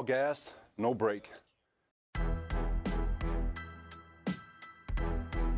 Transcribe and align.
all 0.00 0.04
gas, 0.04 0.54
no 0.78 0.94
brake. 0.94 1.30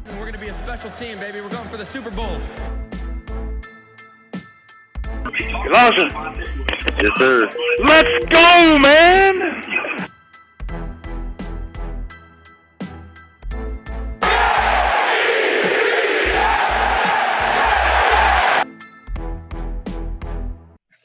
We're 0.09 0.19
going 0.19 0.33
to 0.33 0.39
be 0.41 0.49
a 0.49 0.55
special 0.55 0.91
team, 0.91 1.17
baby. 1.21 1.41
We're 1.41 1.49
going 1.49 1.69
for 1.69 1.77
the 1.77 1.87
Super 1.87 2.11
Bowl. 2.11 2.41
Lawson. 5.73 6.11
Yes, 7.01 7.11
sir. 7.19 7.49
Let's 7.85 8.27
go, 8.27 8.79
man! 8.81 10.12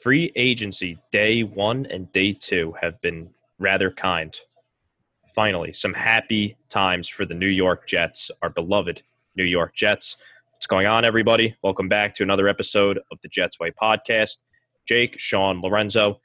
Free 0.08 0.32
agency 0.36 0.96
day 1.12 1.42
one 1.42 1.84
and 1.84 2.10
day 2.12 2.32
two 2.32 2.74
have 2.80 2.98
been 3.02 3.28
rather 3.58 3.90
kind. 3.90 4.34
Finally, 5.34 5.74
some 5.74 5.92
happy 5.92 6.56
times 6.70 7.10
for 7.10 7.26
the 7.26 7.34
New 7.34 7.46
York 7.46 7.86
Jets, 7.86 8.30
our 8.40 8.48
beloved 8.48 9.02
New 9.36 9.44
York 9.44 9.74
Jets. 9.74 10.16
What's 10.50 10.66
going 10.66 10.86
on, 10.86 11.04
everybody? 11.04 11.56
Welcome 11.62 11.90
back 11.90 12.14
to 12.14 12.22
another 12.22 12.48
episode 12.48 13.00
of 13.12 13.20
the 13.20 13.28
Jets 13.28 13.60
Way 13.60 13.70
podcast. 13.70 14.38
Jake, 14.86 15.20
Sean, 15.20 15.60
Lorenzo, 15.60 16.22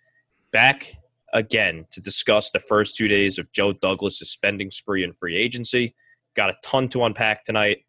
back 0.54 0.94
again 1.34 1.86
to 1.92 2.00
discuss 2.00 2.52
the 2.52 2.62
first 2.62 2.96
two 2.96 3.10
days 3.10 3.38
of 3.38 3.52
Joe 3.52 3.74
Douglas' 3.74 4.30
spending 4.30 4.72
spree 4.72 5.04
in 5.04 5.12
free 5.12 5.36
agency. 5.36 5.94
Got 6.38 6.52
a 6.52 6.56
ton 6.64 6.88
to 6.88 7.04
unpack 7.04 7.44
tonight, 7.44 7.80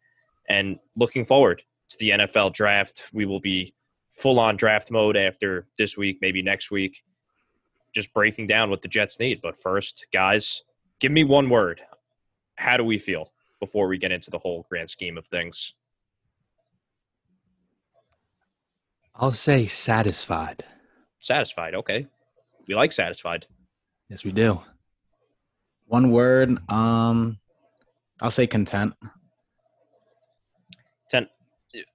and 0.49 0.77
looking 0.97 1.23
forward 1.23 1.61
to 1.91 1.97
the 1.97 2.09
NFL 2.09 2.51
draft. 2.51 3.05
We 3.13 3.25
will 3.25 3.39
be 3.39 3.73
full 4.15 4.39
on 4.39 4.55
draft 4.55 4.89
mode 4.89 5.17
after 5.17 5.67
this 5.77 5.97
week, 5.97 6.19
maybe 6.21 6.41
next 6.41 6.71
week. 6.71 7.03
Just 7.93 8.13
breaking 8.13 8.47
down 8.47 8.69
what 8.69 8.81
the 8.81 8.87
Jets 8.87 9.19
need. 9.19 9.41
But 9.41 9.57
first, 9.57 10.07
guys, 10.11 10.63
give 10.99 11.11
me 11.11 11.23
one 11.23 11.49
word. 11.49 11.81
How 12.55 12.77
do 12.77 12.83
we 12.83 12.97
feel 12.97 13.31
before 13.59 13.87
we 13.87 13.97
get 13.97 14.11
into 14.11 14.29
the 14.29 14.39
whole 14.39 14.65
grand 14.69 14.89
scheme 14.89 15.17
of 15.17 15.27
things? 15.27 15.73
I'll 19.15 19.31
say 19.31 19.65
satisfied. 19.65 20.65
Satisfied. 21.19 21.73
Okay. 21.75 22.07
We 22.67 22.75
like 22.75 22.91
satisfied. 22.91 23.47
Yes, 24.09 24.23
we 24.23 24.31
do. 24.31 24.61
One 25.85 26.11
word. 26.11 26.57
Um, 26.69 27.39
I'll 28.21 28.31
say 28.31 28.47
content. 28.47 28.93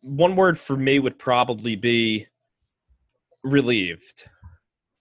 One 0.02 0.36
word 0.36 0.58
for 0.58 0.76
me 0.76 0.98
would 0.98 1.18
probably 1.18 1.76
be 1.76 2.26
relieved. 3.42 4.24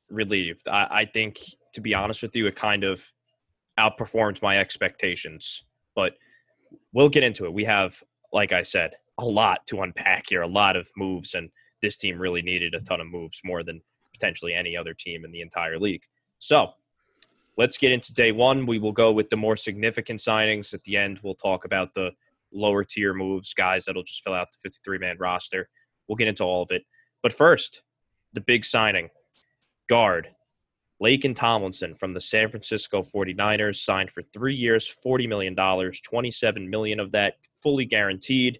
Relieved. 0.09 0.67
I, 0.67 0.87
I 0.91 1.05
think, 1.05 1.39
to 1.73 1.81
be 1.81 1.93
honest 1.93 2.21
with 2.21 2.35
you, 2.35 2.45
it 2.45 2.55
kind 2.55 2.83
of 2.83 3.11
outperformed 3.79 4.41
my 4.41 4.59
expectations. 4.59 5.63
But 5.95 6.13
we'll 6.93 7.09
get 7.09 7.23
into 7.23 7.45
it. 7.45 7.53
We 7.53 7.65
have, 7.65 8.01
like 8.31 8.51
I 8.51 8.63
said, 8.63 8.91
a 9.17 9.25
lot 9.25 9.65
to 9.67 9.81
unpack 9.81 10.25
here, 10.29 10.41
a 10.41 10.47
lot 10.47 10.75
of 10.75 10.89
moves, 10.95 11.33
and 11.33 11.49
this 11.81 11.97
team 11.97 12.19
really 12.19 12.41
needed 12.41 12.73
a 12.73 12.81
ton 12.81 13.01
of 13.01 13.07
moves 13.07 13.41
more 13.43 13.63
than 13.63 13.81
potentially 14.13 14.53
any 14.53 14.75
other 14.75 14.93
team 14.93 15.25
in 15.25 15.31
the 15.31 15.41
entire 15.41 15.79
league. 15.79 16.03
So 16.39 16.73
let's 17.57 17.77
get 17.77 17.91
into 17.91 18.13
day 18.13 18.31
one. 18.31 18.65
We 18.65 18.79
will 18.79 18.91
go 18.91 19.11
with 19.11 19.29
the 19.29 19.37
more 19.37 19.57
significant 19.57 20.19
signings. 20.19 20.73
At 20.73 20.83
the 20.83 20.97
end, 20.97 21.19
we'll 21.21 21.35
talk 21.35 21.65
about 21.65 21.93
the 21.93 22.11
lower 22.51 22.83
tier 22.83 23.13
moves, 23.13 23.53
guys 23.53 23.85
that'll 23.85 24.03
just 24.03 24.23
fill 24.23 24.33
out 24.33 24.51
the 24.51 24.57
53 24.63 24.97
man 24.97 25.17
roster. 25.19 25.69
We'll 26.07 26.15
get 26.15 26.27
into 26.27 26.43
all 26.43 26.63
of 26.63 26.71
it. 26.71 26.83
But 27.21 27.33
first, 27.33 27.81
the 28.33 28.41
big 28.41 28.65
signing 28.65 29.09
guard 29.87 30.29
Laken 31.01 31.35
Tomlinson 31.35 31.95
from 31.95 32.13
the 32.13 32.21
San 32.21 32.49
Francisco 32.49 33.03
49ers 33.03 33.77
signed 33.77 34.11
for 34.11 34.21
three 34.21 34.55
years, 34.55 34.91
$40 35.05 35.29
million, 35.29 35.55
27 35.55 36.69
million 36.69 36.99
of 36.99 37.11
that 37.13 37.35
fully 37.63 37.85
guaranteed 37.85 38.59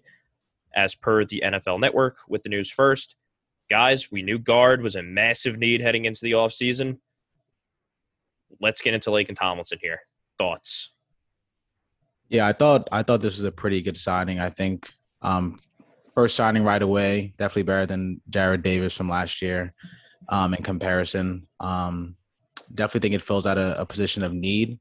as 0.74 0.94
per 0.94 1.24
the 1.24 1.42
NFL 1.44 1.80
network 1.80 2.18
with 2.28 2.42
the 2.42 2.48
news 2.48 2.70
first. 2.70 3.14
Guys, 3.68 4.10
we 4.10 4.22
knew 4.22 4.38
guard 4.38 4.82
was 4.82 4.96
a 4.96 5.02
massive 5.02 5.58
need 5.58 5.80
heading 5.80 6.06
into 6.06 6.20
the 6.22 6.32
offseason. 6.32 6.98
Let's 8.60 8.80
get 8.80 8.94
into 8.94 9.10
Laken 9.10 9.38
Tomlinson 9.38 9.78
here. 9.80 10.00
Thoughts? 10.38 10.90
Yeah, 12.30 12.46
I 12.46 12.52
thought 12.52 12.88
I 12.92 13.02
thought 13.02 13.20
this 13.20 13.36
was 13.36 13.44
a 13.44 13.52
pretty 13.52 13.82
good 13.82 13.96
signing. 13.96 14.38
I 14.38 14.50
think 14.50 14.90
um, 15.20 15.58
first 16.14 16.36
signing 16.36 16.64
right 16.64 16.80
away, 16.80 17.34
definitely 17.36 17.64
better 17.64 17.86
than 17.86 18.20
Jared 18.30 18.62
Davis 18.62 18.96
from 18.96 19.08
last 19.08 19.42
year 19.42 19.74
um, 20.28 20.54
in 20.54 20.62
comparison. 20.62 21.48
Um, 21.58 22.14
definitely 22.72 23.00
think 23.00 23.20
it 23.20 23.26
fills 23.26 23.46
out 23.46 23.58
a, 23.58 23.80
a 23.80 23.84
position 23.84 24.22
of 24.22 24.32
need. 24.32 24.78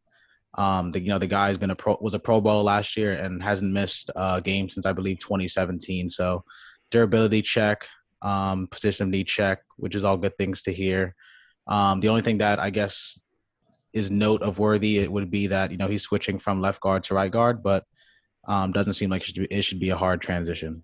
Um, 0.55 0.91
the, 0.91 0.99
you 0.99 1.09
know, 1.09 1.17
the 1.17 1.27
guy's 1.27 1.57
been 1.57 1.71
a 1.71 1.75
pro, 1.75 1.97
was 2.01 2.13
a 2.13 2.19
Pro 2.19 2.39
Bowl 2.39 2.63
last 2.63 2.95
year 2.95 3.13
and 3.13 3.41
hasn't 3.41 3.73
missed 3.73 4.11
a 4.16 4.41
game 4.41 4.69
since 4.69 4.85
I 4.85 4.93
believe 4.93 5.19
2017. 5.19 6.09
So 6.09 6.43
durability 6.91 7.41
check, 7.41 7.87
um, 8.21 8.67
position 8.67 9.05
of 9.05 9.09
need 9.09 9.27
check, 9.27 9.63
which 9.77 9.95
is 9.95 10.03
all 10.03 10.17
good 10.17 10.37
things 10.37 10.61
to 10.63 10.71
hear. 10.71 11.16
Um, 11.67 11.99
the 11.99 12.09
only 12.09 12.21
thing 12.21 12.39
that 12.39 12.59
I 12.59 12.69
guess 12.69 13.19
is 13.94 14.11
note 14.11 14.41
of 14.41 14.59
worthy 14.59 15.00
it 15.00 15.11
would 15.11 15.31
be 15.31 15.47
that 15.47 15.72
you 15.72 15.77
know 15.77 15.88
he's 15.88 16.03
switching 16.03 16.39
from 16.39 16.61
left 16.61 16.81
guard 16.81 17.03
to 17.03 17.13
right 17.13 17.31
guard, 17.31 17.63
but 17.63 17.85
um, 18.47 18.72
doesn't 18.72 18.94
seem 18.94 19.09
like 19.09 19.22
it 19.22 19.25
should, 19.25 19.35
be, 19.35 19.55
it 19.55 19.61
should 19.61 19.79
be 19.79 19.89
a 19.89 19.97
hard 19.97 20.22
transition. 20.22 20.83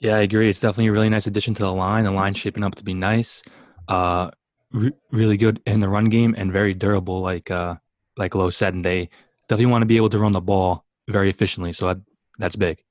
Yeah, 0.00 0.16
I 0.16 0.20
agree. 0.20 0.48
It's 0.48 0.60
definitely 0.60 0.88
a 0.88 0.92
really 0.92 1.10
nice 1.10 1.26
addition 1.26 1.54
to 1.54 1.62
the 1.62 1.72
line. 1.72 2.04
The 2.04 2.10
line 2.10 2.34
shaping 2.34 2.64
up 2.64 2.74
to 2.76 2.84
be 2.84 2.94
nice. 2.94 3.42
Uh, 3.86 4.30
re- 4.72 4.92
really 5.12 5.36
good 5.36 5.60
in 5.66 5.80
the 5.80 5.88
run 5.88 6.06
game 6.06 6.34
and 6.38 6.52
very 6.52 6.74
durable, 6.74 7.20
like 7.20 7.50
uh, 7.50 7.76
like 8.16 8.34
Lowe 8.34 8.50
said. 8.50 8.74
And 8.74 8.84
they 8.84 9.10
definitely 9.48 9.70
want 9.70 9.82
to 9.82 9.86
be 9.86 9.96
able 9.96 10.10
to 10.10 10.18
run 10.18 10.32
the 10.32 10.40
ball 10.40 10.86
very 11.08 11.28
efficiently. 11.28 11.72
So 11.72 11.88
that, 11.88 11.98
that's 12.38 12.56
big. 12.56 12.82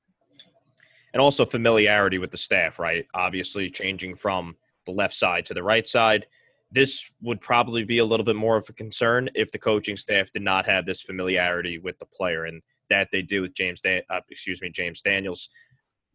And 1.12 1.20
also 1.20 1.44
familiarity 1.44 2.18
with 2.18 2.30
the 2.30 2.36
staff, 2.36 2.78
right? 2.78 3.06
Obviously, 3.12 3.70
changing 3.70 4.14
from 4.14 4.56
the 4.86 4.92
left 4.92 5.14
side 5.14 5.46
to 5.46 5.54
the 5.54 5.62
right 5.64 5.86
side. 5.86 6.26
This 6.72 7.10
would 7.20 7.40
probably 7.40 7.84
be 7.84 7.98
a 7.98 8.04
little 8.04 8.24
bit 8.24 8.36
more 8.36 8.56
of 8.56 8.68
a 8.68 8.72
concern 8.72 9.28
if 9.34 9.50
the 9.50 9.58
coaching 9.58 9.96
staff 9.96 10.30
did 10.32 10.42
not 10.42 10.66
have 10.66 10.86
this 10.86 11.02
familiarity 11.02 11.78
with 11.78 11.98
the 11.98 12.06
player, 12.06 12.44
and 12.44 12.62
that 12.88 13.08
they 13.10 13.22
do 13.22 13.42
with 13.42 13.54
James. 13.54 13.80
Dan- 13.80 14.02
uh, 14.10 14.20
excuse 14.30 14.62
me, 14.62 14.70
James 14.70 15.02
Daniels. 15.02 15.48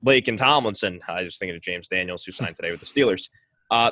Laken 0.06 0.38
Tomlinson. 0.38 1.02
I 1.08 1.24
was 1.24 1.38
thinking 1.38 1.56
of 1.56 1.62
James 1.62 1.88
Daniels, 1.88 2.24
who 2.24 2.32
signed 2.32 2.56
today 2.56 2.72
with 2.72 2.80
the 2.80 2.86
Steelers. 2.86 3.30
Uh, 3.72 3.92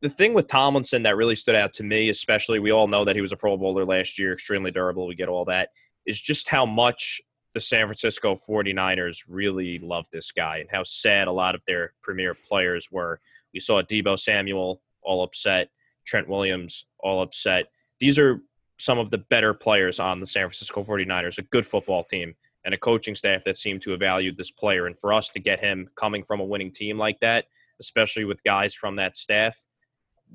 the 0.00 0.08
thing 0.08 0.34
with 0.34 0.48
Tomlinson 0.48 1.04
that 1.04 1.16
really 1.16 1.36
stood 1.36 1.54
out 1.54 1.72
to 1.74 1.82
me, 1.82 2.10
especially 2.10 2.58
we 2.58 2.72
all 2.72 2.88
know 2.88 3.04
that 3.04 3.16
he 3.16 3.22
was 3.22 3.32
a 3.32 3.36
Pro 3.36 3.56
Bowler 3.56 3.84
last 3.84 4.18
year, 4.18 4.32
extremely 4.32 4.70
durable. 4.70 5.06
We 5.06 5.14
get 5.14 5.28
all 5.28 5.44
that. 5.46 5.70
Is 6.06 6.20
just 6.20 6.48
how 6.48 6.66
much 6.66 7.22
the 7.54 7.60
San 7.60 7.86
Francisco 7.86 8.34
49ers 8.34 9.18
really 9.28 9.78
love 9.78 10.06
this 10.12 10.32
guy 10.32 10.58
and 10.58 10.68
how 10.70 10.82
sad 10.84 11.28
a 11.28 11.32
lot 11.32 11.54
of 11.54 11.62
their 11.66 11.94
premier 12.02 12.34
players 12.34 12.88
were. 12.90 13.20
We 13.54 13.60
saw 13.60 13.80
Deebo 13.80 14.18
Samuel 14.18 14.82
all 15.02 15.22
upset, 15.22 15.70
Trent 16.04 16.28
Williams 16.28 16.86
all 16.98 17.22
upset. 17.22 17.66
These 18.00 18.18
are 18.18 18.40
some 18.78 18.98
of 18.98 19.10
the 19.10 19.18
better 19.18 19.54
players 19.54 20.00
on 20.00 20.20
the 20.20 20.26
San 20.26 20.42
Francisco 20.42 20.82
49ers, 20.82 21.38
a 21.38 21.42
good 21.42 21.66
football 21.66 22.04
team 22.04 22.34
and 22.64 22.74
a 22.74 22.78
coaching 22.78 23.14
staff 23.14 23.44
that 23.44 23.58
seemed 23.58 23.82
to 23.82 23.90
have 23.90 24.00
valued 24.00 24.36
this 24.36 24.50
player. 24.50 24.86
And 24.86 24.98
for 24.98 25.12
us 25.12 25.28
to 25.30 25.38
get 25.38 25.60
him 25.60 25.90
coming 25.96 26.24
from 26.24 26.40
a 26.40 26.44
winning 26.44 26.72
team 26.72 26.98
like 26.98 27.20
that, 27.20 27.46
especially 27.80 28.24
with 28.24 28.42
guys 28.42 28.74
from 28.74 28.96
that 28.96 29.16
staff, 29.16 29.62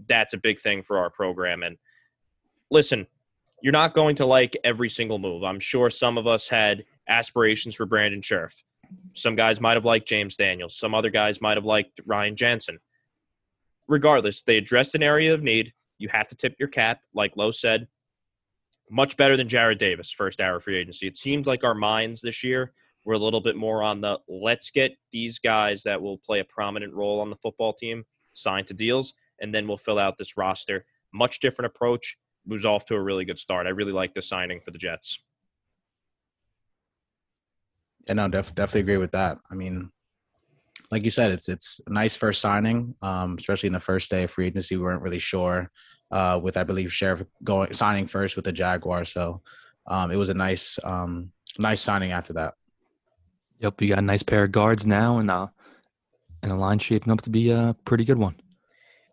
that's 0.08 0.34
a 0.34 0.38
big 0.38 0.59
thing 0.59 0.84
for 0.84 1.00
our 1.00 1.09
program. 1.09 1.63
And 1.63 1.78
listen, 2.69 3.08
you're 3.62 3.74
not 3.74 3.94
going 3.94 4.16
to 4.18 4.25
like 4.25 4.56
every 4.63 4.90
single 4.90 5.18
move. 5.18 5.44
I'm 5.44 5.59
sure 5.59 5.90
some 5.90 6.18
of 6.18 6.28
us 6.28 6.47
had 6.47 6.85
aspirations 7.08 7.75
for 7.75 7.85
Brandon 7.85 8.22
Scherff. 8.22 8.63
Some 9.13 9.35
guys 9.35 9.59
might 9.59 9.75
have 9.75 9.85
liked 9.85 10.08
James 10.08 10.38
Daniels. 10.38 10.78
Some 10.78 10.94
other 10.94 11.09
guys 11.09 11.41
might 11.41 11.58
have 11.58 11.66
liked 11.66 12.00
Ryan 12.06 12.35
Jensen. 12.35 12.79
Regardless, 13.90 14.42
they 14.42 14.56
addressed 14.56 14.96
an 14.96 15.04
area 15.04 15.34
of 15.34 15.44
need. 15.44 15.74
You 15.98 16.08
have 16.10 16.30
to 16.30 16.36
tip 16.36 16.56
your 16.58 16.70
cap, 16.70 17.02
like 17.14 17.36
Lowe 17.36 17.52
said 17.52 17.90
much 18.90 19.16
better 19.18 19.38
than 19.38 19.47
Jared 19.47 19.78
Davis, 19.78 20.12
first 20.12 20.41
hour 20.41 20.59
free 20.59 20.78
agency. 20.78 21.08
It 21.08 21.18
seems 21.18 21.46
like 21.47 21.64
our 21.64 21.76
minds 21.76 22.22
this 22.22 22.44
year 22.44 22.74
were 23.06 23.14
a 23.14 23.20
little 23.20 23.41
bit 23.41 23.56
more 23.56 23.84
on 23.84 24.02
the 24.02 24.20
let's 24.28 24.72
get 24.72 24.97
these 25.12 25.40
guys 25.40 25.84
that 25.84 26.02
will 26.02 26.18
play 26.18 26.40
a 26.40 26.46
prominent 26.46 26.94
role 26.94 27.22
on 27.22 27.30
the 27.30 27.36
football 27.36 27.74
team 27.74 28.06
signed 28.34 28.68
to 28.68 28.74
deals, 28.74 29.14
and 29.40 29.53
then 29.53 29.68
we'll 29.68 29.78
fill 29.78 30.00
out 30.00 30.18
this 30.18 30.38
roster. 30.38 30.85
Much 31.14 31.40
different 31.40 31.68
approach. 31.68 32.18
Moves 32.46 32.66
off 32.66 32.85
to 32.85 32.96
a 32.96 33.02
really 33.02 33.26
good 33.26 33.40
start. 33.40 33.68
I 33.68 33.72
really 33.72 33.92
like 33.92 34.14
the 34.14 34.22
signing 34.22 34.59
for 34.59 34.72
the 34.72 34.78
Jets. 34.78 35.22
Yeah, 38.08 38.14
no, 38.14 38.28
def- 38.28 38.56
definitely 38.56 38.82
agree 38.82 38.97
with 38.97 39.12
that. 39.12 39.38
I 39.52 39.56
mean, 39.56 39.92
like 40.91 41.03
you 41.03 41.09
said, 41.09 41.32
it's 41.32 41.50
it's 41.50 41.82
a 41.88 41.91
nice 41.91 42.16
first 42.16 42.41
signing, 42.41 42.96
um, 43.02 43.36
especially 43.38 43.68
in 43.68 43.74
the 43.74 43.80
first 43.80 44.09
day 44.09 44.24
of 44.24 44.32
free 44.32 44.47
agency. 44.47 44.76
We 44.76 44.84
weren't 44.84 45.02
really 45.02 45.20
sure 45.20 45.70
uh, 46.12 46.40
with 46.41 46.58
I 46.58 46.64
believe 46.64 46.90
Scherff 46.90 47.26
going 47.44 47.74
signing 47.74 48.08
first 48.08 48.36
with 48.36 48.46
the 48.46 48.52
Jaguars. 48.52 49.12
So 49.12 49.41
um, 49.88 50.12
it 50.12 50.16
was 50.16 50.30
a 50.30 50.34
nice 50.34 50.80
um, 50.84 51.32
nice 51.58 51.82
signing 51.82 52.12
after 52.12 52.34
that. 52.34 52.53
Yep, 53.59 53.82
you 53.82 53.90
got 53.90 54.00
a 54.00 54.02
nice 54.02 54.24
pair 54.24 54.46
of 54.46 54.52
guards 54.52 54.88
now, 54.88 55.20
and 55.20 55.30
uh, 55.30 55.47
and 56.41 56.52
a 56.52 56.56
line 56.56 56.80
shaping 56.80 57.12
up 57.12 57.22
to 57.22 57.30
be 57.30 57.52
a 57.52 57.76
pretty 57.85 58.06
good 58.06 58.18
one. 58.18 58.35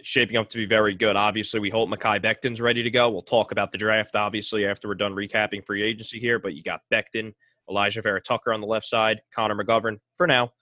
shaping 0.02 0.36
up 0.36 0.48
to 0.50 0.56
be 0.56 0.66
very 0.66 0.94
good. 0.94 1.16
Obviously, 1.16 1.58
we 1.60 1.68
hope 1.68 1.88
Mekhi 1.90 2.22
Becton's 2.22 2.60
ready 2.60 2.82
to 2.82 2.90
go. 2.90 3.10
We'll 3.10 3.22
talk 3.22 3.50
about 3.52 3.72
the 3.72 3.78
draft, 3.78 4.14
obviously, 4.14 4.64
after 4.64 4.88
we're 4.88 4.94
done 4.94 5.14
recapping 5.14 5.64
free 5.66 5.82
agency 5.82 6.20
here. 6.20 6.38
But 6.38 6.54
you 6.54 6.62
got 6.62 6.80
Becton, 6.92 7.34
Alijah 7.68 8.02
Vera 8.02 8.22
Tucker 8.22 8.52
on 8.52 8.60
the 8.60 8.66
left 8.66 8.86
side, 8.86 9.20
Connor 9.34 9.56
McGovern 9.56 9.98
for 10.16 10.26
now 10.26 10.52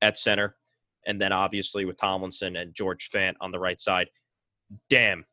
at 0.00 0.18
center, 0.18 0.54
and 1.06 1.20
then 1.20 1.32
obviously 1.32 1.84
with 1.84 1.98
Tomlinson 1.98 2.56
and 2.56 2.74
George 2.74 3.10
Fant 3.10 3.34
on 3.40 3.50
the 3.50 3.58
right 3.58 3.80
side. 3.80 4.08
Damn, 4.88 5.26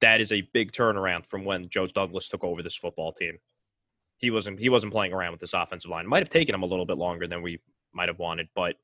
that 0.00 0.20
is 0.20 0.32
a 0.32 0.48
big 0.52 0.72
turnaround 0.72 1.26
from 1.26 1.44
when 1.44 1.68
Joe 1.68 1.86
Douglas 1.86 2.28
took 2.28 2.44
over 2.44 2.62
this 2.62 2.76
football 2.76 3.12
team. 3.12 3.38
He 4.18 4.30
wasn't 4.30 4.58
he 4.58 4.68
wasn't 4.68 4.92
playing 4.92 5.12
around 5.12 5.32
with 5.32 5.40
this 5.40 5.54
offensive 5.54 5.90
line. 5.90 6.06
Might 6.06 6.22
have 6.22 6.28
taken 6.28 6.54
him 6.54 6.62
a 6.62 6.66
little 6.66 6.84
bit 6.86 6.98
longer 6.98 7.26
than 7.26 7.42
we 7.42 7.60
might 7.92 8.08
have 8.08 8.18
wanted, 8.18 8.48
but 8.54 8.76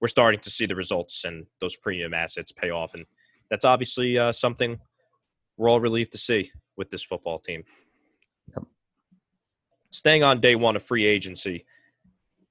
we're 0.00 0.08
starting 0.08 0.40
to 0.40 0.50
see 0.50 0.66
the 0.66 0.76
results 0.76 1.24
and 1.24 1.46
those 1.60 1.76
premium 1.76 2.14
assets 2.14 2.52
pay 2.52 2.70
off, 2.70 2.94
and 2.94 3.06
that's 3.50 3.64
obviously 3.64 4.18
uh, 4.18 4.32
something 4.32 4.80
we're 5.56 5.68
all 5.68 5.80
relieved 5.80 6.12
to 6.12 6.18
see 6.18 6.52
with 6.76 6.90
this 6.90 7.02
football 7.02 7.40
team. 7.40 7.64
Yep. 8.54 8.64
Staying 9.90 10.22
on 10.22 10.40
day 10.40 10.54
one 10.54 10.76
of 10.76 10.82
free 10.82 11.04
agency, 11.04 11.66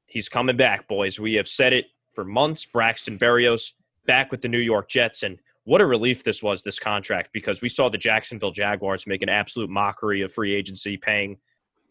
he's 0.06 0.30
coming 0.30 0.58
back, 0.58 0.88
boys. 0.88 1.20
We 1.20 1.36
have 1.36 1.48
said 1.48 1.74
it 1.74 1.86
for 2.18 2.26
months. 2.26 2.66
Braxton 2.66 3.20
Berrios 3.20 3.74
back 4.08 4.32
with 4.32 4.42
the 4.42 4.48
New 4.48 4.58
York 4.58 4.90
Jets, 4.90 5.22
and 5.22 5.38
what 5.66 5.82
a 5.82 5.86
relief 5.86 6.24
this 6.24 6.42
was 6.42 6.64
this 6.64 6.80
contract 6.80 7.30
because 7.32 7.62
we 7.62 7.70
saw 7.70 7.90
the 7.90 7.98
Jacksonville 8.00 8.50
Jaguars 8.50 9.06
make 9.06 9.22
an 9.22 9.30
absolute 9.30 9.70
mockery 9.70 10.24
of 10.24 10.34
free 10.34 10.56
agency, 10.56 10.98
paying 10.98 11.38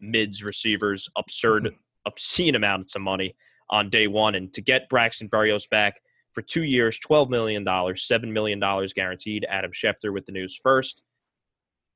mids 0.00 0.42
receivers 0.42 1.08
absurd, 1.16 1.62
mm-hmm. 1.62 1.76
obscene 2.06 2.56
amounts 2.56 2.96
of 2.96 3.02
money 3.02 3.36
on 3.70 3.88
day 3.88 4.08
one. 4.08 4.34
And 4.34 4.52
to 4.54 4.60
get 4.60 4.88
Braxton 4.88 5.28
Berrios 5.28 5.70
back 5.70 6.00
for 6.32 6.42
two 6.42 6.64
years, 6.64 6.98
$12 6.98 7.30
million, 7.30 7.64
$7 7.64 8.32
million 8.32 8.58
guaranteed. 8.96 9.46
Adam 9.48 9.70
Schefter 9.70 10.12
with 10.12 10.26
the 10.26 10.32
news 10.32 10.58
first. 10.60 11.04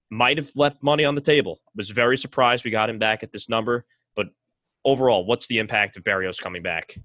Might 0.08 0.38
have 0.38 0.52
left 0.54 0.84
money 0.84 1.04
on 1.04 1.16
the 1.16 1.20
table. 1.20 1.62
Was 1.74 1.90
very 1.90 2.16
surprised 2.16 2.64
we 2.64 2.70
got 2.70 2.90
him 2.90 3.00
back 3.00 3.24
at 3.24 3.32
this 3.32 3.48
number. 3.48 3.86
But 4.14 4.28
overall, 4.84 5.26
what's 5.26 5.48
the 5.48 5.58
impact 5.58 5.96
of 5.96 6.04
Berrios 6.04 6.40
coming 6.40 6.62
back? 6.62 6.96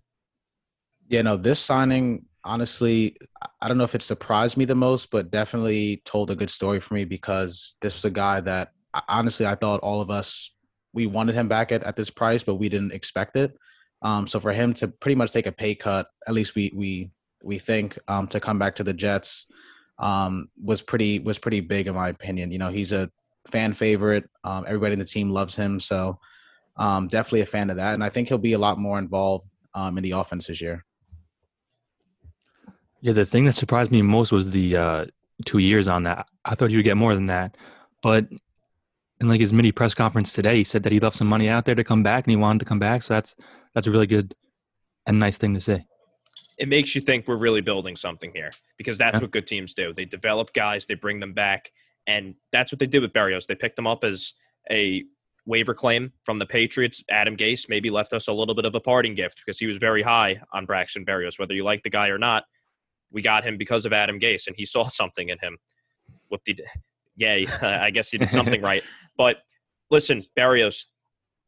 Yeah, 1.07 1.21
no, 1.21 1.37
this 1.37 1.59
signing, 1.59 2.25
honestly, 2.43 3.17
I 3.61 3.67
don't 3.67 3.77
know 3.77 3.83
if 3.83 3.95
it 3.95 4.01
surprised 4.01 4.57
me 4.57 4.65
the 4.65 4.75
most, 4.75 5.11
but 5.11 5.31
definitely 5.31 6.01
told 6.05 6.31
a 6.31 6.35
good 6.35 6.49
story 6.49 6.79
for 6.79 6.95
me 6.95 7.05
because 7.05 7.75
this 7.81 7.95
was 7.95 8.05
a 8.05 8.13
guy 8.13 8.41
that 8.41 8.71
honestly 9.09 9.45
I 9.45 9.55
thought 9.55 9.81
all 9.81 10.01
of 10.01 10.09
us 10.09 10.51
we 10.93 11.05
wanted 11.05 11.35
him 11.35 11.47
back 11.47 11.71
at, 11.71 11.83
at 11.83 11.95
this 11.95 12.09
price, 12.09 12.43
but 12.43 12.55
we 12.55 12.69
didn't 12.69 12.93
expect 12.93 13.35
it. 13.35 13.55
Um, 14.01 14.25
so 14.27 14.39
for 14.39 14.53
him 14.53 14.73
to 14.75 14.87
pretty 14.87 15.15
much 15.15 15.31
take 15.31 15.45
a 15.45 15.51
pay 15.51 15.75
cut, 15.75 16.07
at 16.27 16.33
least 16.33 16.55
we 16.55 16.71
we 16.73 17.11
we 17.43 17.59
think 17.59 17.99
um, 18.07 18.27
to 18.27 18.39
come 18.39 18.57
back 18.57 18.75
to 18.77 18.83
the 18.83 18.93
Jets 18.93 19.47
um, 19.99 20.49
was 20.63 20.81
pretty 20.81 21.19
was 21.19 21.37
pretty 21.37 21.59
big 21.59 21.87
in 21.87 21.95
my 21.95 22.09
opinion. 22.09 22.51
You 22.51 22.59
know, 22.59 22.69
he's 22.69 22.93
a 22.93 23.11
fan 23.51 23.73
favorite. 23.73 24.27
Um, 24.43 24.63
everybody 24.67 24.93
in 24.93 24.99
the 24.99 25.05
team 25.05 25.29
loves 25.29 25.55
him, 25.55 25.79
so 25.79 26.19
um, 26.77 27.07
definitely 27.07 27.41
a 27.41 27.45
fan 27.45 27.69
of 27.69 27.75
that. 27.77 27.93
And 27.93 28.03
I 28.03 28.09
think 28.09 28.27
he'll 28.27 28.37
be 28.37 28.53
a 28.53 28.59
lot 28.59 28.79
more 28.79 28.97
involved 28.97 29.47
um, 29.73 29.97
in 29.97 30.03
the 30.03 30.11
offense 30.11 30.47
this 30.47 30.61
year. 30.61 30.85
Yeah, 33.05 33.13
the 33.13 33.23
thing 33.23 33.45
that 33.45 33.53
surprised 33.53 33.91
me 33.91 34.01
most 34.01 34.31
was 34.31 34.49
the 34.49 34.75
uh, 34.75 35.05
two 35.45 35.59
years 35.59 35.87
on 35.87 36.01
that. 36.05 36.27
I 36.43 36.55
thought 36.55 36.71
he 36.71 36.75
would 36.75 36.85
get 36.85 36.97
more 36.97 37.13
than 37.13 37.27
that, 37.27 37.55
but 38.01 38.25
in 39.21 39.27
like 39.27 39.39
his 39.39 39.53
mini 39.53 39.71
press 39.71 39.93
conference 39.93 40.33
today, 40.33 40.55
he 40.55 40.63
said 40.63 40.81
that 40.81 40.91
he 40.91 40.99
left 40.99 41.15
some 41.15 41.27
money 41.27 41.47
out 41.47 41.65
there 41.65 41.75
to 41.75 41.83
come 41.83 42.01
back 42.01 42.25
and 42.25 42.31
he 42.31 42.35
wanted 42.35 42.57
to 42.61 42.65
come 42.65 42.79
back. 42.79 43.03
So 43.03 43.13
that's 43.13 43.35
that's 43.75 43.85
a 43.85 43.91
really 43.91 44.07
good 44.07 44.33
and 45.05 45.19
nice 45.19 45.37
thing 45.37 45.53
to 45.53 45.59
say. 45.59 45.85
It 46.57 46.67
makes 46.67 46.95
you 46.95 47.01
think 47.01 47.27
we're 47.27 47.35
really 47.35 47.61
building 47.61 47.95
something 47.95 48.31
here 48.33 48.53
because 48.75 48.97
that's 48.97 49.17
yeah. 49.17 49.21
what 49.21 49.29
good 49.29 49.45
teams 49.45 49.75
do. 49.75 49.93
They 49.93 50.05
develop 50.05 50.51
guys, 50.53 50.87
they 50.87 50.95
bring 50.95 51.19
them 51.19 51.33
back, 51.33 51.73
and 52.07 52.33
that's 52.51 52.71
what 52.71 52.79
they 52.79 52.87
did 52.87 53.03
with 53.03 53.13
Berrios. 53.13 53.45
They 53.45 53.53
picked 53.53 53.77
him 53.77 53.85
up 53.85 54.03
as 54.03 54.33
a 54.71 55.03
waiver 55.45 55.75
claim 55.75 56.13
from 56.23 56.39
the 56.39 56.47
Patriots. 56.47 57.03
Adam 57.11 57.37
Gase 57.37 57.69
maybe 57.69 57.91
left 57.91 58.13
us 58.13 58.27
a 58.27 58.33
little 58.33 58.55
bit 58.55 58.65
of 58.65 58.73
a 58.73 58.79
parting 58.79 59.13
gift 59.13 59.43
because 59.45 59.59
he 59.59 59.67
was 59.67 59.77
very 59.77 60.01
high 60.01 60.41
on 60.51 60.65
Braxton 60.65 61.05
Berrios, 61.05 61.37
Whether 61.37 61.53
you 61.53 61.63
like 61.63 61.83
the 61.83 61.91
guy 61.91 62.07
or 62.07 62.17
not, 62.17 62.45
we 63.15 63.23
got 63.23 63.43
him 63.43 63.57
because 63.57 63.85
of 63.87 63.93
Adam 63.93 64.19
Gase, 64.19 64.45
and 64.45 64.55
he 64.55 64.65
saw 64.65 64.87
something 64.89 65.29
in 65.29 65.39
him. 65.39 65.57
What 66.27 66.41
did? 66.45 66.61
Yay! 67.15 67.47
I 67.61 67.89
guess 67.89 68.11
he 68.11 68.19
did 68.19 68.29
something 68.29 68.61
right. 68.61 68.83
But 69.17 69.37
listen, 69.89 70.25
Berrios, 70.37 70.87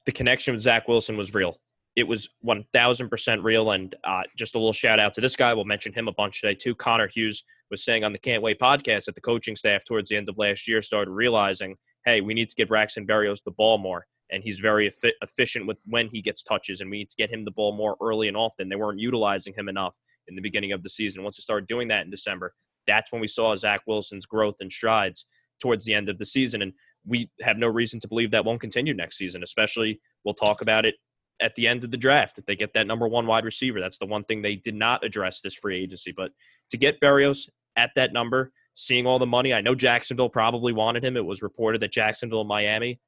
the 0.05 0.13
connection 0.13 0.53
with 0.53 0.63
Zach 0.63 0.87
Wilson 0.87 1.17
was 1.17 1.33
real 1.33 1.59
it 1.97 2.07
was 2.07 2.29
1000% 2.45 3.43
real. 3.43 3.71
And 3.71 3.95
uh, 4.03 4.21
just 4.37 4.53
a 4.53 4.59
little 4.59 4.71
shout 4.71 4.99
out 4.99 5.15
to 5.15 5.21
this 5.21 5.35
guy. 5.35 5.53
We'll 5.53 5.65
mention 5.65 5.91
him 5.91 6.07
a 6.07 6.13
bunch 6.13 6.41
today, 6.41 6.53
too. 6.53 6.75
Connor 6.75 7.07
Hughes 7.07 7.43
was 7.71 7.83
saying 7.83 8.03
on 8.03 8.13
the 8.13 8.19
Can't 8.19 8.43
Wait 8.43 8.59
podcast 8.59 9.05
that 9.05 9.15
the 9.15 9.21
coaching 9.21 9.55
staff 9.55 9.83
towards 9.83 10.09
the 10.09 10.15
end 10.15 10.29
of 10.29 10.37
last 10.37 10.67
year 10.67 10.83
started 10.83 11.09
realizing, 11.09 11.75
hey, 12.05 12.21
we 12.21 12.35
need 12.35 12.49
to 12.51 12.55
give 12.55 12.67
Braxton 12.67 13.07
Berrios 13.07 13.43
the 13.43 13.51
ball 13.51 13.79
more. 13.79 14.05
And 14.29 14.43
he's 14.43 14.59
very 14.59 14.93
efficient 15.21 15.65
with 15.65 15.77
when 15.85 16.09
he 16.09 16.21
gets 16.21 16.43
touches, 16.43 16.81
and 16.81 16.91
we 16.91 16.99
need 16.99 17.09
to 17.09 17.15
get 17.17 17.31
him 17.31 17.45
the 17.45 17.51
ball 17.51 17.71
more 17.71 17.95
early 17.99 18.27
and 18.27 18.37
often. 18.37 18.69
They 18.69 18.75
weren't 18.75 18.99
utilizing 18.99 19.53
him 19.55 19.67
enough 19.67 19.95
in 20.27 20.35
the 20.35 20.41
beginning 20.41 20.71
of 20.71 20.83
the 20.83 20.89
season. 20.89 21.23
Once 21.23 21.37
they 21.37 21.41
started 21.41 21.67
doing 21.67 21.87
that 21.89 22.05
in 22.05 22.11
December, 22.11 22.53
that's 22.85 23.11
when 23.11 23.21
we 23.21 23.27
saw 23.27 23.55
Zach 23.55 23.81
Wilson's 23.87 24.25
growth 24.25 24.55
and 24.59 24.71
strides 24.71 25.25
towards 25.61 25.85
the 25.85 25.93
end 25.93 26.09
of 26.09 26.17
the 26.17 26.25
season. 26.25 26.61
And 26.61 26.73
we 27.05 27.29
have 27.41 27.57
no 27.57 27.67
reason 27.67 27.99
to 28.01 28.07
believe 28.07 28.31
that 28.31 28.45
won't 28.45 28.61
continue 28.61 28.93
next 28.93 29.17
season, 29.17 29.43
especially 29.43 29.99
we'll 30.23 30.33
talk 30.33 30.61
about 30.61 30.85
it 30.85 30.95
at 31.39 31.55
the 31.55 31.67
end 31.67 31.83
of 31.83 31.91
the 31.91 31.97
draft 31.97 32.37
if 32.37 32.45
they 32.45 32.55
get 32.55 32.73
that 32.73 32.87
number 32.87 33.07
one 33.07 33.27
wide 33.27 33.45
receiver. 33.45 33.79
That's 33.79 33.99
the 33.99 34.05
one 34.05 34.23
thing 34.23 34.41
they 34.41 34.55
did 34.55 34.75
not 34.75 35.03
address 35.03 35.41
this 35.41 35.53
free 35.53 35.81
agency. 35.81 36.13
But 36.15 36.31
to 36.71 36.77
get 36.77 36.99
Berrios 36.99 37.49
at 37.75 37.91
that 37.95 38.13
number, 38.13 38.51
seeing 38.73 39.05
all 39.05 39.19
the 39.19 39.25
money, 39.25 39.53
I 39.53 39.61
know 39.61 39.75
Jacksonville 39.75 40.29
probably 40.29 40.73
wanted 40.73 41.03
him. 41.03 41.15
It 41.15 41.25
was 41.25 41.41
reported 41.41 41.81
that 41.81 41.91
Jacksonville 41.91 42.41
and 42.41 42.47
Miami, 42.47 42.99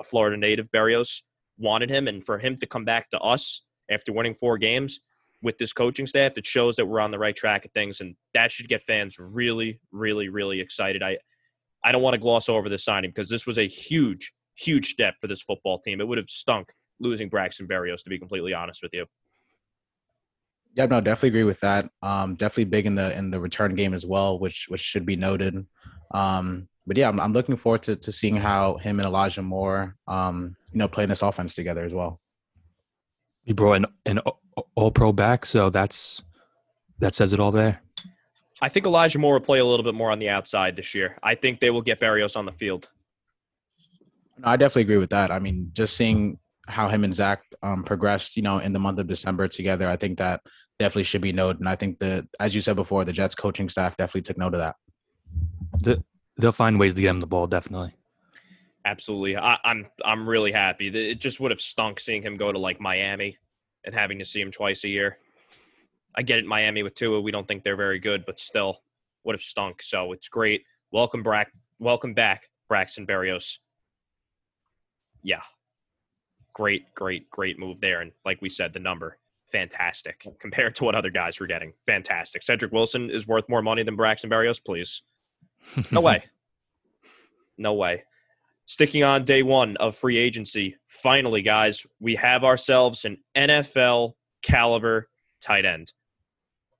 a 0.00 0.04
Florida 0.04 0.36
native, 0.36 0.70
Berrios, 0.70 1.22
wanted 1.58 1.90
him. 1.90 2.08
And 2.08 2.24
for 2.24 2.38
him 2.38 2.56
to 2.58 2.66
come 2.66 2.84
back 2.84 3.10
to 3.10 3.20
us 3.20 3.62
after 3.90 4.12
winning 4.12 4.34
four 4.34 4.58
games 4.58 5.00
with 5.42 5.58
this 5.58 5.72
coaching 5.72 6.06
staff, 6.06 6.38
it 6.38 6.46
shows 6.46 6.76
that 6.76 6.86
we're 6.86 7.00
on 7.00 7.10
the 7.10 7.18
right 7.18 7.36
track 7.36 7.64
of 7.64 7.72
things. 7.72 8.00
And 8.00 8.14
that 8.32 8.52
should 8.52 8.68
get 8.68 8.82
fans 8.82 9.16
really, 9.18 9.80
really, 9.90 10.28
really 10.28 10.60
excited. 10.60 11.02
I, 11.02 11.18
I 11.84 11.92
don't 11.92 12.02
want 12.02 12.14
to 12.14 12.20
gloss 12.20 12.48
over 12.48 12.68
this 12.68 12.84
signing 12.84 13.10
because 13.10 13.28
this 13.28 13.46
was 13.46 13.58
a 13.58 13.66
huge, 13.66 14.32
huge 14.54 14.90
step 14.90 15.14
for 15.20 15.26
this 15.26 15.42
football 15.42 15.80
team. 15.80 16.00
It 16.00 16.06
would 16.06 16.18
have 16.18 16.30
stunk 16.30 16.72
losing 17.00 17.28
Braxton 17.28 17.66
Berrios, 17.66 18.02
to 18.04 18.10
be 18.10 18.18
completely 18.18 18.54
honest 18.54 18.82
with 18.82 18.92
you. 18.94 19.06
Yeah, 20.74 20.86
no, 20.86 21.00
definitely 21.00 21.30
agree 21.30 21.44
with 21.44 21.60
that. 21.60 21.90
Um, 22.00 22.34
definitely 22.36 22.64
big 22.64 22.86
in 22.86 22.94
the 22.94 23.16
in 23.18 23.30
the 23.30 23.38
return 23.38 23.74
game 23.74 23.92
as 23.92 24.06
well, 24.06 24.38
which 24.38 24.66
which 24.68 24.80
should 24.80 25.04
be 25.04 25.16
noted. 25.16 25.66
Um, 26.14 26.68
but 26.86 26.96
yeah, 26.96 27.08
I'm, 27.08 27.20
I'm 27.20 27.32
looking 27.32 27.56
forward 27.56 27.82
to, 27.84 27.96
to 27.96 28.10
seeing 28.12 28.36
how 28.36 28.76
him 28.78 28.98
and 28.98 29.06
Elijah 29.06 29.42
Moore, 29.42 29.96
um, 30.08 30.56
you 30.72 30.78
know, 30.78 30.88
playing 30.88 31.10
this 31.10 31.22
offense 31.22 31.54
together 31.54 31.84
as 31.84 31.92
well. 31.92 32.20
He 33.44 33.52
brought 33.52 33.74
an, 33.74 33.86
an 34.06 34.20
all 34.74 34.90
pro 34.90 35.12
back, 35.12 35.46
so 35.46 35.70
that's 35.70 36.22
that 36.98 37.14
says 37.14 37.32
it 37.32 37.40
all 37.40 37.50
there. 37.50 37.82
I 38.60 38.68
think 38.68 38.86
Elijah 38.86 39.18
Moore 39.18 39.34
will 39.34 39.40
play 39.40 39.58
a 39.58 39.64
little 39.64 39.84
bit 39.84 39.94
more 39.94 40.10
on 40.12 40.20
the 40.20 40.28
outside 40.28 40.76
this 40.76 40.94
year. 40.94 41.18
I 41.22 41.34
think 41.34 41.58
they 41.58 41.70
will 41.70 41.82
get 41.82 42.00
Berrios 42.00 42.36
on 42.36 42.46
the 42.46 42.52
field. 42.52 42.88
No, 44.38 44.48
I 44.48 44.56
definitely 44.56 44.82
agree 44.82 44.98
with 44.98 45.10
that. 45.10 45.32
I 45.32 45.40
mean, 45.40 45.70
just 45.72 45.96
seeing 45.96 46.38
how 46.68 46.88
him 46.88 47.02
and 47.02 47.12
Zach 47.12 47.42
um, 47.62 47.82
progressed, 47.82 48.36
you 48.36 48.42
know, 48.42 48.58
in 48.58 48.72
the 48.72 48.78
month 48.78 49.00
of 49.00 49.08
December 49.08 49.48
together. 49.48 49.88
I 49.88 49.96
think 49.96 50.18
that 50.18 50.42
definitely 50.78 51.02
should 51.02 51.20
be 51.20 51.32
noted. 51.32 51.58
And 51.58 51.68
I 51.68 51.74
think 51.74 51.98
that, 51.98 52.24
as 52.38 52.54
you 52.54 52.60
said 52.60 52.76
before, 52.76 53.04
the 53.04 53.12
Jets 53.12 53.34
coaching 53.34 53.68
staff 53.68 53.96
definitely 53.96 54.22
took 54.22 54.38
note 54.38 54.54
of 54.54 54.60
that. 54.60 54.76
The, 55.80 56.04
they'll 56.38 56.52
find 56.52 56.78
ways 56.78 56.94
to 56.94 57.00
get 57.00 57.10
him 57.10 57.20
the 57.20 57.26
ball, 57.26 57.48
definitely. 57.48 57.94
Absolutely, 58.84 59.36
I, 59.36 59.58
I'm 59.64 59.86
I'm 60.04 60.28
really 60.28 60.50
happy. 60.50 60.88
It 60.88 61.20
just 61.20 61.38
would 61.38 61.52
have 61.52 61.60
stunk 61.60 62.00
seeing 62.00 62.22
him 62.22 62.36
go 62.36 62.50
to 62.50 62.58
like 62.58 62.80
Miami 62.80 63.38
and 63.84 63.94
having 63.94 64.18
to 64.18 64.24
see 64.24 64.40
him 64.40 64.50
twice 64.50 64.84
a 64.84 64.88
year. 64.88 65.18
I 66.14 66.22
get 66.22 66.38
it, 66.38 66.46
Miami 66.46 66.82
with 66.82 66.94
Tua. 66.94 67.20
We 67.20 67.30
don't 67.30 67.48
think 67.48 67.64
they're 67.64 67.76
very 67.76 67.98
good, 67.98 68.24
but 68.26 68.38
still, 68.38 68.82
would 69.24 69.34
have 69.34 69.42
stunk. 69.42 69.82
So 69.82 70.12
it's 70.12 70.28
great. 70.28 70.64
Welcome 70.90 71.22
back, 71.22 71.52
welcome 71.78 72.14
back, 72.14 72.48
Braxton 72.68 73.06
Berrios. 73.06 73.58
Yeah, 75.22 75.42
great, 76.52 76.94
great, 76.94 77.30
great 77.30 77.58
move 77.58 77.80
there. 77.80 78.00
And 78.00 78.12
like 78.24 78.42
we 78.42 78.50
said, 78.50 78.72
the 78.72 78.80
number 78.80 79.18
fantastic 79.50 80.26
compared 80.40 80.74
to 80.76 80.84
what 80.84 80.94
other 80.94 81.10
guys 81.10 81.38
were 81.38 81.46
getting. 81.46 81.74
Fantastic. 81.86 82.42
Cedric 82.42 82.72
Wilson 82.72 83.10
is 83.10 83.26
worth 83.26 83.48
more 83.48 83.62
money 83.62 83.82
than 83.82 83.96
Braxton 83.96 84.30
Berrios, 84.30 84.62
please. 84.64 85.02
No 85.90 86.00
way. 86.02 86.24
No 87.58 87.74
way. 87.74 88.04
Sticking 88.72 89.04
on 89.04 89.26
day 89.26 89.42
one 89.42 89.76
of 89.76 89.98
free 89.98 90.16
agency, 90.16 90.76
finally, 90.88 91.42
guys, 91.42 91.84
we 92.00 92.14
have 92.14 92.42
ourselves 92.42 93.04
an 93.04 93.18
NFL 93.36 94.14
caliber 94.40 95.10
tight 95.42 95.66
end. 95.66 95.92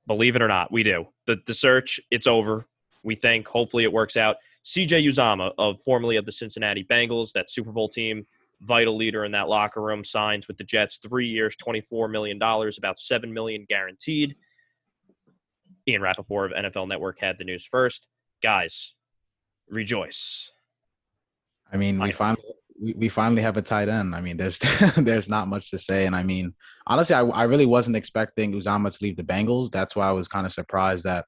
Believe 0.06 0.34
it 0.34 0.40
or 0.40 0.48
not, 0.48 0.72
we 0.72 0.84
do. 0.84 1.08
The 1.26 1.42
the 1.44 1.52
search, 1.52 2.00
it's 2.10 2.26
over. 2.26 2.64
We 3.04 3.14
think 3.14 3.46
hopefully 3.46 3.84
it 3.84 3.92
works 3.92 4.16
out. 4.16 4.36
CJ 4.64 5.06
Uzomah, 5.06 5.52
of 5.58 5.82
formerly 5.82 6.16
of 6.16 6.24
the 6.24 6.32
Cincinnati 6.32 6.82
Bengals, 6.82 7.32
that 7.32 7.50
Super 7.50 7.72
Bowl 7.72 7.90
team 7.90 8.26
vital 8.62 8.96
leader 8.96 9.26
in 9.26 9.32
that 9.32 9.50
locker 9.50 9.82
room, 9.82 10.02
signs 10.02 10.48
with 10.48 10.56
the 10.56 10.64
Jets 10.64 10.96
three 10.96 11.28
years, 11.28 11.56
$24 11.56 12.10
million, 12.10 12.38
about 12.42 13.00
7 13.00 13.34
million 13.34 13.66
guaranteed. 13.68 14.36
Ian 15.86 16.00
Rapoport 16.00 16.52
of 16.52 16.64
NFL 16.64 16.88
Network 16.88 17.20
had 17.20 17.36
the 17.36 17.44
news 17.44 17.66
first. 17.66 18.06
Guys, 18.42 18.94
rejoice. 19.68 20.52
I 21.72 21.76
mean, 21.76 21.98
we 21.98 22.12
finally 22.12 22.42
we, 22.82 22.94
we 22.94 23.08
finally 23.08 23.42
have 23.42 23.56
a 23.56 23.62
tight 23.62 23.88
end. 23.88 24.14
I 24.14 24.20
mean, 24.20 24.36
there's 24.36 24.58
there's 24.96 25.28
not 25.28 25.48
much 25.48 25.70
to 25.70 25.78
say, 25.78 26.06
and 26.06 26.16
I 26.16 26.22
mean, 26.22 26.54
honestly, 26.86 27.14
I, 27.14 27.22
I 27.22 27.44
really 27.44 27.66
wasn't 27.66 27.96
expecting 27.96 28.52
Uzomah 28.52 28.96
to 28.96 29.04
leave 29.04 29.16
the 29.16 29.22
Bengals. 29.22 29.70
That's 29.70 29.94
why 29.94 30.08
I 30.08 30.12
was 30.12 30.28
kind 30.28 30.46
of 30.46 30.52
surprised 30.52 31.04
that 31.04 31.24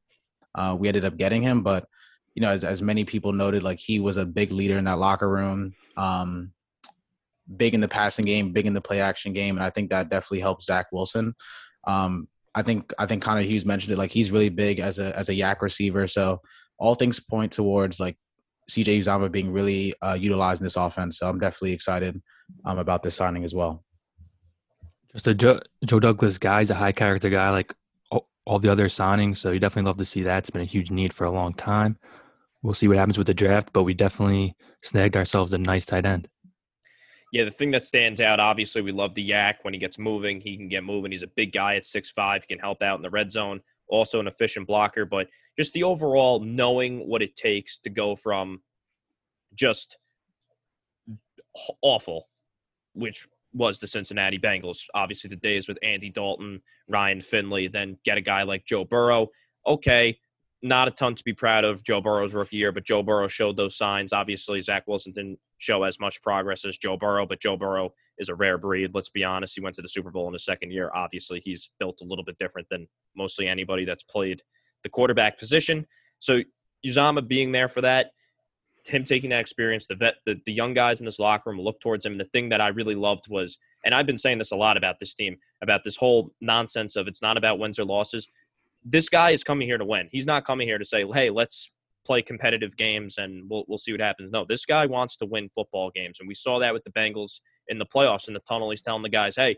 uh, 0.54 0.76
we 0.78 0.88
ended 0.88 1.04
up 1.04 1.16
getting 1.16 1.42
him. 1.42 1.62
But 1.62 1.86
you 2.34 2.42
know, 2.42 2.50
as 2.50 2.64
as 2.64 2.82
many 2.82 3.04
people 3.04 3.32
noted, 3.32 3.62
like 3.62 3.78
he 3.78 4.00
was 4.00 4.16
a 4.16 4.26
big 4.26 4.50
leader 4.50 4.78
in 4.78 4.84
that 4.84 4.98
locker 4.98 5.30
room, 5.30 5.72
um, 5.96 6.52
big 7.56 7.74
in 7.74 7.80
the 7.80 7.88
passing 7.88 8.24
game, 8.24 8.52
big 8.52 8.66
in 8.66 8.74
the 8.74 8.80
play 8.80 9.00
action 9.00 9.32
game, 9.32 9.56
and 9.56 9.64
I 9.64 9.70
think 9.70 9.90
that 9.90 10.10
definitely 10.10 10.40
helped 10.40 10.64
Zach 10.64 10.86
Wilson. 10.92 11.34
Um, 11.86 12.28
I 12.54 12.62
think 12.62 12.92
I 12.98 13.06
think 13.06 13.22
Connor 13.22 13.42
Hughes 13.42 13.64
mentioned 13.64 13.92
it, 13.92 13.98
like 13.98 14.10
he's 14.10 14.32
really 14.32 14.48
big 14.48 14.80
as 14.80 14.98
a 14.98 15.16
as 15.16 15.28
a 15.28 15.34
YAC 15.34 15.60
receiver. 15.60 16.08
So 16.08 16.40
all 16.78 16.94
things 16.96 17.20
point 17.20 17.52
towards 17.52 18.00
like 18.00 18.16
CJ 18.70 19.00
Uzomah 19.00 19.30
being 19.30 19.52
really 19.52 19.94
uh, 20.02 20.14
utilized 20.14 20.60
in 20.60 20.64
this 20.64 20.76
offense. 20.76 21.18
So 21.18 21.28
I'm 21.28 21.38
definitely 21.38 21.72
excited 21.72 22.20
um, 22.64 22.78
about 22.78 23.02
this 23.02 23.14
signing 23.14 23.44
as 23.44 23.54
well. 23.54 23.84
Just 25.12 25.26
a 25.26 25.34
Joe, 25.34 25.60
Joe 25.84 26.00
Douglas 26.00 26.38
guy. 26.38 26.60
He's 26.60 26.70
a 26.70 26.74
high 26.74 26.92
character 26.92 27.30
guy, 27.30 27.50
like 27.50 27.74
all, 28.10 28.28
all 28.44 28.58
the 28.58 28.70
other 28.70 28.88
signings. 28.88 29.36
So 29.36 29.52
you 29.52 29.60
definitely 29.60 29.88
love 29.88 29.98
to 29.98 30.04
see 30.04 30.22
that. 30.22 30.38
It's 30.38 30.50
been 30.50 30.62
a 30.62 30.66
huge 30.66 30.90
need 30.90 31.12
for 31.12 31.24
a 31.24 31.30
long 31.30 31.54
time. 31.54 31.98
We'll 32.62 32.74
see 32.74 32.88
what 32.88 32.96
happens 32.96 33.18
with 33.18 33.26
the 33.26 33.34
draft, 33.34 33.70
but 33.72 33.82
we 33.82 33.92
definitely 33.92 34.56
snagged 34.82 35.16
ourselves 35.16 35.52
a 35.52 35.58
nice 35.58 35.84
tight 35.84 36.06
end. 36.06 36.28
Yeah, 37.30 37.44
the 37.44 37.50
thing 37.50 37.72
that 37.72 37.84
stands 37.84 38.20
out, 38.20 38.40
obviously, 38.40 38.80
we 38.80 38.92
love 38.92 39.14
the 39.14 39.28
YAC 39.28 39.56
when 39.62 39.74
he 39.74 39.80
gets 39.80 39.98
moving. 39.98 40.40
He 40.40 40.56
can 40.56 40.68
get 40.68 40.84
moving. 40.84 41.10
He's 41.10 41.24
a 41.24 41.26
big 41.26 41.52
guy 41.52 41.74
at 41.74 41.84
six 41.84 42.10
five. 42.10 42.44
He 42.44 42.54
can 42.54 42.60
help 42.60 42.80
out 42.80 42.96
in 42.96 43.02
the 43.02 43.10
red 43.10 43.32
zone. 43.32 43.60
Also 43.88 44.20
an 44.20 44.26
efficient 44.26 44.66
blocker, 44.66 45.04
but 45.04 45.28
just 45.58 45.72
the 45.72 45.82
overall 45.82 46.40
knowing 46.40 47.08
what 47.08 47.22
it 47.22 47.36
takes 47.36 47.78
to 47.78 47.90
go 47.90 48.16
from 48.16 48.62
just 49.54 49.98
awful, 51.82 52.28
which 52.94 53.28
was 53.52 53.78
the 53.78 53.86
Cincinnati 53.86 54.38
Bengals. 54.38 54.84
Obviously, 54.94 55.30
the 55.30 55.36
days 55.36 55.68
with 55.68 55.78
Andy 55.82 56.10
Dalton, 56.10 56.62
Ryan 56.88 57.20
Finley, 57.20 57.68
then 57.68 57.98
get 58.04 58.18
a 58.18 58.22
guy 58.22 58.42
like 58.42 58.66
Joe 58.66 58.84
Burrow. 58.84 59.28
Okay, 59.66 60.18
not 60.60 60.88
a 60.88 60.90
ton 60.90 61.14
to 61.14 61.24
be 61.24 61.32
proud 61.32 61.64
of 61.64 61.84
Joe 61.84 62.00
Burrow's 62.00 62.34
rookie 62.34 62.56
year, 62.56 62.72
but 62.72 62.84
Joe 62.84 63.02
Burrow 63.02 63.28
showed 63.28 63.56
those 63.56 63.76
signs. 63.76 64.12
Obviously, 64.12 64.60
Zach 64.60 64.88
Wilson 64.88 65.12
didn't 65.12 65.38
show 65.58 65.84
as 65.84 66.00
much 66.00 66.22
progress 66.22 66.64
as 66.64 66.76
Joe 66.76 66.96
Burrow, 66.96 67.26
but 67.26 67.40
Joe 67.40 67.56
Burrow 67.56 67.94
is 68.18 68.28
a 68.28 68.34
rare 68.34 68.58
breed. 68.58 68.92
Let's 68.94 69.08
be 69.08 69.24
honest. 69.24 69.54
He 69.54 69.60
went 69.60 69.74
to 69.76 69.82
the 69.82 69.88
Super 69.88 70.10
Bowl 70.10 70.26
in 70.26 70.32
his 70.32 70.44
second 70.44 70.70
year. 70.70 70.90
Obviously, 70.94 71.40
he's 71.44 71.70
built 71.78 71.98
a 72.00 72.04
little 72.04 72.24
bit 72.24 72.38
different 72.38 72.68
than 72.70 72.88
mostly 73.16 73.46
anybody 73.46 73.84
that's 73.84 74.02
played 74.02 74.42
the 74.82 74.88
quarterback 74.88 75.38
position. 75.38 75.86
So 76.18 76.42
Uzomah 76.86 77.26
being 77.26 77.52
there 77.52 77.68
for 77.68 77.80
that, 77.80 78.12
him 78.86 79.04
taking 79.04 79.30
that 79.30 79.40
experience, 79.40 79.86
the 79.86 79.94
vet, 79.94 80.16
the, 80.26 80.40
the 80.44 80.52
young 80.52 80.74
guys 80.74 81.00
in 81.00 81.06
this 81.06 81.18
locker 81.18 81.50
room 81.50 81.60
look 81.60 81.80
towards 81.80 82.04
him. 82.04 82.12
And 82.12 82.20
the 82.20 82.26
thing 82.26 82.50
that 82.50 82.60
I 82.60 82.68
really 82.68 82.94
loved 82.94 83.26
was, 83.28 83.58
and 83.84 83.94
I've 83.94 84.06
been 84.06 84.18
saying 84.18 84.38
this 84.38 84.52
a 84.52 84.56
lot 84.56 84.76
about 84.76 85.00
this 85.00 85.14
team, 85.14 85.38
about 85.62 85.84
this 85.84 85.96
whole 85.96 86.32
nonsense 86.40 86.96
of 86.96 87.08
it's 87.08 87.22
not 87.22 87.36
about 87.36 87.58
wins 87.58 87.78
or 87.78 87.84
losses. 87.84 88.28
This 88.84 89.08
guy 89.08 89.30
is 89.30 89.42
coming 89.42 89.66
here 89.66 89.78
to 89.78 89.84
win. 89.84 90.08
He's 90.12 90.26
not 90.26 90.44
coming 90.44 90.68
here 90.68 90.76
to 90.76 90.84
say, 90.84 91.06
"Hey, 91.10 91.30
let's 91.30 91.70
play 92.04 92.22
competitive 92.22 92.76
games 92.76 93.18
and 93.18 93.48
we'll 93.48 93.64
we'll 93.68 93.78
see 93.78 93.92
what 93.92 94.00
happens." 94.00 94.30
No, 94.32 94.44
this 94.44 94.66
guy 94.66 94.86
wants 94.86 95.16
to 95.18 95.26
win 95.26 95.50
football 95.54 95.90
games, 95.94 96.18
and 96.20 96.28
we 96.28 96.34
saw 96.34 96.58
that 96.58 96.72
with 96.72 96.84
the 96.84 96.90
Bengals 96.90 97.40
in 97.68 97.78
the 97.78 97.86
playoffs 97.86 98.28
in 98.28 98.34
the 98.34 98.40
tunnel. 98.48 98.70
He's 98.70 98.82
telling 98.82 99.02
the 99.02 99.08
guys, 99.08 99.36
"Hey, 99.36 99.56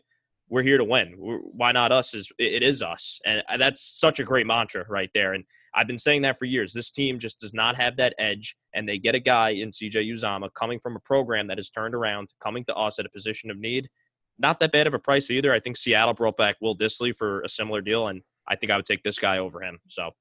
we're 0.48 0.62
here 0.62 0.78
to 0.78 0.84
win. 0.84 1.14
We're, 1.18 1.38
why 1.38 1.72
not 1.72 1.92
us? 1.92 2.14
Is 2.14 2.30
it 2.38 2.62
is 2.62 2.82
us?" 2.82 3.20
And 3.24 3.42
that's 3.58 3.82
such 3.82 4.20
a 4.20 4.24
great 4.24 4.46
mantra 4.46 4.86
right 4.88 5.10
there. 5.14 5.32
And 5.32 5.44
I've 5.76 5.86
been 5.86 5.98
saying 5.98 6.22
that 6.22 6.38
for 6.38 6.46
years. 6.46 6.72
This 6.72 6.90
team 6.90 7.18
just 7.18 7.38
does 7.38 7.52
not 7.52 7.76
have 7.76 7.96
that 7.98 8.14
edge, 8.18 8.56
and 8.74 8.88
they 8.88 8.98
get 8.98 9.14
a 9.14 9.20
guy 9.20 9.50
in 9.50 9.70
CJ 9.70 10.10
Uzomah 10.10 10.48
coming 10.54 10.80
from 10.80 10.96
a 10.96 11.00
program 11.00 11.48
that 11.48 11.58
has 11.58 11.68
turned 11.68 11.94
around, 11.94 12.30
coming 12.40 12.64
to 12.64 12.74
us 12.74 12.98
at 12.98 13.04
a 13.04 13.10
position 13.10 13.50
of 13.50 13.58
need. 13.58 13.90
Not 14.38 14.58
that 14.60 14.72
bad 14.72 14.86
of 14.86 14.94
a 14.94 14.98
price 14.98 15.30
either. 15.30 15.52
I 15.52 15.60
think 15.60 15.76
Seattle 15.76 16.14
brought 16.14 16.36
back 16.36 16.56
Will 16.60 16.76
Dissly 16.76 17.14
for 17.14 17.42
a 17.42 17.48
similar 17.48 17.82
deal, 17.82 18.08
and 18.08 18.22
I 18.48 18.56
think 18.56 18.72
I 18.72 18.76
would 18.76 18.86
take 18.86 19.02
this 19.02 19.18
guy 19.18 19.38
over 19.38 19.62
him. 19.62 19.78
So 19.88 20.12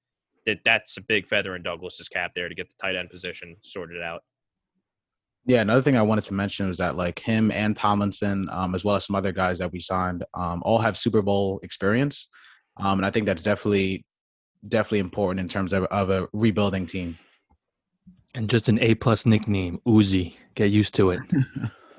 that 0.45 0.59
that's 0.65 0.97
a 0.97 1.01
big 1.01 1.27
feather 1.27 1.55
in 1.55 1.63
Douglas's 1.63 2.07
cap 2.07 2.31
there 2.35 2.49
to 2.49 2.55
get 2.55 2.69
the 2.69 2.75
tight 2.81 2.95
end 2.95 3.09
position 3.09 3.55
sorted 3.61 4.01
out. 4.01 4.21
Yeah, 5.47 5.61
another 5.61 5.81
thing 5.81 5.95
I 5.95 6.01
wanted 6.01 6.23
to 6.25 6.33
mention 6.33 6.67
was 6.67 6.79
that 6.79 6.95
like 6.97 7.19
him 7.19 7.51
and 7.51 7.75
Tomlinson, 7.75 8.47
um, 8.51 8.73
as 8.73 8.83
well 8.83 8.95
as 8.95 9.05
some 9.05 9.15
other 9.15 9.31
guys 9.31 9.59
that 9.59 9.71
we 9.71 9.79
signed, 9.79 10.23
um, 10.33 10.63
all 10.65 10.79
have 10.79 10.97
Super 10.97 11.21
Bowl 11.21 11.59
experience, 11.61 12.29
um, 12.77 12.99
and 12.99 13.05
I 13.05 13.11
think 13.11 13.25
that's 13.25 13.43
definitely 13.43 14.05
definitely 14.67 14.99
important 14.99 15.39
in 15.39 15.47
terms 15.47 15.73
of, 15.73 15.83
of 15.85 16.09
a 16.09 16.27
rebuilding 16.33 16.87
team. 16.87 17.17
And 18.33 18.49
just 18.49 18.67
an 18.67 18.79
A 18.79 18.95
plus 18.95 19.25
nickname, 19.25 19.79
Uzi. 19.87 20.35
Get 20.55 20.71
used 20.71 20.93
to 20.95 21.11
it. 21.11 21.19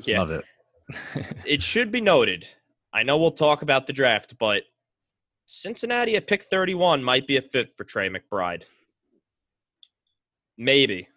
Yeah, 0.05 0.21
Love 0.21 0.31
it. 0.31 0.45
it 1.47 1.63
should 1.63 1.91
be 1.91 2.03
noted. 2.03 2.47
I 2.93 3.03
know 3.03 3.17
we'll 3.17 3.31
talk 3.31 3.63
about 3.63 3.87
the 3.87 3.95
draft, 3.95 4.35
but 4.39 4.65
Cincinnati 5.47 6.17
at 6.17 6.27
pick 6.27 6.43
31 6.43 7.03
might 7.03 7.27
be 7.27 7.37
a 7.37 7.43
fit 7.43 7.77
for 7.77 7.85
Trey 7.85 8.09
McBride. 8.09 8.63
Maybe. 10.59 11.09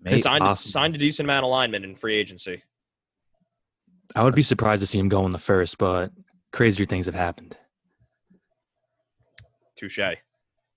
Maybe. 0.00 0.20
Signed, 0.20 0.58
signed 0.58 0.94
a 0.94 0.98
decent 0.98 1.26
amount 1.26 1.44
of 1.44 1.50
linemen 1.50 1.82
in 1.82 1.96
free 1.96 2.16
agency. 2.16 2.62
I 4.14 4.22
would 4.22 4.34
be 4.34 4.42
surprised 4.42 4.80
to 4.80 4.86
see 4.86 4.98
him 4.98 5.08
go 5.08 5.24
in 5.24 5.32
the 5.32 5.38
first, 5.38 5.78
but 5.78 6.12
crazier 6.52 6.86
things 6.86 7.06
have 7.06 7.14
happened. 7.14 7.56
Touche. 9.76 9.98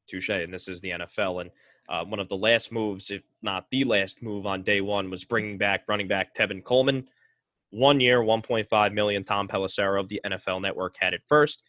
Touche. 0.09 0.29
And 0.29 0.53
this 0.53 0.67
is 0.67 0.81
the 0.81 0.91
NFL. 0.91 1.41
And 1.41 1.51
uh, 1.89 2.05
one 2.05 2.19
of 2.19 2.29
the 2.29 2.37
last 2.37 2.71
moves, 2.71 3.11
if 3.11 3.21
not 3.41 3.67
the 3.69 3.83
last 3.83 4.23
move 4.23 4.45
on 4.45 4.63
day 4.63 4.81
one, 4.81 5.09
was 5.09 5.25
bringing 5.25 5.57
back 5.57 5.83
running 5.87 6.07
back 6.07 6.33
Tevin 6.33 6.63
Coleman. 6.63 7.07
One 7.69 7.99
year, 7.99 8.21
1.5 8.21 8.93
million. 8.93 9.23
Tom 9.23 9.47
Pelissero 9.47 9.99
of 9.99 10.09
the 10.09 10.21
NFL 10.25 10.61
Network 10.61 10.95
had 10.99 11.13
it 11.13 11.21
first. 11.27 11.63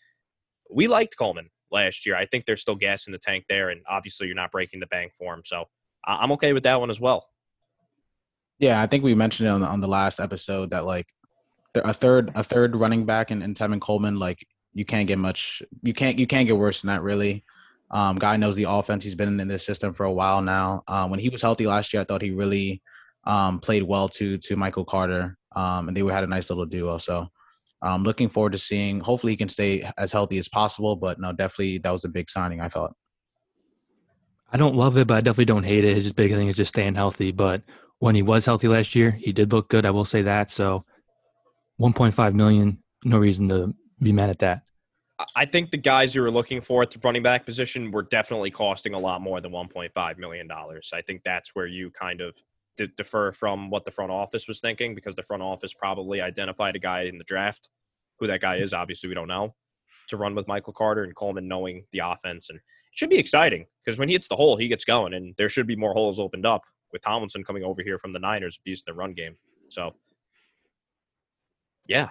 We 0.71 0.87
liked 0.87 1.17
Coleman 1.17 1.51
last 1.71 2.07
year. 2.07 2.17
I 2.17 2.27
think 2.27 2.47
there's 2.47 2.61
still 2.61 2.77
gas 2.77 3.07
in 3.07 3.13
the 3.13 3.19
tank 3.19 3.45
there, 3.49 3.71
and 3.71 3.83
obviously 3.89 4.27
you're 4.27 4.37
not 4.37 4.53
breaking 4.53 4.81
the 4.81 4.87
bank 4.87 5.13
for 5.19 5.35
him. 5.35 5.43
So 5.45 5.65
I'm 6.05 6.33
okay 6.33 6.53
with 6.53 6.63
that 6.63 6.81
one 6.81 6.91
as 6.91 7.01
well. 7.01 7.29
Yeah, 8.59 8.83
I 8.83 8.87
think 8.87 9.05
we 9.05 9.15
mentioned 9.15 9.49
it 9.49 9.53
on 9.53 9.61
the, 9.61 9.67
on 9.67 9.81
the 9.81 9.89
last 9.89 10.21
episode 10.21 10.71
that 10.71 10.85
like 10.85 11.07
a 11.77 11.93
third 11.93 12.33
a 12.35 12.43
third 12.43 12.75
running 12.75 13.05
back 13.07 13.31
in, 13.31 13.43
in 13.43 13.55
Tevin 13.55 13.81
Coleman, 13.81 14.19
like 14.19 14.45
you 14.75 14.85
can't 14.85 15.07
get 15.07 15.19
much 15.19 15.63
you 15.83 15.95
can't 15.95 16.19
you 16.19 16.27
can't 16.27 16.47
get 16.47 16.57
worse 16.57 16.83
than 16.83 16.89
that 16.89 17.03
really. 17.03 17.45
Um, 17.91 18.17
guy 18.19 18.37
knows 18.37 18.57
the 18.57 18.69
offense. 18.69 19.05
He's 19.05 19.15
been 19.15 19.41
in 19.41 19.49
this 19.49 19.65
system 19.65 19.95
for 19.95 20.05
a 20.05 20.13
while 20.13 20.43
now. 20.43 20.83
Um, 20.89 21.11
when 21.11 21.21
he 21.21 21.31
was 21.31 21.41
healthy 21.41 21.67
last 21.67 21.93
year, 21.93 22.03
I 22.03 22.05
thought 22.05 22.21
he 22.21 22.33
really 22.33 22.83
um, 23.25 23.61
played 23.61 23.83
well 23.83 24.09
to 24.11 24.39
to 24.39 24.57
Michael 24.57 24.85
Carter, 24.85 25.38
um, 25.55 25.89
and 25.89 25.97
they 25.97 26.05
had 26.13 26.25
a 26.25 26.29
nice 26.29 26.51
little 26.51 26.67
duo. 26.67 26.99
So, 26.99 27.29
um, 27.83 28.03
looking 28.03 28.29
forward 28.29 28.53
to 28.53 28.59
seeing. 28.59 29.01
Hopefully, 29.01 29.33
he 29.33 29.37
can 29.37 29.49
stay 29.49 29.89
as 29.97 30.13
healthy 30.13 30.39
as 30.39 30.49
possible. 30.49 30.97
But 30.97 31.21
no, 31.21 31.33
definitely 31.33 31.79
that 31.79 31.91
was 31.93 32.05
a 32.05 32.09
big 32.09 32.29
signing. 32.31 32.61
I 32.61 32.69
thought. 32.69 32.95
I 34.53 34.57
don't 34.57 34.77
love 34.77 34.97
it, 34.97 35.07
but 35.07 35.15
I 35.15 35.21
definitely 35.21 35.45
don't 35.45 35.65
hate 35.65 35.85
it. 35.85 35.95
His 35.97 36.13
big 36.13 36.33
thing 36.33 36.49
is 36.49 36.57
just 36.57 36.71
staying 36.71 36.95
healthy. 36.95 37.33
But 37.33 37.63
when 37.99 38.15
he 38.15 38.23
was 38.23 38.47
healthy 38.47 38.69
last 38.69 38.95
year, 38.95 39.11
he 39.11 39.33
did 39.33 39.53
look 39.53 39.69
good. 39.69 39.85
I 39.85 39.91
will 39.91 40.05
say 40.07 40.23
that. 40.23 40.51
So, 40.51 40.85
1.5 41.81 42.35
million, 42.35 42.83
no 43.05 43.19
reason 43.19 43.49
to 43.51 43.75
be 44.01 44.13
mad 44.13 44.31
at 44.31 44.39
that. 44.41 44.63
I- 45.19 45.25
I 45.37 45.45
think 45.47 45.71
the 45.71 45.77
guys 45.77 46.15
you 46.15 46.23
were 46.23 46.31
looking 46.31 46.61
for 46.61 46.83
at 46.83 46.91
the 46.91 47.01
running 47.03 47.23
back 47.23 47.45
position 47.45 47.91
were 47.91 48.03
definitely 48.03 48.51
costing 48.51 48.95
a 48.95 48.99
lot 48.99 49.21
more 49.21 49.41
than 49.41 49.53
1.5 49.53 50.17
million 50.19 50.47
dollars. 50.47 50.91
I 50.95 51.03
think 51.03 51.23
that's 51.25 51.55
where 51.55 51.67
you 51.67 51.91
kind 51.91 52.21
of 52.21 52.37
d- 52.79 52.89
defer 52.97 53.33
from 53.33 53.69
what 53.69 53.85
the 53.85 53.91
front 53.91 54.11
office 54.11 54.49
was 54.49 54.61
thinking 54.61 54.95
because 54.95 55.15
the 55.15 55.23
front 55.23 55.43
office 55.43 55.75
probably 55.75 56.23
identified 56.23 56.77
a 56.77 56.79
guy 56.79 57.03
in 57.03 57.19
the 57.19 57.25
draft. 57.25 57.69
Who 58.21 58.27
that 58.27 58.41
guy 58.41 58.57
is, 58.57 58.73
obviously, 58.73 59.09
we 59.09 59.15
don't 59.15 59.29
know. 59.29 59.55
To 60.09 60.17
run 60.17 60.35
with 60.35 60.49
Michael 60.49 60.73
Carter 60.73 61.05
and 61.05 61.15
Coleman 61.15 61.47
knowing 61.47 61.85
the 61.93 61.99
offense, 61.99 62.49
and 62.49 62.57
it 62.59 62.65
should 62.93 63.11
be 63.11 63.19
exciting 63.19 63.67
because 63.85 63.99
when 63.99 64.09
he 64.09 64.15
hits 64.15 64.29
the 64.29 64.37
hole, 64.37 64.57
he 64.57 64.69
gets 64.69 64.85
going, 64.85 65.13
and 65.13 65.35
there 65.37 65.51
should 65.51 65.67
be 65.67 65.77
more 65.77 65.93
holes 65.93 66.19
opened 66.19 66.47
up 66.47 66.63
with 66.93 67.03
Tomlinson 67.03 67.45
coming 67.45 67.63
over 67.63 67.83
here 67.83 67.99
from 67.99 68.15
the 68.15 68.19
Niners, 68.19 68.57
a 68.57 68.63
beast 68.65 68.87
the 68.87 68.95
run 68.95 69.13
game. 69.13 69.37
So, 69.69 69.95
yeah, 71.87 72.09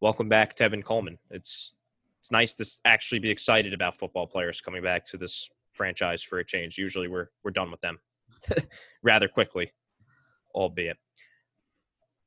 welcome 0.00 0.28
back, 0.28 0.56
Tevin 0.56 0.84
Coleman. 0.84 1.18
It's 1.30 1.72
it's 2.20 2.30
nice 2.30 2.54
to 2.54 2.66
actually 2.84 3.18
be 3.18 3.30
excited 3.30 3.72
about 3.72 3.96
football 3.96 4.26
players 4.26 4.60
coming 4.60 4.82
back 4.82 5.06
to 5.08 5.16
this 5.16 5.48
franchise 5.72 6.22
for 6.22 6.38
a 6.38 6.44
change. 6.44 6.78
Usually, 6.78 7.08
we're 7.08 7.28
we're 7.44 7.50
done 7.50 7.70
with 7.70 7.80
them 7.80 7.98
rather 9.02 9.28
quickly, 9.28 9.72
albeit. 10.56 10.96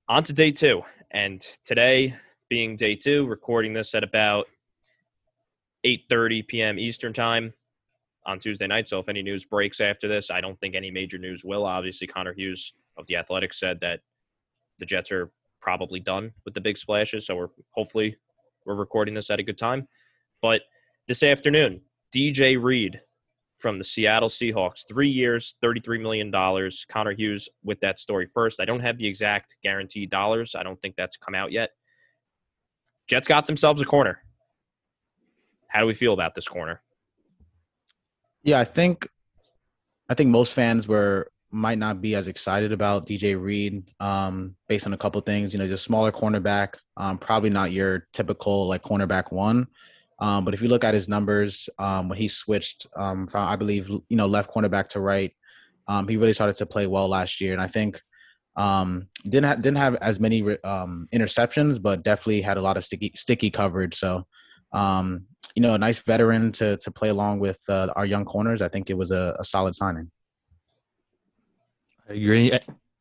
On 0.07 0.23
to 0.23 0.33
day 0.33 0.51
two, 0.51 0.83
and 1.11 1.45
today 1.65 2.15
being 2.49 2.75
day 2.75 2.95
two, 2.95 3.25
recording 3.27 3.73
this 3.73 3.93
at 3.93 4.03
about 4.03 4.47
8:30 5.85 6.47
p.m. 6.47 6.79
Eastern 6.79 7.13
time 7.13 7.53
on 8.25 8.39
Tuesday 8.39 8.67
night. 8.67 8.87
So 8.87 8.99
if 8.99 9.09
any 9.09 9.21
news 9.21 9.45
breaks 9.45 9.81
after 9.81 10.07
this, 10.07 10.29
I 10.29 10.41
don't 10.41 10.59
think 10.59 10.75
any 10.75 10.91
major 10.91 11.17
news 11.17 11.43
will. 11.43 11.65
Obviously, 11.65 12.07
Connor 12.07 12.33
Hughes 12.33 12.73
of 12.97 13.07
the 13.07 13.15
Athletic 13.15 13.53
said 13.53 13.81
that 13.81 14.01
the 14.77 14.85
Jets 14.85 15.11
are 15.11 15.31
probably 15.61 15.99
done 15.99 16.33
with 16.45 16.53
the 16.53 16.61
big 16.61 16.77
splashes. 16.77 17.25
So 17.25 17.35
we're 17.35 17.49
hopefully 17.71 18.17
we're 18.65 18.75
recording 18.75 19.13
this 19.13 19.29
at 19.29 19.39
a 19.39 19.43
good 19.43 19.57
time. 19.57 19.87
But 20.41 20.61
this 21.07 21.23
afternoon, 21.23 21.81
DJ 22.15 22.61
Reed 22.61 23.01
from 23.59 23.77
the 23.77 23.83
Seattle 23.83 24.29
Seahawks, 24.29 24.87
three 24.87 25.09
years, 25.09 25.55
$33 25.63 26.01
million. 26.01 26.31
Connor 26.87 27.11
Hughes 27.13 27.49
with 27.63 27.79
that 27.81 27.99
story 27.99 28.25
first. 28.25 28.59
I 28.59 28.65
don't 28.65 28.79
have 28.79 28.97
the 28.97 29.05
exact 29.05 29.55
guaranteed 29.61 30.09
dollars. 30.09 30.55
I 30.55 30.63
don't 30.63 30.81
think 30.81 30.95
that's 30.95 31.17
come 31.17 31.35
out 31.35 31.51
yet. 31.51 31.71
Jets 33.07 33.27
got 33.27 33.47
themselves 33.47 33.81
a 33.81 33.85
corner. 33.85 34.21
How 35.67 35.81
do 35.81 35.85
we 35.85 35.93
feel 35.93 36.13
about 36.13 36.35
this 36.35 36.47
corner? 36.47 36.81
Yeah, 38.43 38.59
I 38.59 38.63
think 38.63 39.07
I 40.09 40.13
think 40.15 40.29
most 40.29 40.53
fans 40.53 40.87
were 40.87 41.31
might 41.51 41.77
not 41.77 42.01
be 42.01 42.15
as 42.15 42.27
excited 42.27 42.71
about 42.71 43.07
DJ 43.07 43.39
Reed 43.39 43.83
um, 43.99 44.55
based 44.67 44.85
on 44.85 44.93
a 44.93 44.97
couple 44.97 45.19
things. 45.21 45.53
You 45.53 45.59
know, 45.59 45.67
just 45.67 45.83
smaller 45.83 46.11
cornerback, 46.11 46.75
um, 46.97 47.17
probably 47.17 47.49
not 47.49 47.71
your 47.71 48.07
typical 48.13 48.67
like 48.67 48.83
cornerback 48.83 49.31
one. 49.31 49.67
Um, 50.21 50.45
but 50.45 50.53
if 50.53 50.61
you 50.61 50.67
look 50.67 50.83
at 50.83 50.93
his 50.93 51.07
numbers, 51.07 51.69
um, 51.77 52.09
when 52.09 52.17
he 52.17 52.27
switched 52.27 52.87
um, 52.97 53.27
from, 53.27 53.47
I 53.47 53.55
believe, 53.55 53.89
you 53.89 54.17
know, 54.17 54.27
left 54.27 54.51
cornerback 54.51 54.89
to 54.89 54.99
right, 54.99 55.31
um, 55.87 56.07
he 56.07 56.17
really 56.17 56.33
started 56.33 56.55
to 56.57 56.65
play 56.65 56.87
well 56.87 57.07
last 57.07 57.39
year. 57.39 57.53
And 57.53 57.61
I 57.61 57.67
think 57.67 58.01
um, 58.55 59.07
didn't 59.23 59.45
ha- 59.45 59.55
didn't 59.55 59.77
have 59.77 59.95
as 59.95 60.19
many 60.19 60.41
um, 60.63 61.07
interceptions, 61.13 61.81
but 61.81 62.03
definitely 62.03 62.41
had 62.41 62.57
a 62.57 62.61
lot 62.61 62.77
of 62.77 62.83
sticky 62.83 63.13
sticky 63.15 63.49
coverage. 63.49 63.95
So, 63.95 64.25
you 65.55 65.61
know, 65.61 65.73
a 65.73 65.77
nice 65.77 65.99
veteran 65.99 66.51
to 66.53 66.77
to 66.77 66.91
play 66.91 67.09
along 67.09 67.39
with 67.39 67.59
uh, 67.69 67.87
our 67.95 68.05
young 68.05 68.25
corners. 68.25 68.61
I 68.61 68.69
think 68.69 68.89
it 68.89 68.97
was 68.97 69.11
a, 69.11 69.35
a 69.39 69.43
solid 69.43 69.75
signing. 69.75 70.11
I 72.09 72.13
agree, 72.13 72.51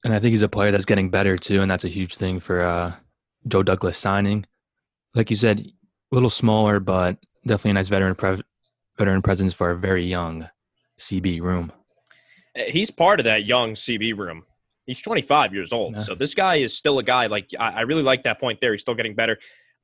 and 0.04 0.14
I 0.14 0.18
think 0.20 0.32
he's 0.32 0.42
a 0.42 0.48
player 0.48 0.70
that's 0.70 0.84
getting 0.84 1.10
better 1.10 1.36
too, 1.36 1.62
and 1.62 1.70
that's 1.70 1.84
a 1.84 1.88
huge 1.88 2.16
thing 2.16 2.40
for 2.40 2.60
uh, 2.60 2.94
Joe 3.46 3.62
Douglas 3.62 3.98
signing. 3.98 4.46
Like 5.14 5.30
you 5.30 5.36
said, 5.36 5.66
a 6.10 6.14
little 6.14 6.30
smaller, 6.30 6.80
but 6.80 7.18
definitely 7.46 7.72
a 7.72 7.74
nice 7.74 7.88
veteran 7.88 8.14
pre- 8.14 8.42
veteran 8.96 9.22
presence 9.22 9.54
for 9.54 9.70
a 9.70 9.76
very 9.76 10.04
young 10.04 10.48
CB 10.98 11.40
room. 11.40 11.72
Eh, 12.56 12.70
he's 12.70 12.90
part 12.90 13.20
of 13.20 13.24
that 13.24 13.44
young 13.44 13.74
CB 13.74 14.16
room. 14.16 14.44
He's 14.86 15.02
25 15.02 15.52
years 15.52 15.72
old, 15.72 15.94
yeah. 15.94 16.00
so 16.00 16.14
this 16.14 16.34
guy 16.34 16.56
is 16.56 16.76
still 16.76 16.98
a 16.98 17.02
guy. 17.02 17.26
Like 17.26 17.50
I, 17.58 17.70
I 17.70 17.80
really 17.82 18.02
like 18.02 18.22
that 18.24 18.40
point 18.40 18.60
there. 18.60 18.72
He's 18.72 18.80
still 18.80 18.94
getting 18.94 19.14
better. 19.14 19.38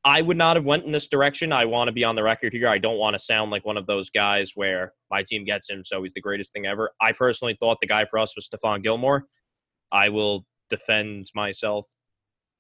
I 0.07 0.21
would 0.21 0.37
not 0.37 0.57
have 0.57 0.67
went 0.67 0.85
in 0.85 0.93
this 0.93 1.09
direction. 1.09 1.51
I 1.53 1.65
want 1.65 1.89
to 1.89 1.93
be 1.93 2.05
on 2.05 2.15
the 2.15 2.23
record 2.23 2.53
here. 2.53 2.69
I 2.69 2.77
don't 2.77 2.99
want 2.99 3.15
to 3.15 3.19
sound 3.19 3.51
like 3.51 3.65
one 3.65 3.79
of 3.79 3.87
those 3.87 4.11
guys 4.11 4.53
where 4.55 4.93
my 5.11 5.23
team 5.23 5.45
gets 5.45 5.69
him, 5.71 5.83
so 5.85 6.03
he's 6.03 6.13
the 6.13 6.21
greatest 6.21 6.53
thing 6.53 6.67
ever. 6.67 6.93
I 7.01 7.13
personally 7.13 7.57
thought 7.59 7.79
the 7.81 7.87
guy 7.87 8.05
for 8.05 8.19
us 8.19 8.35
was 8.37 8.49
Stephon 8.49 8.83
Gilmore. 8.83 9.27
I 9.93 10.09
will 10.09 10.47
defend 10.71 11.31
myself 11.35 11.87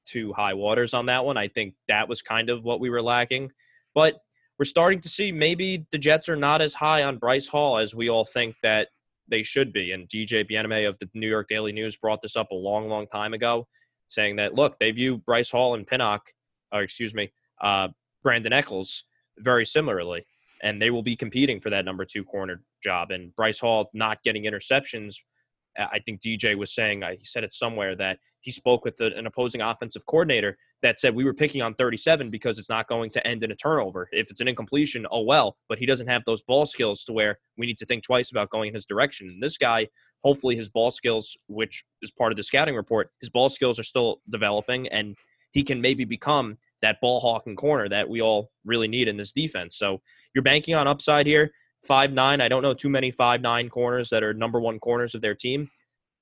to 0.06 0.32
high 0.32 0.54
waters 0.54 0.94
on 0.94 1.06
that 1.06 1.24
one. 1.24 1.36
I 1.36 1.48
think 1.48 1.74
that 1.88 2.08
was 2.08 2.22
kind 2.22 2.50
of 2.50 2.64
what 2.64 2.80
we 2.80 2.90
were 2.90 3.02
lacking. 3.02 3.52
But 3.94 4.20
we're 4.58 4.64
starting 4.64 5.00
to 5.00 5.08
see 5.08 5.32
maybe 5.32 5.86
the 5.90 5.98
Jets 5.98 6.28
are 6.28 6.36
not 6.36 6.62
as 6.62 6.74
high 6.74 7.02
on 7.02 7.18
Bryce 7.18 7.48
Hall 7.48 7.78
as 7.78 7.94
we 7.94 8.08
all 8.08 8.24
think 8.24 8.56
that 8.62 8.88
they 9.28 9.42
should 9.42 9.72
be. 9.72 9.92
And 9.92 10.08
DJ 10.08 10.46
Bien-Aime 10.46 10.86
of 10.86 10.98
the 10.98 11.08
New 11.14 11.28
York 11.28 11.48
Daily 11.48 11.72
News 11.72 11.96
brought 11.96 12.22
this 12.22 12.36
up 12.36 12.50
a 12.50 12.54
long, 12.54 12.88
long 12.88 13.06
time 13.06 13.34
ago, 13.34 13.66
saying 14.08 14.36
that, 14.36 14.54
look, 14.54 14.78
they 14.78 14.90
view 14.90 15.18
Bryce 15.18 15.50
Hall 15.50 15.74
and 15.74 15.86
Pinnock, 15.86 16.32
or 16.72 16.82
excuse 16.82 17.14
me, 17.14 17.32
uh, 17.60 17.88
Brandon 18.22 18.52
Echols 18.52 19.04
very 19.38 19.66
similarly. 19.66 20.26
And 20.62 20.80
they 20.80 20.90
will 20.90 21.02
be 21.02 21.16
competing 21.16 21.60
for 21.60 21.70
that 21.70 21.84
number 21.84 22.04
two 22.04 22.24
corner 22.24 22.62
job. 22.82 23.10
And 23.10 23.34
Bryce 23.34 23.58
Hall 23.58 23.90
not 23.92 24.22
getting 24.22 24.44
interceptions 24.44 25.16
I 25.78 25.98
think 25.98 26.20
DJ 26.20 26.56
was 26.56 26.74
saying, 26.74 27.02
uh, 27.02 27.12
he 27.18 27.24
said 27.24 27.44
it 27.44 27.54
somewhere 27.54 27.96
that 27.96 28.18
he 28.40 28.52
spoke 28.52 28.84
with 28.84 29.00
an 29.00 29.26
opposing 29.26 29.62
offensive 29.62 30.04
coordinator 30.06 30.58
that 30.82 31.00
said 31.00 31.14
we 31.14 31.24
were 31.24 31.32
picking 31.32 31.62
on 31.62 31.74
37 31.74 32.28
because 32.30 32.58
it's 32.58 32.68
not 32.68 32.88
going 32.88 33.10
to 33.10 33.26
end 33.26 33.42
in 33.42 33.50
a 33.50 33.56
turnover. 33.56 34.08
If 34.12 34.30
it's 34.30 34.40
an 34.40 34.48
incompletion, 34.48 35.06
oh 35.10 35.22
well, 35.22 35.56
but 35.68 35.78
he 35.78 35.86
doesn't 35.86 36.08
have 36.08 36.22
those 36.26 36.42
ball 36.42 36.66
skills 36.66 37.04
to 37.04 37.12
where 37.12 37.38
we 37.56 37.66
need 37.66 37.78
to 37.78 37.86
think 37.86 38.04
twice 38.04 38.30
about 38.30 38.50
going 38.50 38.68
in 38.68 38.74
his 38.74 38.84
direction. 38.84 39.28
And 39.28 39.42
this 39.42 39.56
guy, 39.56 39.88
hopefully 40.22 40.56
his 40.56 40.68
ball 40.68 40.90
skills, 40.90 41.36
which 41.48 41.84
is 42.02 42.10
part 42.10 42.32
of 42.32 42.36
the 42.36 42.42
scouting 42.42 42.76
report, 42.76 43.10
his 43.20 43.30
ball 43.30 43.48
skills 43.48 43.78
are 43.78 43.84
still 43.84 44.20
developing 44.28 44.88
and 44.88 45.16
he 45.52 45.62
can 45.62 45.80
maybe 45.80 46.04
become 46.04 46.58
that 46.82 47.00
ball 47.00 47.20
hawking 47.20 47.56
corner 47.56 47.88
that 47.88 48.10
we 48.10 48.20
all 48.20 48.50
really 48.66 48.88
need 48.88 49.08
in 49.08 49.16
this 49.16 49.32
defense. 49.32 49.78
So 49.78 50.02
you're 50.34 50.42
banking 50.42 50.74
on 50.74 50.86
upside 50.86 51.26
here 51.26 51.52
five 51.86 52.12
nine. 52.12 52.40
I 52.40 52.48
don't 52.48 52.62
know 52.62 52.74
too 52.74 52.88
many 52.88 53.10
five 53.10 53.40
nine 53.40 53.68
corners 53.68 54.10
that 54.10 54.22
are 54.22 54.34
number 54.34 54.60
one 54.60 54.78
corners 54.78 55.14
of 55.14 55.20
their 55.20 55.34
team. 55.34 55.70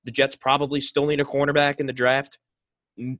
The 0.03 0.11
Jets 0.11 0.35
probably 0.35 0.81
still 0.81 1.05
need 1.05 1.19
a 1.19 1.25
cornerback 1.25 1.79
in 1.79 1.85
the 1.85 1.93
draft. 1.93 2.37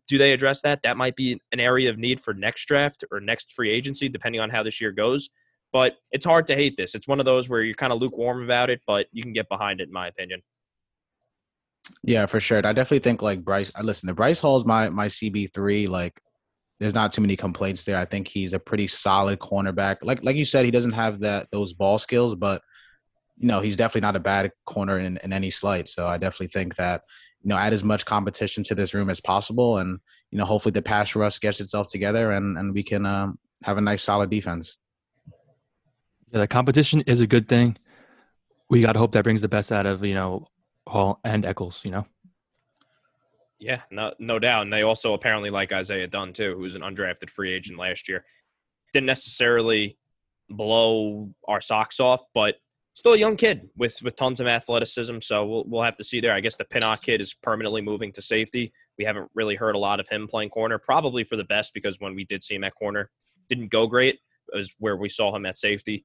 Do 0.08 0.18
they 0.18 0.34
address 0.34 0.62
that? 0.62 0.82
That 0.84 0.98
might 0.98 1.16
be 1.16 1.40
an 1.52 1.60
area 1.60 1.90
of 1.90 1.98
need 1.98 2.20
for 2.22 2.34
next 2.34 2.66
draft 2.66 3.04
or 3.12 3.20
next 3.20 3.54
free 3.54 3.72
agency, 3.72 4.10
depending 4.10 4.42
on 4.42 4.50
how 4.50 4.62
this 4.64 4.80
year 4.80 4.92
goes. 4.92 5.30
But 5.72 5.94
it's 6.12 6.26
hard 6.26 6.46
to 6.48 6.56
hate 6.56 6.78
this. 6.78 6.94
It's 6.94 7.08
one 7.08 7.20
of 7.20 7.26
those 7.26 7.50
where 7.50 7.62
you're 7.62 7.74
kind 7.74 7.92
of 7.92 8.00
lukewarm 8.00 8.44
about 8.44 8.70
it, 8.70 8.82
but 8.86 9.08
you 9.12 9.24
can 9.24 9.34
get 9.34 9.50
behind 9.50 9.82
it, 9.82 9.88
in 9.88 9.94
my 9.94 10.08
opinion. 10.08 10.44
Yeah, 12.04 12.28
for 12.28 12.40
sure. 12.40 12.60
I 12.60 12.74
definitely 12.74 13.00
think 13.00 13.22
like 13.22 13.44
Bryce. 13.44 13.72
Listen 13.82 14.08
to 14.08 14.14
Bryce 14.14 14.40
Hall's 14.40 14.66
my 14.66 14.90
my 14.90 15.08
CB 15.08 15.54
three. 15.54 15.88
Like 15.88 16.14
there's 16.80 16.96
not 16.96 17.12
too 17.12 17.22
many 17.22 17.36
complaints 17.36 17.86
there. 17.86 17.98
I 17.98 18.06
think 18.06 18.28
he's 18.28 18.54
a 18.54 18.60
pretty 18.60 18.88
solid 18.88 19.40
cornerback. 19.40 19.98
Like 20.02 20.24
like 20.24 20.36
you 20.36 20.46
said, 20.46 20.66
he 20.66 20.72
doesn't 20.72 20.92
have 20.92 21.20
that 21.22 21.48
those 21.52 21.74
ball 21.74 21.98
skills, 21.98 22.36
but 22.36 22.62
you 23.38 23.48
know 23.48 23.62
he's 23.62 23.78
definitely 23.78 24.02
not 24.02 24.16
a 24.16 24.20
bad 24.20 24.52
corner 24.66 25.00
in, 25.00 25.18
in 25.24 25.34
any 25.34 25.50
slight. 25.50 25.88
So 25.88 26.08
I 26.08 26.18
definitely 26.18 26.48
think 26.48 26.76
that 26.76 27.02
you 27.42 27.50
know 27.50 27.58
add 27.58 27.74
as 27.74 27.84
much 27.84 28.06
competition 28.06 28.64
to 28.66 28.76
this 28.76 28.94
room 28.94 29.10
as 29.10 29.22
possible, 29.22 29.78
and 29.78 30.00
you 30.32 30.38
know 30.38 30.46
hopefully 30.46 30.72
the 30.72 30.82
pass 30.82 31.16
rush 31.16 31.40
gets 31.40 31.60
itself 31.62 31.88
together, 31.88 32.32
and 32.32 32.58
and 32.58 32.74
we 32.74 32.84
can 32.84 33.06
um, 33.06 33.40
have 33.64 33.78
a 33.78 33.82
nice 33.82 34.04
solid 34.04 34.30
defense. 34.30 34.78
Yeah, 36.32 36.40
the 36.40 36.48
competition 36.48 37.02
is 37.02 37.22
a 37.22 37.28
good 37.28 37.48
thing. 37.48 37.78
We 38.70 38.82
got 38.82 38.94
to 38.94 39.00
hope 39.00 39.12
that 39.12 39.24
brings 39.24 39.42
the 39.42 39.50
best 39.50 39.72
out 39.72 39.86
of 39.86 40.04
you 40.04 40.16
know 40.16 40.48
Hall 40.88 41.20
and 41.24 41.46
Echols. 41.46 41.82
You 41.86 41.92
know. 41.92 42.08
Yeah, 43.64 43.80
no, 43.90 44.14
no 44.20 44.40
doubt. 44.40 44.64
And 44.64 44.74
they 44.74 44.82
also 44.82 45.14
apparently 45.14 45.50
like 45.50 45.72
Isaiah 45.72 46.08
Dunn 46.08 46.34
too, 46.34 46.54
who's 46.58 46.76
an 46.76 46.82
undrafted 46.82 47.30
free 47.30 47.54
agent 47.54 47.80
last 47.80 48.10
year. 48.10 48.26
Didn't 48.92 49.06
necessarily 49.06 49.98
blow 50.50 51.34
our 51.48 51.62
socks 51.62 52.02
off, 52.02 52.20
but 52.34 52.56
still 52.94 53.14
a 53.14 53.18
young 53.18 53.38
kid 53.38 53.70
with 53.78 54.02
with 54.02 54.18
tons 54.18 54.42
of 54.42 54.48
athleticism. 54.48 55.20
So 55.22 55.46
we'll 55.46 55.64
we'll 55.66 55.84
have 55.84 55.96
to 55.96 56.04
see 56.04 56.20
there. 56.20 56.34
I 56.34 56.42
guess 56.42 56.58
the 56.58 56.66
Pinnock 56.66 57.04
kid 57.04 57.22
is 57.22 57.34
permanently 57.34 57.82
moving 57.82 58.12
to 58.14 58.22
safety. 58.22 58.74
We 58.98 59.06
haven't 59.06 59.32
really 59.34 59.56
heard 59.56 59.76
a 59.76 59.80
lot 59.80 60.02
of 60.02 60.10
him 60.10 60.28
playing 60.28 60.50
corner, 60.50 60.78
probably 60.78 61.24
for 61.24 61.38
the 61.38 61.46
best 61.46 61.74
because 61.74 62.02
when 62.02 62.16
we 62.16 62.26
did 62.26 62.44
see 62.44 62.56
him 62.56 62.66
at 62.66 62.76
corner, 62.76 63.12
didn't 63.48 63.72
go 63.72 63.88
great. 63.88 64.20
Was 64.54 64.74
where 64.78 64.98
we 64.98 65.08
saw 65.08 65.34
him 65.34 65.46
at 65.46 65.58
safety. 65.58 66.04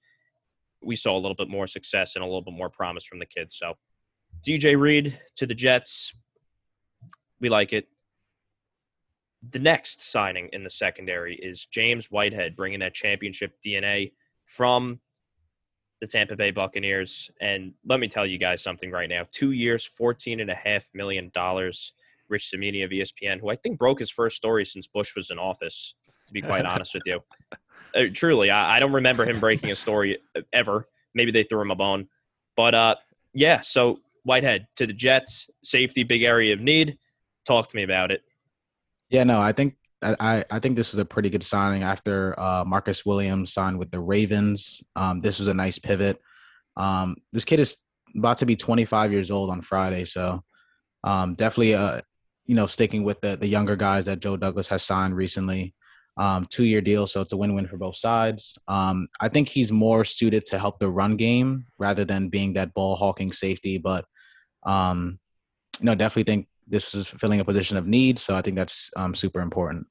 We 0.81 0.95
saw 0.95 1.17
a 1.17 1.19
little 1.19 1.35
bit 1.35 1.49
more 1.49 1.67
success 1.67 2.15
and 2.15 2.23
a 2.23 2.27
little 2.27 2.43
bit 2.43 2.55
more 2.55 2.71
promise 2.71 3.05
from 3.05 3.19
the 3.19 3.27
kid. 3.27 3.49
So 3.51 3.75
DJ 4.47 4.79
Reed 4.79 5.19
to 5.39 5.45
the 5.45 5.57
Jets. 5.57 6.13
We 7.41 7.49
like 7.49 7.73
it. 7.73 7.89
The 9.49 9.59
next 9.59 10.03
signing 10.03 10.49
in 10.53 10.65
the 10.65 10.71
secondary 10.71 11.37
is 11.37 11.65
James 11.65 12.11
Whitehead, 12.11 12.57
bringing 12.57 12.81
that 12.81 12.95
championship 12.95 13.57
DNA 13.65 14.13
from 14.45 15.01
the 16.01 16.07
Tampa 16.07 16.37
Bay 16.37 16.51
Buccaneers. 16.51 17.31
And 17.41 17.75
let 17.87 18.01
me 18.01 18.09
tell 18.09 18.27
you 18.27 18.39
guys 18.39 18.63
something 18.63 18.91
right 18.91 19.09
now. 19.09 19.25
Two 19.33 19.53
years, 19.53 19.89
$14.5 19.99 20.85
million. 20.95 21.31
Rich 22.29 22.51
Cimini 22.51 22.83
of 22.83 22.91
ESPN, 22.91 23.41
who 23.41 23.49
I 23.49 23.57
think 23.57 23.79
broke 23.79 24.01
his 24.01 24.11
first 24.11 24.37
story 24.37 24.65
since 24.65 24.87
Bush 24.87 25.15
was 25.15 25.31
in 25.31 25.39
office, 25.39 25.95
to 26.27 26.33
be 26.33 26.43
quite 26.43 26.67
honest 26.67 26.95
with 26.95 27.05
you. 27.07 27.21
Uh, 27.95 28.03
truly, 28.13 28.51
I, 28.51 28.77
I, 28.77 28.81
don't 28.81 28.93
remember 28.93 29.25
him 29.25 29.41
breaking 29.41 29.71
a 29.71 29.75
story 29.75 30.19
ever. 30.53 30.87
Maybe 31.15 31.33
they 31.33 31.43
threw 31.43 31.63
him 31.63 31.71
a 31.71 31.75
bone. 31.75 32.09
But 32.55 32.75
uh, 32.75 32.97
yeah, 33.33 33.63
so 33.63 34.01
Whitehead 34.25 34.67
to 34.77 34.87
the 34.87 34.93
Jets, 34.93 35.49
safety, 35.65 36.03
big 36.03 36.23
area 36.23 36.53
of 36.53 36.61
need. 36.61 36.99
Talk 37.49 37.71
to 37.71 37.77
me 37.77 37.83
about 37.83 38.11
it. 38.11 38.21
Yeah, 39.09 39.25
no, 39.25 39.41
I 39.41 39.53
think 39.53 39.77
I, 40.03 40.45
I 40.51 40.59
think 40.59 40.77
this 40.77 40.93
is 40.93 40.99
a 40.99 41.05
pretty 41.05 41.31
good 41.31 41.43
signing 41.43 41.83
after 41.83 42.39
uh, 42.39 42.63
Marcus 42.67 43.07
Williams 43.07 43.55
signed 43.55 43.79
with 43.79 43.91
the 43.91 44.01
Ravens. 44.01 44.83
Um, 44.95 45.21
this 45.21 45.39
was 45.39 45.49
a 45.49 45.55
nice 45.55 45.79
pivot. 45.79 46.21
Um, 46.77 47.17
this 47.33 47.47
kid 47.47 47.59
is 47.59 47.79
about 48.15 48.37
to 48.39 48.47
be 48.47 48.55
25 48.55 49.13
years 49.13 49.31
old 49.31 49.49
on 49.49 49.63
Friday, 49.63 50.05
so 50.05 50.45
um, 51.05 51.37
definitely, 51.37 51.75
uh, 51.75 52.03
you 52.45 52.55
know, 52.55 52.67
sticking 52.67 53.03
with 53.03 53.19
the 53.23 53.39
the 53.39 53.49
younger 53.49 53.77
guys 53.77 54.05
that 54.05 54.21
Joe 54.21 54.37
Douglas 54.37 54.69
has 54.69 54.83
signed 54.83 55.17
recently. 55.17 55.75
Um, 56.19 56.47
two 56.51 56.65
year 56.65 56.83
deal, 56.83 57.07
so 57.07 57.23
it's 57.23 57.33
a 57.33 57.37
win 57.39 57.55
win 57.55 57.67
for 57.67 57.79
both 57.79 57.97
sides. 57.97 58.59
Um, 58.69 59.09
I 59.23 59.29
think 59.31 59.49
he's 59.49 59.73
more 59.73 60.05
suited 60.05 60.45
to 60.47 60.59
help 60.59 60.81
the 60.81 60.91
run 60.91 61.17
game 61.17 61.65
rather 61.79 62.05
than 62.05 62.29
being 62.29 62.53
that 62.55 62.75
ball 62.75 62.95
hawking 62.95 63.33
safety. 63.33 63.79
But 63.79 64.05
um, 64.67 65.19
you 65.81 65.87
know, 65.87 65.95
definitely 65.95 66.31
think 66.31 66.49
this 66.69 66.95
is 66.95 67.09
filling 67.09 67.41
a 67.41 67.45
position 67.45 67.77
of 67.77 67.87
need. 67.87 68.19
So 68.19 68.37
I 68.37 68.43
think 68.43 68.57
that's 68.57 68.91
um, 68.97 69.15
super 69.15 69.41
important. 69.41 69.87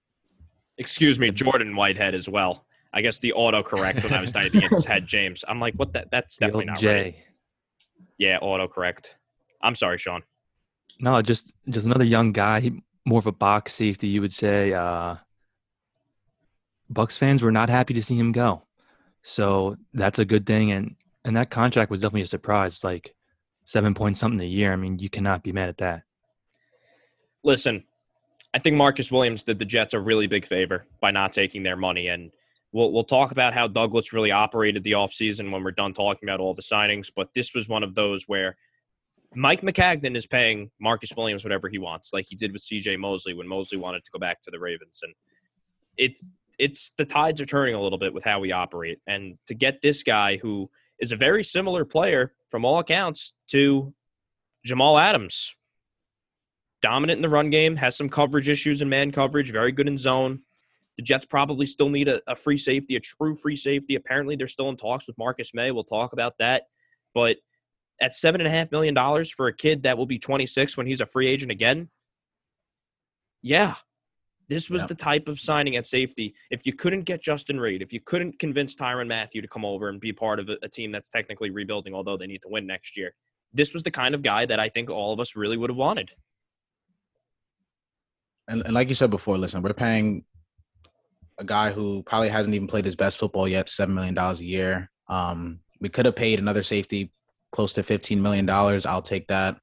Excuse 0.77 1.19
me, 1.19 1.31
Jordan 1.31 1.75
Whitehead 1.75 2.13
as 2.13 2.29
well. 2.29 2.65
I 2.93 3.01
guess 3.01 3.19
the 3.19 3.33
autocorrect 3.35 4.03
when 4.03 4.13
I 4.13 4.21
was 4.21 4.31
typing 4.31 4.63
it 4.63 4.85
had 4.85 5.05
James. 5.05 5.43
I'm 5.47 5.59
like, 5.59 5.75
what? 5.75 5.93
That 5.93 6.09
that's 6.11 6.37
definitely 6.37 6.65
not 6.65 6.79
J. 6.79 7.03
right. 7.03 7.15
Yeah, 8.17 8.39
autocorrect. 8.39 9.07
I'm 9.61 9.75
sorry, 9.75 9.97
Sean. 9.97 10.23
No, 10.99 11.21
just 11.21 11.51
just 11.69 11.85
another 11.85 12.03
young 12.03 12.31
guy, 12.31 12.71
more 13.05 13.19
of 13.19 13.27
a 13.27 13.31
box 13.31 13.73
safety, 13.73 14.07
you 14.07 14.21
would 14.21 14.33
say. 14.33 14.73
Uh, 14.73 15.15
Bucks 16.89 17.17
fans 17.17 17.43
were 17.43 17.51
not 17.51 17.69
happy 17.69 17.93
to 17.95 18.03
see 18.03 18.17
him 18.17 18.31
go, 18.31 18.63
so 19.21 19.75
that's 19.93 20.19
a 20.19 20.25
good 20.25 20.45
thing. 20.45 20.71
And 20.71 20.95
and 21.25 21.35
that 21.35 21.49
contract 21.49 21.91
was 21.91 22.01
definitely 22.01 22.21
a 22.21 22.27
surprise. 22.27 22.83
Like 22.83 23.13
seven 23.65 23.93
point 23.93 24.17
something 24.17 24.39
a 24.39 24.49
year. 24.49 24.71
I 24.71 24.77
mean, 24.77 24.97
you 24.99 25.09
cannot 25.09 25.43
be 25.43 25.51
mad 25.51 25.69
at 25.69 25.77
that. 25.79 26.03
Listen, 27.43 27.83
I 28.53 28.59
think 28.59 28.75
Marcus 28.75 29.11
Williams 29.11 29.43
did 29.43 29.59
the 29.59 29.65
Jets 29.65 29.93
a 29.93 29.99
really 29.99 30.27
big 30.27 30.45
favor 30.45 30.85
by 30.99 31.11
not 31.11 31.33
taking 31.33 31.63
their 31.63 31.75
money. 31.75 32.07
And 32.07 32.31
we'll, 32.71 32.91
we'll 32.91 33.03
talk 33.03 33.31
about 33.31 33.53
how 33.53 33.67
Douglas 33.67 34.13
really 34.13 34.31
operated 34.31 34.83
the 34.83 34.93
offseason 34.93 35.51
when 35.51 35.63
we're 35.63 35.71
done 35.71 35.93
talking 35.93 36.27
about 36.27 36.39
all 36.39 36.53
the 36.53 36.61
signings. 36.61 37.11
But 37.15 37.33
this 37.33 37.53
was 37.53 37.69
one 37.69 37.83
of 37.83 37.95
those 37.95 38.23
where 38.27 38.57
Mike 39.35 39.61
Maccagnan 39.61 40.15
is 40.15 40.25
paying 40.25 40.71
Marcus 40.79 41.11
Williams 41.15 41.43
whatever 41.43 41.69
he 41.69 41.77
wants, 41.77 42.11
like 42.13 42.25
he 42.29 42.35
did 42.35 42.53
with 42.53 42.61
CJ 42.61 42.97
Mosley 42.97 43.33
when 43.33 43.47
Mosley 43.47 43.77
wanted 43.77 44.05
to 44.05 44.11
go 44.11 44.19
back 44.19 44.41
to 44.43 44.51
the 44.51 44.59
Ravens. 44.59 45.01
And 45.03 45.13
it's 45.97 46.21
it's 46.57 46.91
the 46.97 47.05
tides 47.05 47.39
are 47.39 47.45
turning 47.45 47.75
a 47.75 47.81
little 47.81 47.99
bit 47.99 48.13
with 48.13 48.23
how 48.23 48.39
we 48.39 48.51
operate. 48.51 48.99
And 49.05 49.37
to 49.47 49.53
get 49.53 49.81
this 49.81 50.01
guy 50.01 50.37
who 50.37 50.69
is 50.99 51.11
a 51.11 51.15
very 51.15 51.43
similar 51.43 51.85
player 51.85 52.33
from 52.49 52.65
all 52.65 52.79
accounts 52.79 53.33
to 53.49 53.93
Jamal 54.65 54.97
Adams, 54.97 55.55
dominant 56.81 57.17
in 57.17 57.21
the 57.21 57.29
run 57.29 57.49
game, 57.49 57.75
has 57.77 57.95
some 57.95 58.09
coverage 58.09 58.49
issues 58.49 58.81
in 58.81 58.89
man 58.89 59.11
coverage, 59.11 59.51
very 59.51 59.71
good 59.71 59.87
in 59.87 59.97
zone. 59.97 60.41
The 60.97 61.03
Jets 61.03 61.25
probably 61.25 61.65
still 61.65 61.89
need 61.89 62.07
a, 62.07 62.21
a, 62.27 62.35
free 62.35 62.57
safety, 62.57 62.95
a 62.95 62.99
true 62.99 63.35
free 63.35 63.55
safety. 63.55 63.95
Apparently, 63.95 64.35
they're 64.35 64.47
still 64.47 64.69
in 64.69 64.77
talks 64.77 65.07
with 65.07 65.17
Marcus 65.17 65.53
Maye. 65.53 65.71
We'll 65.71 65.83
talk 65.83 66.13
about 66.13 66.37
that. 66.39 66.63
But 67.13 67.37
at 68.01 68.15
seven 68.15 68.41
and 68.41 68.47
a 68.47 68.51
half 68.51 68.71
million 68.71 68.93
dollars 68.93 69.31
for 69.31 69.47
a 69.47 69.53
kid 69.53 69.83
that 69.83 69.97
will 69.97 70.05
be 70.05 70.19
26 70.19 70.75
when 70.75 70.87
he's 70.87 71.01
a 71.01 71.05
free 71.05 71.27
agent 71.27 71.51
again, 71.51 71.89
yeah, 73.41 73.75
this 74.49 74.69
was 74.69 74.85
the 74.85 74.95
type 74.95 75.27
of 75.27 75.39
signing 75.39 75.75
at 75.75 75.85
safety. 75.85 76.33
If 76.49 76.65
you 76.65 76.73
couldn't 76.73 77.03
get 77.03 77.21
Justin 77.21 77.59
Reid, 77.59 77.81
if 77.81 77.93
you 77.93 77.99
couldn't 77.99 78.39
convince 78.39 78.75
Tyrann 78.75 79.07
Mathieu 79.07 79.41
to 79.41 79.47
come 79.47 79.65
over 79.65 79.89
and 79.89 79.99
be 79.99 80.13
part 80.13 80.39
of 80.39 80.49
a, 80.49 80.57
a 80.63 80.69
team 80.69 80.91
that's 80.91 81.09
technically 81.09 81.49
rebuilding, 81.49 81.93
although 81.93 82.17
they 82.17 82.27
need 82.27 82.41
to 82.43 82.49
win 82.49 82.65
next 82.65 82.97
year, 82.97 83.13
this 83.53 83.73
was 83.73 83.83
the 83.83 83.91
kind 83.91 84.15
of 84.15 84.23
guy 84.23 84.45
that 84.45 84.59
I 84.59 84.69
think 84.69 84.89
all 84.89 85.13
of 85.13 85.19
us 85.19 85.35
really 85.35 85.57
would 85.57 85.69
have 85.69 85.77
wanted 85.77 86.11
and, 88.47 88.63
and 88.65 88.73
like 88.73 88.89
you 88.89 88.95
said 88.95 89.09
before, 89.09 89.37
listen, 89.37 89.61
we're 89.61 89.73
paying 89.73 90.23
a 91.39 91.43
guy 91.43 91.71
who 91.71 92.03
probably 92.03 92.29
hasn't 92.29 92.55
even 92.55 92.67
played 92.67 92.85
his 92.85 92.95
best 92.95 93.17
football 93.19 93.47
yet, 93.47 93.69
seven 93.69 93.95
million 93.95 94.13
dollars 94.13 94.39
a 94.39 94.45
year. 94.45 94.89
Um, 95.07 95.59
we 95.79 95.89
could 95.89 96.05
have 96.05 96.15
paid 96.15 96.39
another 96.39 96.63
safety 96.63 97.11
close 97.51 97.73
to 97.73 97.83
fifteen 97.83 98.21
million 98.21 98.45
dollars. 98.45 98.85
I'll 98.85 99.01
take 99.01 99.27
that. 99.27 99.57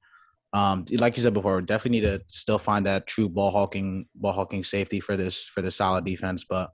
Um, 0.53 0.85
like 0.93 1.17
you 1.17 1.23
said 1.23 1.35
before, 1.35 1.57
we 1.57 1.63
definitely 1.63 2.01
need 2.01 2.07
to 2.07 2.23
still 2.29 2.59
find 2.59 2.87
that 2.87 3.09
true 3.09 3.29
ball 3.29 3.51
hawking 3.51 4.07
ball 4.15 4.33
hawking 4.33 4.63
safety 4.63 5.01
for 5.01 5.17
this 5.17 5.45
for 5.47 5.63
this 5.63 5.77
solid 5.77 6.05
defense. 6.05 6.45
But 6.45 6.71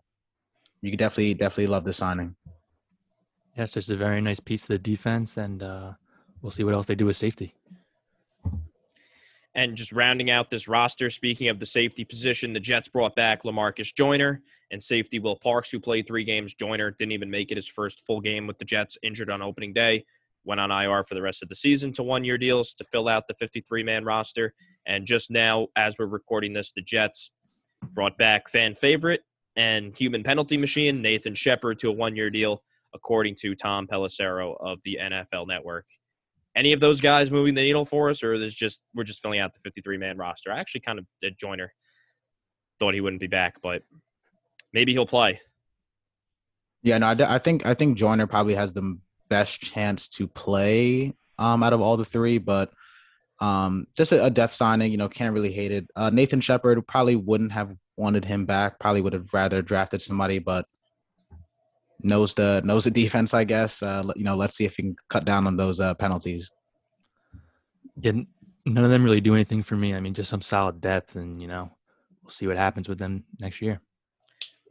you 0.83 0.91
could 0.91 0.99
definitely 0.99 1.35
definitely 1.35 1.69
love 1.69 1.85
the 1.85 1.93
signing. 1.93 2.37
Yes, 3.57 3.73
just 3.73 3.91
a 3.91 3.97
very 3.97 4.21
nice 4.21 4.41
piece 4.41 4.63
of 4.63 4.69
the 4.69 4.79
defense, 4.79 5.37
and 5.37 5.63
uh, 5.63 5.93
we'll 6.43 6.53
see 6.53 6.65
what 6.65 6.75
else 6.75 6.87
they 6.87 6.95
do 6.95 7.07
with 7.07 7.17
safety. 7.17 7.55
And 9.55 9.77
just 9.77 9.93
rounding 9.93 10.31
out 10.31 10.51
this 10.51 10.69
roster, 10.69 11.11
speaking 11.11 11.49
of 11.49 11.59
the 11.59 11.67
safety 11.67 12.05
position, 12.05 12.53
the 12.53 12.61
Jets 12.61 12.89
brought 12.89 13.17
back 13.17 13.43
Lamarcus 13.43 13.93
Joyner 13.93 14.43
and 14.71 14.83
safety 14.83 15.19
Will 15.19 15.37
Parks, 15.37 15.71
who 15.71 15.81
played 15.81 16.07
three 16.07 16.23
games. 16.23 16.55
Joyner 16.55 16.93
didn't 16.93 17.13
even 17.13 17.31
make 17.31 17.51
it 17.51 17.57
his 17.57 17.67
first 17.67 18.07
full 18.07 18.21
game 18.21 18.47
with 18.47 18.59
the 18.59 18.65
Jets, 18.65 18.97
injured 19.03 19.31
on 19.31 19.43
opening 19.43 19.73
day. 19.73 20.05
Went 20.45 20.61
on 20.61 20.71
IR 20.71 21.03
for 21.03 21.15
the 21.15 21.23
rest 21.23 21.43
of 21.43 21.49
the 21.49 21.57
season 21.57 21.93
to 21.95 22.03
one 22.03 22.25
year 22.25 22.39
deals 22.39 22.75
to 22.75 22.85
fill 22.85 23.09
out 23.09 23.27
the 23.27 23.35
53 23.35 23.83
man 23.83 24.05
roster. 24.05 24.55
And 24.87 25.05
just 25.05 25.31
now, 25.31 25.69
as 25.77 25.99
we're 25.99 26.07
recording 26.07 26.53
this, 26.53 26.73
the 26.73 26.81
Jets 26.81 27.31
brought 27.93 28.17
back 28.17 28.49
fan 28.49 28.75
favorite 28.75 29.23
and 29.57 29.97
human 29.97 30.23
penalty 30.23 30.57
machine 30.57 31.03
Nathan 31.03 31.35
Shepherd 31.35 31.81
to 31.81 31.89
a 31.89 31.93
one 31.93 32.15
year 32.15 32.31
deal, 32.31 32.63
according 32.95 33.35
to 33.41 33.55
Tom 33.57 33.89
Pelissero 33.89 34.57
of 34.61 34.79
the 34.85 34.99
NFL 35.03 35.49
Network 35.49 35.87
any 36.57 36.73
of 36.73 36.81
those 36.81 37.01
guys 37.01 37.31
moving 37.31 37.55
the 37.55 37.63
needle 37.63 37.85
for 37.85 38.11
us, 38.11 38.23
or 38.23 38.35
is 38.35 38.55
just 38.55 38.81
we're 38.95 39.05
just 39.05 39.23
filling 39.23 39.41
out 39.41 39.53
the 39.53 39.61
53 39.61 39.99
man 39.99 40.17
roster? 40.17 40.53
I 40.53 40.59
actually 40.59 40.81
kind 40.83 40.99
of 40.99 41.07
did 41.21 41.39
Joyner. 41.39 41.73
Thought 42.79 42.95
he 42.95 43.01
wouldn't 43.01 43.21
be 43.21 43.27
back, 43.27 43.61
but 43.63 43.83
maybe 44.73 44.93
he'll 44.93 45.07
play. 45.07 45.41
Yeah, 46.83 46.99
no, 46.99 47.09
I, 47.09 47.35
I 47.35 47.39
think 47.39 47.67
I 47.67 47.75
think 47.75 47.99
Joyner 47.99 48.27
probably 48.27 48.55
has 48.55 48.73
the 48.73 48.99
best 49.29 49.61
chance 49.61 50.09
to 50.09 50.27
play 50.27 51.13
um, 51.39 51.63
out 51.63 51.73
of 51.73 51.81
all 51.81 51.97
the 51.97 52.05
three, 52.05 52.39
but 52.39 52.73
um, 53.41 53.87
just 53.97 54.13
a, 54.13 54.25
a 54.25 54.31
depth 54.31 54.55
signing. 54.55 54.91
You 54.91 54.99
know, 54.99 55.09
can't 55.09 55.35
really 55.35 55.53
hate 55.53 55.73
it. 55.73 55.87
Uh, 55.95 56.11
Nathan 56.11 56.41
Shepherd 56.41 56.87
probably 56.87 57.17
wouldn't 57.17 57.53
have 57.53 57.75
wanted 57.97 58.25
him 58.25 58.47
back. 58.47 58.79
Probably 58.79 59.03
would 59.03 59.13
have 59.13 59.33
rather 59.33 59.63
drafted 59.63 60.03
somebody, 60.03 60.39
but 60.39 60.65
knows 62.03 62.35
the 62.35 62.61
knows 62.65 62.85
the 62.85 62.91
defense, 63.03 63.35
I 63.35 63.45
guess. 63.45 63.83
Uh, 63.83 64.05
you 64.17 64.25
know, 64.25 64.37
let's 64.37 64.57
see 64.57 64.65
if 64.65 64.77
he 64.77 64.83
can 64.83 64.97
cut 65.09 65.25
down 65.25 65.47
on 65.47 65.57
those 65.57 65.81
uh, 65.81 65.95
penalties. 65.95 66.51
Yeah, 68.01 68.13
none 68.67 68.85
of 68.85 68.91
them 68.91 69.05
really 69.05 69.21
do 69.21 69.35
anything 69.35 69.63
for 69.63 69.77
me. 69.77 69.95
I 69.95 70.01
mean, 70.01 70.15
just 70.15 70.31
some 70.31 70.43
solid 70.43 70.81
depth, 70.81 71.17
and 71.17 71.41
you 71.41 71.49
know, 71.49 71.71
we'll 72.23 72.31
see 72.31 72.47
what 72.47 72.57
happens 72.57 72.89
with 72.89 72.99
them 72.99 73.25
next 73.39 73.61
year. 73.61 73.81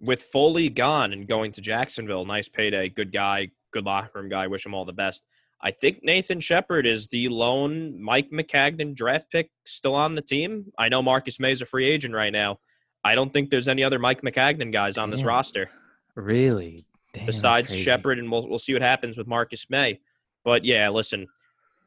With 0.01 0.23
Foley 0.23 0.69
gone 0.69 1.11
and 1.11 1.27
going 1.27 1.51
to 1.53 1.61
Jacksonville, 1.61 2.25
nice 2.25 2.47
payday, 2.47 2.89
good 2.89 3.11
guy, 3.11 3.49
good 3.71 3.85
locker 3.85 4.11
room 4.19 4.29
guy. 4.29 4.47
Wish 4.47 4.65
him 4.65 4.73
all 4.73 4.85
the 4.85 4.93
best. 4.93 5.23
I 5.61 5.71
think 5.71 5.99
Nathan 6.03 6.39
Shepherd 6.39 6.87
is 6.87 7.07
the 7.07 7.27
lone 7.27 8.01
Mike 8.01 8.31
Maccagnan 8.31 8.95
draft 8.95 9.29
pick 9.29 9.51
still 9.65 9.93
on 9.93 10.15
the 10.15 10.21
team. 10.21 10.71
I 10.77 10.87
know 10.87 11.01
Marcus 11.01 11.37
Maye 11.37 11.51
is 11.51 11.61
a 11.61 11.65
free 11.65 11.85
agent 11.89 12.15
right 12.15 12.31
now. 12.31 12.59
I 13.03 13.15
don't 13.15 13.33
think 13.33 13.49
there's 13.49 13.67
any 13.67 13.83
other 13.83 13.99
Mike 13.99 14.21
Maccagnan 14.21 14.71
guys 14.71 14.97
on 14.97 15.09
this 15.09 15.23
roster. 15.23 15.69
Really? 16.15 16.85
Damn, 17.13 17.25
besides 17.25 17.75
Shepherd, 17.75 18.19
and 18.19 18.31
we'll 18.31 18.47
we'll 18.47 18.59
see 18.59 18.73
what 18.73 18.81
happens 18.81 19.17
with 19.17 19.27
Marcus 19.27 19.69
Maye. 19.69 19.99
But 20.43 20.63
yeah, 20.65 20.89
listen, 20.89 21.27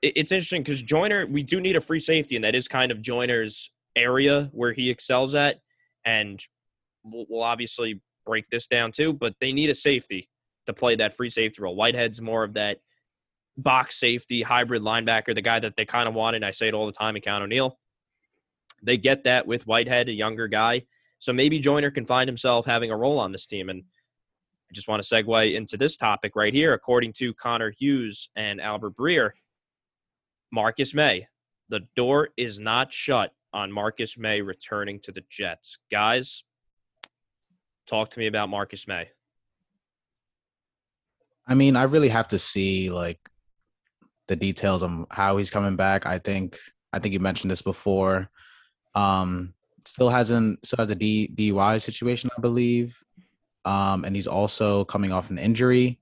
it, 0.01 0.13
it's 0.17 0.33
interesting 0.33 0.63
because 0.63 0.83
Joyner, 0.83 1.27
we 1.27 1.43
do 1.43 1.61
need 1.61 1.77
a 1.77 1.81
free 1.81 2.01
safety, 2.01 2.37
and 2.37 2.45
that 2.45 2.55
is 2.55 2.69
kind 2.69 2.91
of 2.91 3.01
Joyner's 3.01 3.71
area 3.95 4.51
where 4.53 4.73
he 4.73 4.91
excels 4.91 5.35
at, 5.35 5.61
and 6.05 6.41
we'll, 7.05 7.27
we'll 7.29 7.43
obviously 7.43 8.01
break 8.27 8.51
this 8.51 8.67
down 8.67 8.93
too. 8.93 9.13
But 9.13 9.35
they 9.41 9.53
need 9.53 9.71
a 9.71 9.75
safety 9.75 10.29
to 10.67 10.73
play 10.73 10.97
that 10.97 11.17
free 11.17 11.31
safety 11.31 11.63
role. 11.63 11.75
Whitehead's 11.75 12.21
more 12.21 12.45
of 12.45 12.55
that 12.55 12.79
box 13.57 13.99
safety 13.99 14.43
hybrid 14.43 14.83
linebacker, 14.83 15.35
the 15.35 15.43
guy 15.43 15.59
that 15.59 15.77
they 15.77 15.85
kind 15.85 16.09
of 16.09 16.15
wanted. 16.15 16.45
I 16.45 16.53
say 16.53 16.69
it 16.69 16.75
all 16.75 16.87
the 16.87 16.93
time, 16.93 17.17
Count 17.17 17.43
O'Neill. 17.43 17.79
They 18.83 18.97
get 18.97 19.25
that 19.25 19.47
with 19.47 19.67
Whitehead, 19.67 20.09
a 20.09 20.13
younger 20.13 20.49
guy. 20.49 20.83
So 21.19 21.33
maybe 21.33 21.61
Joyner 21.61 21.91
can 21.91 22.05
find 22.05 22.29
himself 22.29 22.67
having 22.67 22.91
a 22.91 22.97
role 22.97 23.21
on 23.21 23.31
this 23.31 23.47
team. 23.47 23.69
And 23.69 23.85
I 24.73 24.75
just 24.75 24.89
want 24.89 25.03
to 25.03 25.15
segue 25.15 25.55
into 25.55 25.77
this 25.77 25.99
topic 25.99 26.35
right 26.35 26.55
here. 26.55 26.73
According 26.73 27.13
to 27.19 27.35
Connor 27.35 27.75
Hughes 27.79 28.31
and 28.35 28.59
Albert 28.59 28.97
Breer, 28.97 29.33
Marcus 30.51 30.95
Maye, 30.95 31.29
the 31.69 31.81
door 31.95 32.31
is 32.39 32.59
not 32.59 32.91
shut 32.91 33.35
on 33.53 33.71
Marcus 33.71 34.17
Maye 34.17 34.41
returning 34.41 34.99
to 35.01 35.13
the 35.13 35.23
Jets. 35.29 35.77
Guys, 35.91 36.45
talk 37.87 38.13
to 38.13 38.19
me 38.19 38.27
about 38.27 38.49
Marcus 38.49 38.89
Maye. 38.89 39.11
I 41.47 41.55
mean, 41.55 41.77
I 41.77 41.83
really 41.83 42.09
have 42.09 42.29
to 42.29 42.39
see 42.39 42.89
like 42.89 43.21
the 44.29 44.37
details 44.37 44.83
of 44.83 45.05
how 45.11 45.37
he's 45.37 45.51
coming 45.51 45.77
back. 45.77 46.07
I 46.07 46.19
think 46.19 46.59
I 46.95 46.99
think 46.99 47.13
you 47.13 47.21
mentioned 47.21 47.51
this 47.51 47.63
before. 47.63 48.31
Um 48.95 49.53
still 49.85 50.09
hasn't 50.09 50.65
still 50.65 50.79
has 50.79 50.89
a 50.89 50.95
D 50.95 51.31
DUI 51.35 51.83
situation, 51.83 52.31
I 52.39 52.41
believe 52.41 52.97
um, 53.65 54.05
and 54.05 54.15
he's 54.15 54.27
also 54.27 54.85
coming 54.85 55.13
off 55.13 55.31
an 55.31 55.39
injury. 55.39 56.01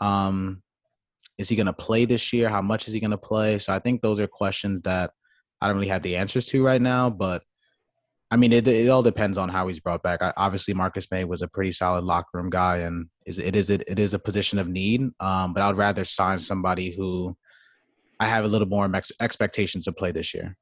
Um, 0.00 0.62
is 1.38 1.48
he 1.48 1.56
going 1.56 1.66
to 1.66 1.72
play 1.72 2.04
this 2.04 2.32
year? 2.32 2.48
How 2.48 2.62
much 2.62 2.86
is 2.86 2.94
he 2.94 3.00
going 3.00 3.10
to 3.10 3.18
play? 3.18 3.58
So 3.58 3.72
I 3.72 3.78
think 3.78 4.00
those 4.00 4.20
are 4.20 4.26
questions 4.26 4.82
that 4.82 5.10
I 5.60 5.66
don't 5.66 5.76
really 5.76 5.88
have 5.88 6.02
the 6.02 6.16
answers 6.16 6.46
to 6.46 6.64
right 6.64 6.80
now. 6.80 7.10
But 7.10 7.42
I 8.30 8.36
mean, 8.36 8.52
it, 8.52 8.66
it 8.66 8.88
all 8.88 9.02
depends 9.02 9.38
on 9.38 9.48
how 9.48 9.66
he's 9.66 9.80
brought 9.80 10.02
back. 10.02 10.22
I, 10.22 10.32
obviously, 10.36 10.74
Marcus 10.74 11.10
Maye 11.10 11.24
was 11.24 11.42
a 11.42 11.48
pretty 11.48 11.72
solid 11.72 12.04
locker 12.04 12.30
room 12.34 12.50
guy, 12.50 12.78
and 12.78 13.06
is 13.26 13.38
it 13.38 13.56
is 13.56 13.70
it, 13.70 13.84
it 13.86 13.98
is 13.98 14.14
a 14.14 14.18
position 14.18 14.58
of 14.58 14.68
need. 14.68 15.02
Um, 15.20 15.52
but 15.52 15.62
I 15.62 15.68
would 15.68 15.76
rather 15.76 16.04
sign 16.04 16.40
somebody 16.40 16.94
who 16.94 17.36
I 18.20 18.26
have 18.26 18.44
a 18.44 18.48
little 18.48 18.68
more 18.68 18.88
ex- 18.94 19.12
expectations 19.20 19.84
to 19.84 19.92
play 19.92 20.12
this 20.12 20.34
year. 20.34 20.56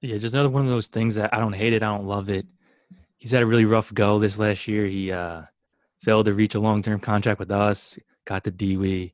Yeah, 0.00 0.18
just 0.18 0.34
another 0.34 0.50
one 0.50 0.64
of 0.64 0.70
those 0.70 0.88
things 0.88 1.16
that 1.16 1.34
I 1.34 1.38
don't 1.38 1.54
hate 1.54 1.72
it, 1.72 1.82
I 1.82 1.96
don't 1.96 2.06
love 2.06 2.28
it 2.28 2.46
he's 3.18 3.30
had 3.30 3.42
a 3.42 3.46
really 3.46 3.64
rough 3.64 3.92
go 3.92 4.18
this 4.18 4.38
last 4.38 4.68
year. 4.68 4.86
He 4.86 5.12
uh, 5.12 5.42
failed 6.02 6.26
to 6.26 6.34
reach 6.34 6.54
a 6.54 6.60
long 6.60 6.82
term 6.82 7.00
contract 7.00 7.38
with 7.38 7.50
us. 7.50 7.98
Got 8.24 8.44
the 8.44 8.52
DWI, 8.52 9.12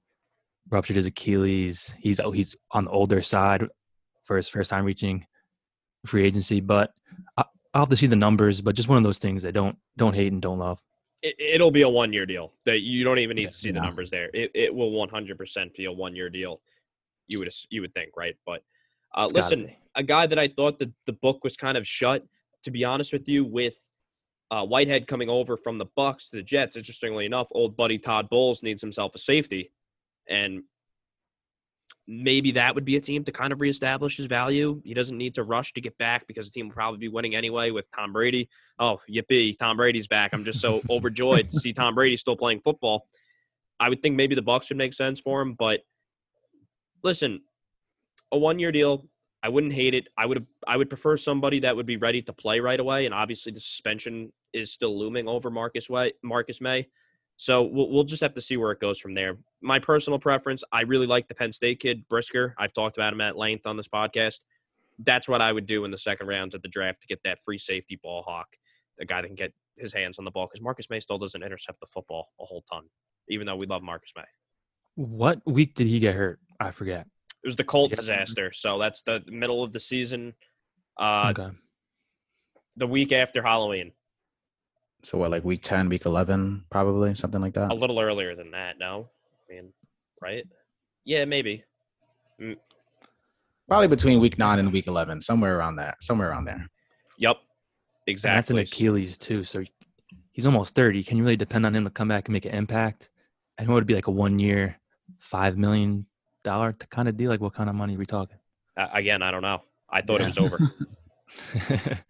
ruptured 0.70 0.96
his 0.96 1.06
Achilles. 1.06 1.94
He's 1.98 2.20
oh, 2.20 2.30
he's 2.30 2.56
on 2.70 2.84
the 2.84 2.90
older 2.90 3.22
side 3.22 3.66
for 4.24 4.36
his 4.36 4.48
first 4.48 4.70
time 4.70 4.84
reaching 4.84 5.26
free 6.06 6.24
agency. 6.24 6.60
But 6.60 6.92
I, 7.36 7.44
will 7.74 7.80
have 7.82 7.90
to 7.90 7.96
see 7.96 8.06
the 8.06 8.16
numbers. 8.16 8.60
But 8.60 8.74
just 8.74 8.88
one 8.88 8.98
of 8.98 9.04
those 9.04 9.18
things 9.18 9.42
that 9.42 9.52
don't 9.52 9.76
don't 9.96 10.14
hate 10.14 10.32
and 10.32 10.42
don't 10.42 10.58
love. 10.58 10.80
It, 11.24 11.60
will 11.60 11.70
be 11.70 11.82
a 11.82 11.88
one 11.88 12.12
year 12.12 12.26
deal. 12.26 12.52
That 12.66 12.80
you 12.80 13.04
don't 13.04 13.18
even 13.18 13.36
need 13.36 13.52
to 13.52 13.56
see 13.56 13.68
yeah. 13.68 13.74
the 13.74 13.82
numbers 13.82 14.10
there. 14.10 14.30
It 14.34 14.50
it 14.54 14.74
will 14.74 14.90
one 14.90 15.08
hundred 15.08 15.38
percent 15.38 15.74
be 15.74 15.84
a 15.84 15.92
one 15.92 16.16
year 16.16 16.30
deal. 16.30 16.60
You 17.28 17.38
would 17.38 17.52
you 17.70 17.80
would 17.82 17.94
think 17.94 18.16
right, 18.16 18.36
but. 18.44 18.62
Uh, 19.14 19.28
listen, 19.30 19.70
a 19.94 20.02
guy 20.02 20.26
that 20.26 20.38
I 20.38 20.48
thought 20.48 20.78
that 20.78 20.90
the 21.04 21.12
book 21.12 21.44
was 21.44 21.54
kind 21.54 21.76
of 21.76 21.86
shut. 21.86 22.24
To 22.64 22.70
be 22.70 22.82
honest 22.82 23.12
with 23.12 23.28
you, 23.28 23.44
with 23.44 23.91
uh, 24.52 24.66
Whitehead 24.66 25.06
coming 25.06 25.30
over 25.30 25.56
from 25.56 25.78
the 25.78 25.86
Bucks 25.96 26.28
to 26.28 26.36
the 26.36 26.42
Jets. 26.42 26.76
Interestingly 26.76 27.24
enough, 27.24 27.48
old 27.52 27.74
buddy 27.74 27.96
Todd 27.98 28.28
Bowles 28.28 28.62
needs 28.62 28.82
himself 28.82 29.14
a 29.14 29.18
safety. 29.18 29.72
And 30.28 30.64
maybe 32.06 32.50
that 32.52 32.74
would 32.74 32.84
be 32.84 32.96
a 32.96 33.00
team 33.00 33.24
to 33.24 33.32
kind 33.32 33.54
of 33.54 33.62
reestablish 33.62 34.18
his 34.18 34.26
value. 34.26 34.82
He 34.84 34.92
doesn't 34.92 35.16
need 35.16 35.36
to 35.36 35.42
rush 35.42 35.72
to 35.72 35.80
get 35.80 35.96
back 35.96 36.26
because 36.26 36.46
the 36.46 36.52
team 36.52 36.68
will 36.68 36.74
probably 36.74 36.98
be 36.98 37.08
winning 37.08 37.34
anyway 37.34 37.70
with 37.70 37.90
Tom 37.92 38.12
Brady. 38.12 38.50
Oh, 38.78 39.00
yippee, 39.10 39.58
Tom 39.58 39.78
Brady's 39.78 40.06
back. 40.06 40.34
I'm 40.34 40.44
just 40.44 40.60
so 40.60 40.82
overjoyed 40.90 41.48
to 41.48 41.58
see 41.58 41.72
Tom 41.72 41.94
Brady 41.94 42.18
still 42.18 42.36
playing 42.36 42.60
football. 42.60 43.06
I 43.80 43.88
would 43.88 44.02
think 44.02 44.16
maybe 44.16 44.34
the 44.34 44.42
Bucks 44.42 44.68
would 44.68 44.76
make 44.76 44.92
sense 44.92 45.18
for 45.18 45.40
him, 45.40 45.54
but 45.54 45.80
listen, 47.02 47.40
a 48.30 48.36
one 48.36 48.58
year 48.58 48.70
deal, 48.70 49.06
I 49.42 49.48
wouldn't 49.48 49.72
hate 49.72 49.94
it. 49.94 50.08
I 50.16 50.26
would 50.26 50.46
I 50.66 50.76
would 50.76 50.90
prefer 50.90 51.16
somebody 51.16 51.60
that 51.60 51.74
would 51.74 51.86
be 51.86 51.96
ready 51.96 52.20
to 52.22 52.34
play 52.34 52.60
right 52.60 52.78
away. 52.78 53.06
And 53.06 53.14
obviously, 53.14 53.50
the 53.50 53.58
suspension 53.58 54.30
is 54.52 54.72
still 54.72 54.98
looming 54.98 55.28
over 55.28 55.50
Marcus 55.50 55.88
Way, 55.88 56.12
Marcus 56.22 56.60
Maye. 56.60 56.86
So 57.36 57.62
we'll, 57.62 57.90
we'll 57.90 58.04
just 58.04 58.22
have 58.22 58.34
to 58.34 58.40
see 58.40 58.56
where 58.56 58.70
it 58.70 58.80
goes 58.80 59.00
from 59.00 59.14
there. 59.14 59.38
My 59.60 59.78
personal 59.78 60.18
preference, 60.18 60.62
I 60.70 60.82
really 60.82 61.06
like 61.06 61.28
the 61.28 61.34
Penn 61.34 61.52
State 61.52 61.80
kid, 61.80 62.08
Brisker. 62.08 62.54
I've 62.58 62.72
talked 62.72 62.96
about 62.96 63.12
him 63.12 63.20
at 63.20 63.36
length 63.36 63.66
on 63.66 63.76
this 63.76 63.88
podcast. 63.88 64.40
That's 64.98 65.28
what 65.28 65.40
I 65.40 65.52
would 65.52 65.66
do 65.66 65.84
in 65.84 65.90
the 65.90 65.98
second 65.98 66.28
round 66.28 66.54
of 66.54 66.62
the 66.62 66.68
draft 66.68 67.00
to 67.00 67.06
get 67.06 67.20
that 67.24 67.42
free 67.42 67.58
safety 67.58 67.98
ball 68.00 68.22
hawk, 68.22 68.56
the 68.98 69.04
guy 69.04 69.22
that 69.22 69.26
can 69.26 69.34
get 69.34 69.52
his 69.76 69.92
hands 69.92 70.18
on 70.18 70.24
the 70.24 70.30
ball 70.30 70.46
because 70.46 70.62
Marcus 70.62 70.88
Maye 70.90 71.00
still 71.00 71.18
doesn't 71.18 71.42
intercept 71.42 71.80
the 71.80 71.86
football 71.86 72.28
a 72.40 72.44
whole 72.44 72.62
ton, 72.70 72.84
even 73.28 73.46
though 73.46 73.56
we 73.56 73.66
love 73.66 73.82
Marcus 73.82 74.12
Maye. 74.16 74.22
What 74.94 75.40
week 75.46 75.74
did 75.74 75.86
he 75.86 75.98
get 75.98 76.14
hurt? 76.14 76.38
I 76.60 76.70
forget. 76.70 77.06
It 77.42 77.48
was 77.48 77.56
the 77.56 77.64
Colt 77.64 77.90
disaster. 77.90 78.52
So 78.52 78.78
that's 78.78 79.02
the 79.02 79.24
middle 79.26 79.64
of 79.64 79.72
the 79.72 79.80
season, 79.80 80.34
uh, 80.96 81.32
okay. 81.36 81.56
the 82.76 82.86
week 82.86 83.10
after 83.10 83.42
Halloween. 83.42 83.92
So 85.04 85.18
what, 85.18 85.30
like 85.30 85.44
week 85.44 85.62
ten, 85.62 85.88
week 85.88 86.06
eleven, 86.06 86.64
probably 86.70 87.14
something 87.14 87.40
like 87.40 87.54
that. 87.54 87.72
A 87.72 87.74
little 87.74 87.98
earlier 87.98 88.34
than 88.36 88.50
that, 88.52 88.78
no? 88.78 89.08
I 89.50 89.54
mean, 89.54 89.72
right? 90.20 90.44
Yeah, 91.04 91.24
maybe. 91.24 91.64
Probably 93.68 93.88
between 93.88 94.20
week 94.20 94.38
nine 94.38 94.58
and 94.58 94.72
week 94.72 94.86
eleven, 94.86 95.20
somewhere 95.20 95.58
around 95.58 95.76
that. 95.76 96.02
Somewhere 96.02 96.30
around 96.30 96.44
there. 96.44 96.68
Yep. 97.18 97.36
And 98.06 98.18
that's 98.18 98.50
an 98.50 98.58
Achilles 98.58 99.16
too. 99.18 99.44
So 99.44 99.64
he's 100.32 100.46
almost 100.46 100.74
thirty. 100.74 101.02
Can 101.02 101.16
you 101.18 101.24
really 101.24 101.36
depend 101.36 101.66
on 101.66 101.74
him 101.74 101.84
to 101.84 101.90
come 101.90 102.08
back 102.08 102.28
and 102.28 102.32
make 102.32 102.44
an 102.44 102.52
impact? 102.54 103.08
And 103.58 103.68
what 103.68 103.74
would 103.74 103.86
be 103.86 103.94
like 103.94 104.06
a 104.06 104.10
one 104.12 104.38
year, 104.38 104.76
five 105.18 105.56
million 105.56 106.06
dollar 106.44 106.72
to 106.72 106.86
kind 106.88 107.08
of 107.08 107.16
deal? 107.16 107.30
Like 107.30 107.40
what 107.40 107.54
kind 107.54 107.68
of 107.68 107.74
money 107.76 107.96
are 107.96 107.98
we 107.98 108.06
talking? 108.06 108.38
Uh, 108.76 108.88
again, 108.92 109.22
I 109.22 109.30
don't 109.30 109.42
know. 109.42 109.62
I 109.90 110.00
thought 110.00 110.20
Yeah. 110.20 110.26
it 110.28 110.36
was 110.36 110.38
over. 110.38 110.58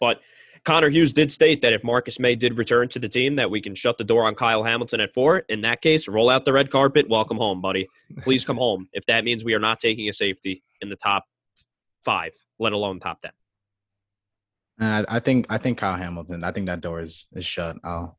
But 0.00 0.20
Connor 0.68 0.90
Hughes 0.90 1.14
did 1.14 1.32
state 1.32 1.62
that 1.62 1.72
if 1.72 1.82
Marcus 1.82 2.20
Maye 2.20 2.34
did 2.34 2.58
return 2.58 2.90
to 2.90 2.98
the 2.98 3.08
team, 3.08 3.36
that 3.36 3.50
we 3.50 3.58
can 3.58 3.74
shut 3.74 3.96
the 3.96 4.04
door 4.04 4.26
on 4.26 4.34
Kyle 4.34 4.64
Hamilton 4.64 5.00
at 5.00 5.14
four. 5.14 5.38
In 5.48 5.62
that 5.62 5.80
case, 5.80 6.06
roll 6.06 6.28
out 6.28 6.44
the 6.44 6.52
red 6.52 6.70
carpet. 6.70 7.08
Welcome 7.08 7.38
home, 7.38 7.62
buddy. 7.62 7.88
Please 8.20 8.44
come 8.44 8.58
home. 8.58 8.86
If 8.92 9.06
that 9.06 9.24
means 9.24 9.42
we 9.42 9.54
are 9.54 9.60
not 9.60 9.80
taking 9.80 10.10
a 10.10 10.12
safety 10.12 10.62
in 10.82 10.90
the 10.90 10.96
top 10.96 11.24
five, 12.04 12.32
let 12.58 12.74
alone 12.74 13.00
top 13.00 13.22
ten. 13.22 13.30
And 14.78 15.06
I, 15.08 15.16
I 15.16 15.20
think 15.20 15.46
I 15.48 15.56
think 15.56 15.78
Kyle 15.78 15.96
Hamilton. 15.96 16.44
I 16.44 16.52
think 16.52 16.66
that 16.66 16.82
door 16.82 17.00
is 17.00 17.28
is 17.32 17.46
shut. 17.46 17.78
I'll 17.82 18.18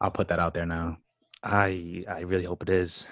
I'll 0.00 0.10
put 0.10 0.26
that 0.26 0.40
out 0.40 0.52
there 0.52 0.66
now. 0.66 0.98
I 1.44 2.04
I 2.08 2.22
really 2.22 2.44
hope 2.44 2.62
it 2.62 2.70
is. 2.70 3.06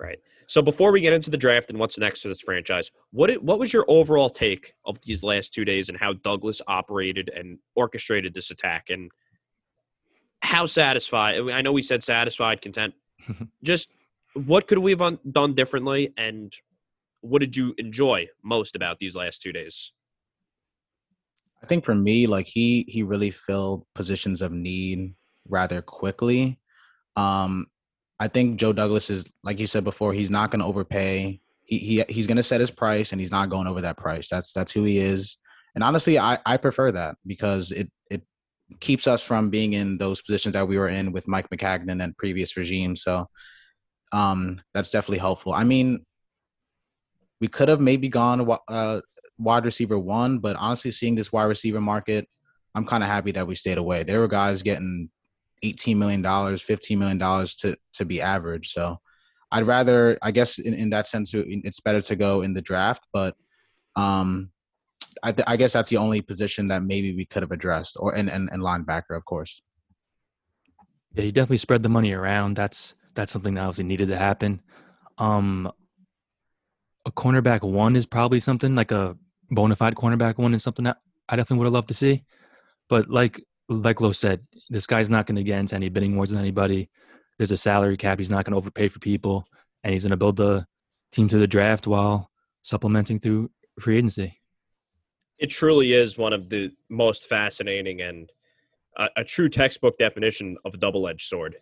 Right. 0.00 0.20
So 0.48 0.62
before 0.62 0.92
we 0.92 1.02
get 1.02 1.12
into 1.12 1.28
the 1.28 1.36
draft 1.36 1.68
and 1.68 1.78
what's 1.78 1.98
next 1.98 2.22
for 2.22 2.28
this 2.28 2.40
franchise, 2.40 2.90
what 3.10 3.28
it, 3.28 3.42
what 3.42 3.58
was 3.58 3.70
your 3.70 3.84
overall 3.86 4.30
take 4.30 4.72
of 4.86 4.98
these 5.02 5.22
last 5.22 5.52
two 5.52 5.66
days 5.66 5.90
and 5.90 5.98
how 5.98 6.14
Douglas 6.14 6.62
operated 6.66 7.30
and 7.34 7.58
orchestrated 7.76 8.32
this 8.32 8.50
attack 8.50 8.88
and 8.88 9.10
how 10.40 10.64
satisfied? 10.64 11.38
I 11.50 11.60
know 11.60 11.72
we 11.72 11.82
said 11.82 12.02
satisfied, 12.02 12.62
content. 12.62 12.94
Just 13.62 13.92
what 14.32 14.66
could 14.66 14.78
we 14.78 14.92
have 14.92 15.18
done 15.30 15.54
differently, 15.54 16.14
and 16.16 16.54
what 17.20 17.40
did 17.40 17.54
you 17.54 17.74
enjoy 17.76 18.28
most 18.42 18.74
about 18.74 18.98
these 19.00 19.14
last 19.14 19.42
two 19.42 19.52
days? 19.52 19.92
I 21.62 21.66
think 21.66 21.84
for 21.84 21.94
me, 21.94 22.26
like 22.26 22.46
he 22.46 22.86
he 22.88 23.02
really 23.02 23.30
filled 23.30 23.84
positions 23.94 24.40
of 24.40 24.52
need 24.52 25.14
rather 25.46 25.82
quickly. 25.82 26.58
Um, 27.16 27.66
I 28.20 28.28
think 28.28 28.58
Joe 28.58 28.72
Douglas 28.72 29.10
is 29.10 29.26
like 29.44 29.60
you 29.60 29.66
said 29.66 29.84
before, 29.84 30.12
he's 30.12 30.30
not 30.30 30.50
going 30.50 30.60
to 30.60 30.66
overpay. 30.66 31.40
He 31.64 31.78
he 31.78 32.04
he's 32.08 32.26
going 32.26 32.36
to 32.36 32.42
set 32.42 32.60
his 32.60 32.70
price, 32.70 33.12
and 33.12 33.20
he's 33.20 33.30
not 33.30 33.50
going 33.50 33.66
over 33.66 33.80
that 33.82 33.96
price. 33.96 34.28
That's 34.28 34.52
that's 34.52 34.72
who 34.72 34.84
he 34.84 34.98
is. 34.98 35.38
And 35.74 35.84
honestly, 35.84 36.18
I 36.18 36.38
I 36.44 36.56
prefer 36.56 36.90
that 36.92 37.16
because 37.26 37.70
it 37.72 37.90
it 38.10 38.22
keeps 38.80 39.06
us 39.06 39.22
from 39.22 39.50
being 39.50 39.74
in 39.74 39.98
those 39.98 40.22
positions 40.22 40.54
that 40.54 40.66
we 40.66 40.78
were 40.78 40.88
in 40.88 41.12
with 41.12 41.28
Mike 41.28 41.48
Maccagnan 41.50 42.02
and 42.02 42.16
previous 42.16 42.56
regime. 42.56 42.96
So, 42.96 43.28
um, 44.12 44.60
that's 44.74 44.90
definitely 44.90 45.18
helpful. 45.18 45.52
I 45.52 45.64
mean, 45.64 46.04
we 47.40 47.48
could 47.48 47.68
have 47.68 47.80
maybe 47.80 48.08
gone 48.08 48.48
uh 48.68 49.00
wide 49.38 49.64
receiver 49.64 49.98
one, 49.98 50.38
but 50.40 50.56
honestly, 50.56 50.90
seeing 50.90 51.14
this 51.14 51.32
wide 51.32 51.44
receiver 51.44 51.80
market, 51.80 52.28
I'm 52.74 52.84
kind 52.84 53.04
of 53.04 53.08
happy 53.08 53.30
that 53.32 53.46
we 53.46 53.54
stayed 53.54 53.78
away. 53.78 54.02
There 54.02 54.20
were 54.20 54.28
guys 54.28 54.62
getting 54.62 55.10
18 55.62 55.98
million 55.98 56.22
dollars, 56.22 56.62
15 56.62 56.98
million 56.98 57.18
dollars 57.18 57.54
to 57.56 57.76
to 57.94 58.04
be 58.04 58.20
average. 58.20 58.72
So 58.72 59.00
I'd 59.50 59.66
rather, 59.66 60.18
I 60.22 60.30
guess, 60.30 60.58
in, 60.58 60.74
in 60.74 60.90
that 60.90 61.08
sense, 61.08 61.32
it's 61.34 61.80
better 61.80 62.00
to 62.02 62.16
go 62.16 62.42
in 62.42 62.54
the 62.54 62.62
draft. 62.62 63.06
But 63.12 63.34
um, 63.96 64.50
I, 65.22 65.32
th- 65.32 65.46
I 65.46 65.56
guess 65.56 65.72
that's 65.72 65.90
the 65.90 65.96
only 65.96 66.20
position 66.20 66.68
that 66.68 66.82
maybe 66.82 67.14
we 67.14 67.24
could 67.24 67.42
have 67.42 67.52
addressed, 67.52 67.96
or 67.98 68.14
and 68.14 68.28
and, 68.30 68.48
and 68.52 68.62
linebacker, 68.62 69.16
of 69.16 69.24
course. 69.24 69.62
Yeah, 71.14 71.24
you 71.24 71.32
definitely 71.32 71.58
spread 71.58 71.82
the 71.82 71.88
money 71.88 72.12
around. 72.12 72.56
That's 72.56 72.94
that's 73.14 73.32
something 73.32 73.54
that 73.54 73.62
obviously 73.62 73.84
needed 73.84 74.08
to 74.08 74.18
happen. 74.18 74.60
Um, 75.16 75.72
a 77.06 77.10
cornerback 77.10 77.62
one 77.62 77.96
is 77.96 78.06
probably 78.06 78.40
something 78.40 78.74
like 78.74 78.92
a 78.92 79.16
bona 79.50 79.74
fide 79.76 79.94
cornerback 79.94 80.36
one 80.36 80.54
is 80.54 80.62
something 80.62 80.84
that 80.84 80.98
I 81.28 81.36
definitely 81.36 81.58
would 81.58 81.66
have 81.66 81.72
loved 81.72 81.88
to 81.88 81.94
see. 81.94 82.24
But 82.88 83.08
like 83.08 83.42
like 83.68 84.00
Lo 84.00 84.12
said, 84.12 84.46
this 84.70 84.86
guy's 84.86 85.10
not 85.10 85.26
going 85.26 85.36
to 85.36 85.42
get 85.42 85.58
into 85.58 85.74
any 85.76 85.88
bidding 85.88 86.16
wars 86.16 86.30
with 86.30 86.38
anybody. 86.38 86.88
There's 87.38 87.50
a 87.50 87.56
salary 87.56 87.96
cap. 87.96 88.18
He's 88.18 88.30
not 88.30 88.44
going 88.44 88.52
to 88.52 88.58
overpay 88.58 88.88
for 88.88 88.98
people, 88.98 89.46
and 89.84 89.92
he's 89.92 90.04
going 90.04 90.10
to 90.10 90.16
build 90.16 90.36
the 90.36 90.66
team 91.12 91.28
through 91.28 91.40
the 91.40 91.46
draft 91.46 91.86
while 91.86 92.30
supplementing 92.62 93.20
through 93.20 93.50
free 93.78 93.98
agency. 93.98 94.40
It 95.38 95.50
truly 95.50 95.92
is 95.92 96.18
one 96.18 96.32
of 96.32 96.48
the 96.48 96.72
most 96.88 97.24
fascinating 97.24 98.00
and 98.00 98.30
a, 98.96 99.08
a 99.18 99.24
true 99.24 99.48
textbook 99.48 99.96
definition 99.96 100.56
of 100.64 100.74
a 100.74 100.78
double-edged 100.78 101.26
sword 101.26 101.56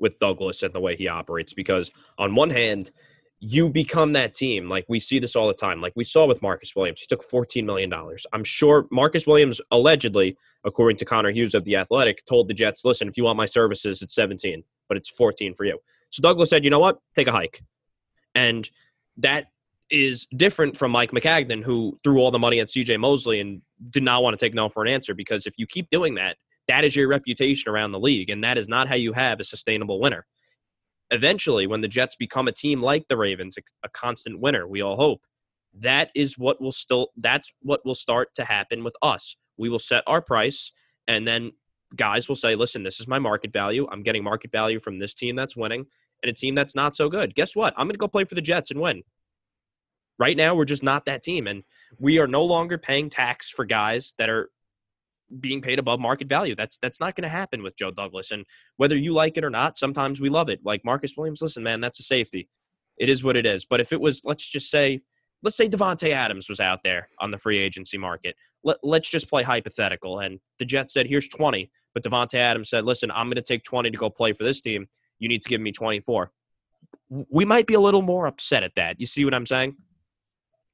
with 0.00 0.18
Douglas 0.18 0.62
and 0.62 0.72
the 0.72 0.80
way 0.80 0.96
he 0.96 1.08
operates. 1.08 1.52
Because 1.52 1.90
on 2.18 2.34
one 2.34 2.50
hand, 2.50 2.90
you 3.38 3.68
become 3.68 4.12
that 4.14 4.34
team. 4.34 4.68
Like 4.68 4.86
we 4.88 4.98
see 4.98 5.18
this 5.18 5.36
all 5.36 5.46
the 5.46 5.54
time. 5.54 5.80
Like 5.80 5.92
we 5.94 6.04
saw 6.04 6.26
with 6.26 6.42
Marcus 6.42 6.74
Williams, 6.74 7.00
he 7.00 7.06
took 7.06 7.22
fourteen 7.22 7.66
million 7.66 7.90
dollars. 7.90 8.26
I'm 8.32 8.44
sure 8.44 8.86
Marcus 8.90 9.26
Williams 9.26 9.60
allegedly, 9.70 10.36
according 10.64 10.96
to 10.98 11.04
Connor 11.04 11.30
Hughes 11.30 11.54
of 11.54 11.64
the 11.64 11.76
Athletic, 11.76 12.24
told 12.26 12.48
the 12.48 12.54
Jets, 12.54 12.84
"Listen, 12.84 13.08
if 13.08 13.16
you 13.16 13.24
want 13.24 13.36
my 13.36 13.46
services, 13.46 14.02
it's 14.02 14.14
17, 14.14 14.64
but 14.88 14.96
it's 14.96 15.08
14 15.08 15.54
for 15.54 15.64
you." 15.64 15.78
So 16.10 16.22
Douglas 16.22 16.50
said, 16.50 16.64
"You 16.64 16.70
know 16.70 16.78
what? 16.78 16.98
Take 17.14 17.26
a 17.26 17.32
hike," 17.32 17.62
and 18.34 18.68
that 19.18 19.46
is 19.90 20.26
different 20.36 20.76
from 20.76 20.90
Mike 20.90 21.12
Maccagnan, 21.12 21.62
who 21.62 21.98
threw 22.02 22.18
all 22.18 22.30
the 22.30 22.38
money 22.38 22.58
at 22.58 22.68
CJ 22.68 22.98
Mosley 22.98 23.38
and 23.38 23.62
did 23.90 24.02
not 24.02 24.22
want 24.22 24.36
to 24.36 24.44
take 24.44 24.54
no 24.54 24.68
for 24.68 24.82
an 24.82 24.88
answer. 24.88 25.14
Because 25.14 25.46
if 25.46 25.54
you 25.58 25.66
keep 25.66 25.90
doing 25.90 26.14
that, 26.14 26.38
that 26.68 26.84
is 26.84 26.96
your 26.96 27.06
reputation 27.06 27.70
around 27.70 27.92
the 27.92 28.00
league, 28.00 28.30
and 28.30 28.42
that 28.42 28.58
is 28.58 28.68
not 28.68 28.88
how 28.88 28.96
you 28.96 29.12
have 29.12 29.40
a 29.40 29.44
sustainable 29.44 30.00
winner. 30.00 30.26
Eventually, 31.10 31.66
when 31.66 31.82
the 31.82 31.88
Jets 31.88 32.16
become 32.16 32.48
a 32.48 32.52
team 32.52 32.82
like 32.82 33.06
the 33.08 33.16
Ravens, 33.16 33.56
a, 33.82 33.88
constant 33.88 34.40
winner, 34.40 34.66
we 34.66 34.82
all 34.82 34.96
hope, 34.96 35.22
that 35.72 36.10
is 36.14 36.36
what 36.36 36.60
will 36.60 36.72
still 36.72 37.08
that's 37.16 37.52
what 37.62 37.84
will 37.84 37.94
start 37.94 38.34
to 38.34 38.44
happen 38.44 38.82
with 38.82 38.94
us. 39.02 39.36
We 39.56 39.68
will 39.68 39.78
set 39.78 40.02
our 40.06 40.20
price, 40.20 40.72
and 41.06 41.28
then 41.28 41.52
guys 41.94 42.28
will 42.28 42.36
say, 42.36 42.56
"Listen, 42.56 42.82
this 42.82 42.98
is 42.98 43.06
my 43.06 43.18
market 43.18 43.52
value. 43.52 43.86
I'm 43.92 44.02
getting 44.02 44.24
market 44.24 44.50
value 44.50 44.80
from 44.80 44.98
this 44.98 45.14
team 45.14 45.36
that's 45.36 45.56
winning." 45.56 45.86
And 46.22 46.30
a 46.30 46.32
team 46.32 46.54
that's 46.54 46.74
not 46.74 46.96
so 46.96 47.08
good. 47.08 47.34
Guess 47.34 47.54
what? 47.54 47.74
I'm 47.76 47.86
going 47.86 47.94
to 47.94 47.98
go 47.98 48.08
play 48.08 48.24
for 48.24 48.34
the 48.34 48.40
Jets 48.40 48.70
and 48.70 48.80
win. 48.80 49.02
Right 50.18 50.36
now, 50.36 50.54
we're 50.54 50.64
just 50.64 50.82
not 50.82 51.04
that 51.04 51.22
team. 51.22 51.46
And 51.46 51.64
we 51.98 52.18
are 52.18 52.26
no 52.26 52.42
longer 52.42 52.78
paying 52.78 53.10
tax 53.10 53.50
for 53.50 53.64
guys 53.64 54.14
that 54.18 54.30
are 54.30 54.50
being 55.40 55.60
paid 55.60 55.78
above 55.78 56.00
market 56.00 56.28
value. 56.28 56.54
That's 56.54 56.78
that's 56.78 57.00
not 57.00 57.14
going 57.14 57.24
to 57.24 57.28
happen 57.28 57.62
with 57.62 57.76
Joe 57.76 57.90
Douglas. 57.90 58.30
And 58.30 58.44
whether 58.76 58.96
you 58.96 59.12
like 59.12 59.36
it 59.36 59.44
or 59.44 59.50
not, 59.50 59.78
sometimes 59.78 60.20
we 60.20 60.28
love 60.28 60.48
it. 60.48 60.60
Like 60.64 60.84
Marcus 60.84 61.14
Williams, 61.16 61.42
listen, 61.42 61.62
man, 61.62 61.80
that's 61.80 62.00
a 62.00 62.04
safety. 62.04 62.48
It 62.98 63.08
is 63.08 63.22
what 63.22 63.36
it 63.36 63.46
is. 63.46 63.64
But 63.64 63.80
if 63.80 63.92
it 63.92 64.00
was, 64.00 64.22
let's 64.24 64.48
just 64.48 64.70
say, 64.70 65.00
let's 65.42 65.56
say 65.56 65.68
Davante 65.68 66.10
Adams 66.10 66.48
was 66.48 66.60
out 66.60 66.80
there 66.82 67.08
on 67.20 67.30
the 67.30 67.38
free 67.38 67.58
agency 67.58 67.98
market. 67.98 68.36
Let, 68.64 68.78
let's 68.82 69.08
just 69.08 69.28
play 69.28 69.42
hypothetical. 69.42 70.18
And 70.18 70.40
the 70.58 70.64
Jets 70.64 70.94
said, 70.94 71.06
here's 71.06 71.28
20. 71.28 71.70
But 71.92 72.02
Davante 72.02 72.34
Adams 72.34 72.70
said, 72.70 72.84
listen, 72.84 73.10
I'm 73.10 73.26
going 73.26 73.36
to 73.36 73.42
take 73.42 73.64
20 73.64 73.90
to 73.90 73.96
go 73.96 74.10
play 74.10 74.32
for 74.32 74.44
this 74.44 74.60
team. 74.60 74.88
You 75.18 75.28
need 75.28 75.42
to 75.42 75.48
give 75.48 75.60
me 75.60 75.72
24. 75.72 76.30
We 77.08 77.44
might 77.44 77.66
be 77.66 77.74
a 77.74 77.80
little 77.80 78.02
more 78.02 78.26
upset 78.26 78.62
at 78.62 78.74
that. 78.76 79.00
You 79.00 79.06
see 79.06 79.24
what 79.24 79.34
I'm 79.34 79.46
saying? 79.46 79.76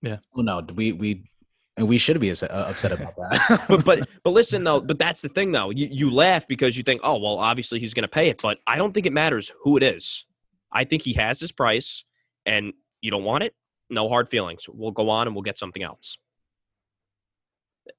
Yeah. 0.00 0.16
Oh 0.36 0.42
no, 0.42 0.60
we 0.74 0.92
we 0.92 1.30
and 1.76 1.88
we 1.88 1.98
should 1.98 2.20
be 2.20 2.28
upset, 2.28 2.50
uh, 2.50 2.66
upset 2.68 2.92
about 2.92 3.16
that. 3.16 3.64
but 3.68 3.84
but 3.84 4.08
but 4.22 4.30
listen 4.30 4.64
though, 4.64 4.80
but 4.80 4.98
that's 4.98 5.22
the 5.22 5.28
thing 5.28 5.52
though. 5.52 5.70
You 5.70 5.88
you 5.90 6.10
laugh 6.10 6.46
because 6.46 6.76
you 6.76 6.82
think, 6.82 7.00
oh 7.02 7.18
well, 7.18 7.38
obviously 7.38 7.80
he's 7.80 7.94
going 7.94 8.02
to 8.02 8.08
pay 8.08 8.28
it, 8.28 8.42
but 8.42 8.58
I 8.66 8.76
don't 8.76 8.92
think 8.92 9.06
it 9.06 9.12
matters 9.12 9.52
who 9.62 9.76
it 9.76 9.82
is. 9.82 10.26
I 10.72 10.84
think 10.84 11.02
he 11.02 11.14
has 11.14 11.40
his 11.40 11.52
price, 11.52 12.04
and 12.44 12.72
you 13.00 13.10
don't 13.10 13.24
want 13.24 13.44
it. 13.44 13.54
No 13.90 14.08
hard 14.08 14.28
feelings. 14.28 14.66
We'll 14.68 14.90
go 14.90 15.10
on 15.10 15.26
and 15.26 15.34
we'll 15.34 15.42
get 15.42 15.58
something 15.58 15.82
else, 15.82 16.18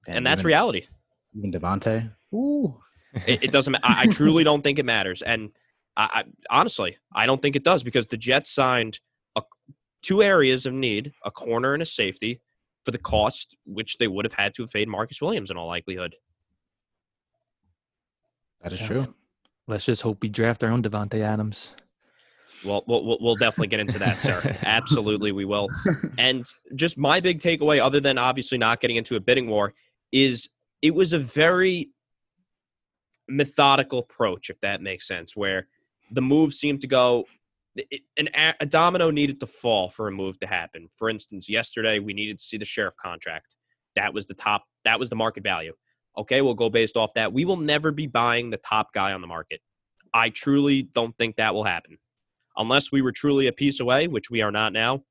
Damn, 0.06 0.18
and 0.18 0.28
that's 0.28 0.40
even, 0.40 0.48
reality. 0.48 0.88
Even 1.38 1.52
Davante. 1.52 2.12
Ooh. 2.34 2.80
It, 3.28 3.44
it 3.44 3.52
doesn't. 3.52 3.76
I, 3.76 4.02
I 4.02 4.06
truly 4.08 4.44
don't 4.44 4.64
think 4.64 4.80
it 4.80 4.86
matters, 4.86 5.22
and 5.22 5.52
I, 5.96 6.24
I 6.50 6.56
honestly 6.56 6.98
I 7.14 7.26
don't 7.26 7.42
think 7.42 7.56
it 7.56 7.64
does 7.64 7.84
because 7.84 8.08
the 8.08 8.18
Jets 8.18 8.52
signed 8.52 9.00
a, 9.36 9.44
two 10.02 10.24
areas 10.24 10.66
of 10.66 10.74
need: 10.74 11.14
a 11.24 11.30
corner 11.30 11.74
and 11.74 11.84
a 11.84 11.86
safety, 11.86 12.42
for 12.84 12.92
the 12.92 12.98
cost 12.98 13.56
which 13.66 13.98
they 13.98 14.08
would 14.08 14.26
have 14.26 14.34
had 14.34 14.54
to 14.56 14.64
have 14.64 14.72
paid 14.72 14.88
Marcus 14.88 15.22
Williams 15.22 15.50
in 15.50 15.58
all 15.58 15.68
likelihood. 15.68 16.16
That 18.62 18.74
is 18.74 18.82
Yeah. 18.82 18.88
true. 18.88 19.16
Let's 19.68 19.86
just 19.86 20.02
hope 20.02 20.22
we 20.22 20.30
draft 20.30 20.64
our 20.64 20.70
own 20.72 20.84
Davante 20.84 21.20
Adams. 21.22 21.72
Well, 22.66 22.84
we'll, 22.88 23.04
we'll- 23.06 23.18
we'll 23.22 23.36
definitely 23.36 23.68
get 23.68 23.80
into 23.82 24.00
that, 24.00 24.22
sir. 24.22 24.42
Absolutely, 24.64 25.32
we 25.32 25.46
will. 25.46 25.68
And 26.18 26.46
just 26.76 26.98
my 26.98 27.20
big 27.20 27.40
takeaway, 27.42 27.82
other 27.84 28.00
than 28.00 28.18
obviously 28.18 28.58
not 28.58 28.80
getting 28.82 28.98
into 28.98 29.16
a 29.16 29.20
bidding 29.20 29.48
war, 29.48 29.74
is 30.12 30.50
it 30.82 30.94
was 30.94 31.12
a 31.12 31.20
very 31.20 31.90
methodical 33.28 34.00
approach, 34.00 34.50
if 34.50 34.60
that 34.62 34.82
makes 34.82 35.08
sense, 35.08 35.36
where 35.36 35.68
the 36.12 36.22
move 36.22 36.54
seemed 36.54 36.82
to 36.82 36.88
go. 36.88 37.26
It- 37.76 38.02
An, 38.18 38.30
a- 38.36 38.56
a 38.62 38.66
domino 38.66 39.10
needed 39.12 39.40
to 39.40 39.48
fall 39.48 39.90
for 39.90 40.08
a 40.08 40.12
move 40.12 40.40
to 40.42 40.48
happen. 40.48 40.90
For 40.98 41.10
instance, 41.10 41.50
yesterday 41.50 42.00
we 42.00 42.14
needed 42.14 42.38
to 42.40 42.44
see 42.44 42.58
the 42.58 42.66
Scherff 42.66 42.96
contract. 43.02 43.56
That 43.96 44.14
was 44.14 44.28
the 44.28 44.34
top. 44.34 44.66
That 44.86 45.00
was 45.00 45.10
the 45.10 45.16
market 45.16 45.44
value. 45.44 45.74
Okay, 46.18 46.42
we'll 46.42 46.54
go 46.54 46.70
based 46.70 46.96
off 46.96 47.14
that. 47.16 47.34
We 47.34 47.46
will 47.46 47.58
never 47.58 47.92
be 47.92 48.06
buying 48.08 48.52
the 48.52 48.58
top 48.58 48.94
guy 48.94 49.14
on 49.14 49.22
the 49.22 49.28
market. 49.28 49.62
I 50.14 50.30
truly 50.30 50.84
don't 50.84 51.18
think 51.18 51.38
that 51.38 51.56
will 51.56 51.64
happen 51.64 51.98
unless 52.56 52.92
we 52.92 53.02
were 53.02 53.12
truly 53.12 53.48
a 53.48 53.52
piece 53.52 53.80
away, 53.80 54.08
which 54.08 54.30
we 54.30 54.42
are 54.42 54.52
not 54.52 54.74
now, 54.74 55.04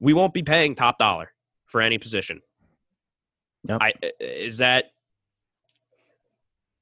we 0.00 0.12
won't 0.12 0.34
be 0.34 0.42
paying 0.42 0.74
top 0.74 0.98
dollar 0.98 1.30
for 1.66 1.80
any 1.80 1.98
position. 1.98 2.40
Yep. 3.68 3.78
I 3.80 3.92
is 4.18 4.58
that 4.58 4.86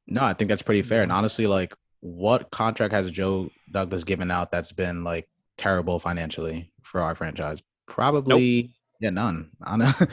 No, 0.06 0.22
I 0.22 0.32
think 0.32 0.48
that's 0.48 0.62
pretty 0.62 0.82
fair. 0.82 1.02
And 1.02 1.12
honestly, 1.12 1.46
like, 1.46 1.74
what 2.00 2.50
contract 2.50 2.92
has 2.92 3.10
Joe 3.10 3.50
Douglas 3.72 4.04
given 4.04 4.30
out 4.30 4.50
that's 4.50 4.72
been 4.72 5.04
like 5.04 5.28
terrible 5.56 5.98
financially 5.98 6.72
for 6.82 7.00
our 7.00 7.14
franchise? 7.14 7.62
Probably, 7.86 8.72
yeah, 9.00 9.10
none. 9.10 9.50
I 9.62 9.76
know 9.76 9.92
well- 10.00 10.08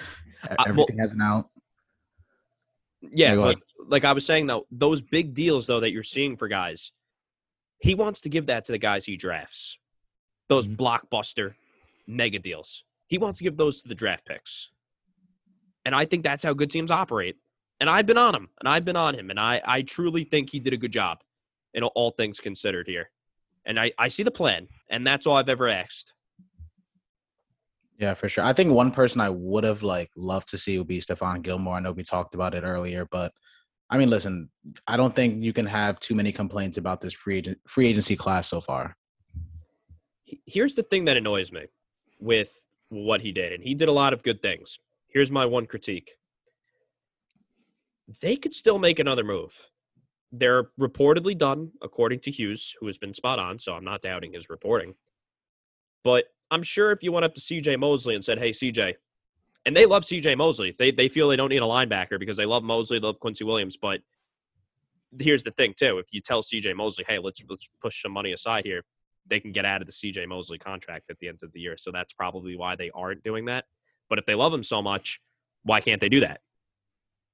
everything 0.68 1.00
has 1.00 1.14
an 1.14 1.22
out. 1.22 1.46
yeah, 3.02 3.34
Yeah, 3.34 3.40
like 3.40 3.60
like 3.88 4.06
I 4.06 4.14
was 4.14 4.26
saying 4.26 4.48
though, 4.48 4.66
those 4.72 5.02
big 5.02 5.34
deals 5.34 5.68
though 5.68 5.80
that 5.82 5.92
you're 5.92 6.04
seeing 6.04 6.38
for 6.38 6.48
guys, 6.48 6.92
he 7.80 7.96
wants 7.96 8.22
to 8.22 8.30
give 8.30 8.46
that 8.48 8.66
to 8.66 8.72
the 8.72 8.78
guys 8.78 9.06
he 9.06 9.18
drafts. 9.18 9.78
Those 10.50 10.68
Mhm. 10.68 10.78
blockbuster 10.78 11.56
mega 12.08 12.40
deals. 12.40 12.84
He 13.08 13.18
wants 13.18 13.38
to 13.40 13.44
give 13.44 13.58
those 13.58 13.82
to 13.82 13.88
the 13.88 13.96
draft 13.96 14.26
picks. 14.26 14.70
And 15.86 15.94
I 15.94 16.06
think 16.06 16.24
that's 16.24 16.44
how 16.44 16.54
good 16.54 16.72
teams 16.72 16.92
operate. 16.92 17.36
And 17.80 17.90
I've 17.90 18.06
been 18.06 18.18
on 18.18 18.34
him, 18.36 18.50
and 18.60 18.70
I've 18.70 18.86
been 18.86 18.96
on 18.96 19.16
him, 19.16 19.30
and 19.30 19.40
I, 19.40 19.62
I 19.66 19.82
truly 19.82 20.24
think 20.24 20.50
he 20.52 20.60
did 20.60 20.72
a 20.74 20.78
good 20.78 20.92
job 20.94 21.22
in 21.74 21.84
all 21.84 22.12
things 22.12 22.40
considered 22.40 22.88
here. 22.88 23.10
And 23.66 23.80
I, 23.80 23.92
I 23.98 24.10
see 24.10 24.24
the 24.24 24.32
plan, 24.32 24.68
and 24.90 25.08
that's 25.08 25.26
all 25.26 25.38
I've 25.38 25.50
ever 25.50 25.68
asked. 25.70 26.14
Yeah, 27.98 28.14
for 28.16 28.28
sure. 28.28 28.44
I 28.44 28.54
think 28.54 28.72
one 28.72 28.92
person 28.92 29.22
I 29.22 29.30
would 29.30 29.64
have 29.64 29.84
like 29.84 30.12
loved 30.16 30.50
to 30.50 30.58
see 30.58 30.78
would 30.78 30.88
be 30.88 31.00
Stephon 31.00 31.42
Gilmore. 31.42 31.78
I 31.78 31.80
know 31.80 31.92
we 31.92 32.04
talked 32.04 32.36
about 32.36 32.56
it 32.56 32.64
earlier, 32.64 33.08
but 33.10 33.32
I 33.90 33.98
mean, 33.98 34.10
listen, 34.10 34.50
I 34.88 34.98
don't 34.98 35.16
think 35.16 35.44
you 35.44 35.54
can 35.54 35.68
have 35.68 36.00
too 36.00 36.16
many 36.16 36.32
complaints 36.32 36.78
about 36.78 37.00
this 37.00 37.14
free 37.14 37.38
agent 37.38 37.60
free 37.68 37.88
agency 37.88 38.16
class 38.16 38.48
so 38.48 38.60
far. 38.60 38.98
Here's 40.46 40.74
the 40.74 40.84
thing 40.84 41.06
that 41.06 41.16
annoys 41.16 41.52
me 41.52 41.68
with 42.20 42.66
what 42.90 43.22
he 43.22 43.32
did, 43.32 43.54
and 43.54 43.64
he 43.64 43.76
did 43.76 43.88
a 43.88 43.94
lot 43.94 44.14
of 44.14 44.24
good 44.24 44.42
things. 44.42 44.80
Here's 45.08 45.30
my 45.30 45.46
one 45.46 45.68
critique. 45.68 46.18
They 48.22 48.36
could 48.36 48.54
still 48.54 48.80
make 48.80 49.00
another 49.00 49.24
move. 49.24 49.68
They're 50.36 50.66
reportedly 50.80 51.38
done, 51.38 51.72
according 51.82 52.22
to 52.22 52.32
Hughes, 52.32 52.76
who 52.80 52.88
has 52.88 52.98
been 52.98 53.14
spot 53.14 53.38
on, 53.38 53.60
so 53.60 53.74
I'm 53.74 53.86
not 53.86 54.02
doubting 54.02 54.34
his 54.34 54.50
reporting. 54.50 54.96
But 56.04 56.26
I'm 56.50 56.64
sure 56.64 56.92
if 56.92 57.04
you 57.04 57.12
went 57.12 57.24
up 57.24 57.36
to 57.36 57.42
CJ 57.42 57.80
Mosley 57.80 58.16
and 58.16 58.26
said, 58.26 58.40
Hey, 58.40 58.50
CJ, 58.50 58.96
and 59.66 59.78
they 59.78 59.86
love 59.86 60.04
CJ 60.04 60.38
Mosley. 60.38 60.76
They 60.78 60.92
they 60.92 61.08
feel 61.08 61.30
they 61.30 61.36
don't 61.36 61.50
need 61.50 61.62
a 61.62 61.66
linebacker 61.66 62.20
because 62.20 62.38
they 62.38 62.46
love 62.46 62.64
Mosley, 62.64 63.00
they 63.00 63.06
love 63.06 63.20
Quincy 63.20 63.44
Williams. 63.44 63.78
But 63.78 64.02
here's 65.20 65.44
the 65.44 65.52
thing 65.52 65.74
too: 65.78 66.00
if 66.00 66.08
you 66.12 66.22
tell 66.22 66.42
CJ 66.42 66.76
Mosley, 66.76 67.06
"Hey, 67.08 67.20
let's 67.20 67.42
let's 67.50 67.70
push 67.82 68.02
some 68.02 68.12
money 68.12 68.34
aside 68.34 68.66
here," 68.66 68.84
they 69.26 69.40
can 69.40 69.52
get 69.52 69.66
out 69.66 69.82
of 69.82 69.88
the 69.88 69.94
CJ 69.94 70.28
Mosley 70.28 70.58
contract 70.58 71.10
at 71.10 71.20
the 71.20 71.28
end 71.28 71.40
of 71.44 71.54
the 71.54 71.60
year. 71.60 71.78
So 71.78 71.92
that's 71.92 72.14
probably 72.14 72.58
why 72.58 72.76
they 72.76 72.92
aren't 72.92 73.24
doing 73.24 73.46
that. 73.46 73.66
But 74.10 74.20
if 74.20 74.26
they 74.26 74.36
love 74.36 74.54
him 74.54 74.64
so 74.64 74.82
much, 74.82 75.22
why 75.64 75.80
can't 75.80 76.02
they 76.02 76.10
do 76.10 76.20
that? 76.20 76.42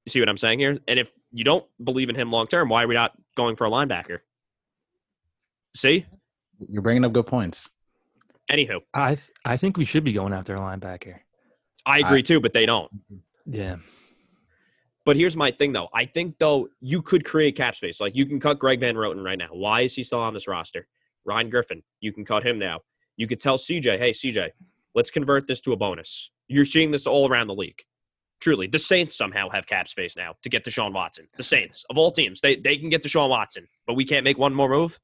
You 0.05 0.11
see 0.11 0.19
what 0.19 0.29
I'm 0.29 0.37
saying 0.37 0.59
here? 0.59 0.77
And 0.87 0.99
if 0.99 1.11
you 1.31 1.43
don't 1.43 1.65
believe 1.83 2.09
in 2.09 2.15
him 2.15 2.31
long 2.31 2.47
term, 2.47 2.69
why 2.69 2.83
are 2.83 2.87
we 2.87 2.95
not 2.95 3.13
going 3.35 3.55
for 3.55 3.65
a 3.65 3.69
linebacker? 3.69 4.19
See? 5.75 6.05
You're 6.67 6.81
bringing 6.81 7.05
up 7.05 7.13
good 7.13 7.27
points. 7.27 7.69
Anywho, 8.51 8.81
I 8.93 9.15
th- 9.15 9.29
I 9.45 9.57
think 9.57 9.77
we 9.77 9.85
should 9.85 10.03
be 10.03 10.11
going 10.11 10.33
after 10.33 10.55
a 10.55 10.59
linebacker. 10.59 11.19
I 11.85 11.99
agree 11.99 12.23
too, 12.23 12.39
but 12.39 12.53
they 12.53 12.65
don't. 12.65 12.91
Mm-hmm. 12.93 13.53
Yeah. 13.53 13.75
But 15.05 15.15
here's 15.15 15.37
my 15.37 15.51
thing, 15.51 15.71
though. 15.71 15.87
I 15.93 16.05
think 16.05 16.35
though 16.39 16.69
you 16.81 17.01
could 17.01 17.25
create 17.25 17.55
cap 17.55 17.75
space. 17.75 17.99
Like 18.01 18.15
you 18.15 18.25
can 18.25 18.39
cut 18.39 18.59
Greg 18.59 18.79
Van 18.79 18.95
Roten 18.95 19.23
right 19.23 19.37
now. 19.37 19.49
Why 19.51 19.81
is 19.81 19.95
he 19.95 20.03
still 20.03 20.19
on 20.19 20.33
this 20.33 20.47
roster? 20.47 20.87
Ryan 21.25 21.49
Griffin, 21.49 21.83
you 21.99 22.11
can 22.11 22.25
cut 22.25 22.45
him 22.45 22.59
now. 22.59 22.81
You 23.17 23.27
could 23.27 23.39
tell 23.39 23.57
CJ, 23.57 23.97
hey 23.97 24.11
CJ, 24.11 24.49
let's 24.95 25.11
convert 25.11 25.47
this 25.47 25.61
to 25.61 25.73
a 25.73 25.75
bonus. 25.75 26.31
You're 26.47 26.65
seeing 26.65 26.91
this 26.91 27.05
all 27.05 27.29
around 27.29 27.47
the 27.47 27.55
league. 27.55 27.81
Truly, 28.39 28.67
the 28.67 28.79
Saints 28.79 29.17
somehow 29.17 29.49
have 29.49 29.67
cap 29.67 29.89
space 29.89 30.15
now 30.15 30.35
to 30.43 30.49
get 30.49 30.63
Deshaun 30.63 30.93
Watson. 30.93 31.27
The 31.35 31.43
Saints 31.43 31.85
of 31.89 31.97
all 31.97 32.11
teams, 32.11 32.41
they 32.41 32.55
they 32.55 32.77
can 32.77 32.89
get 32.89 33.03
Deshaun 33.03 33.29
Watson, 33.29 33.67
but 33.85 33.95
we 33.95 34.05
can't 34.05 34.23
make 34.23 34.37
one 34.37 34.53
more 34.53 34.69
move. 34.69 34.99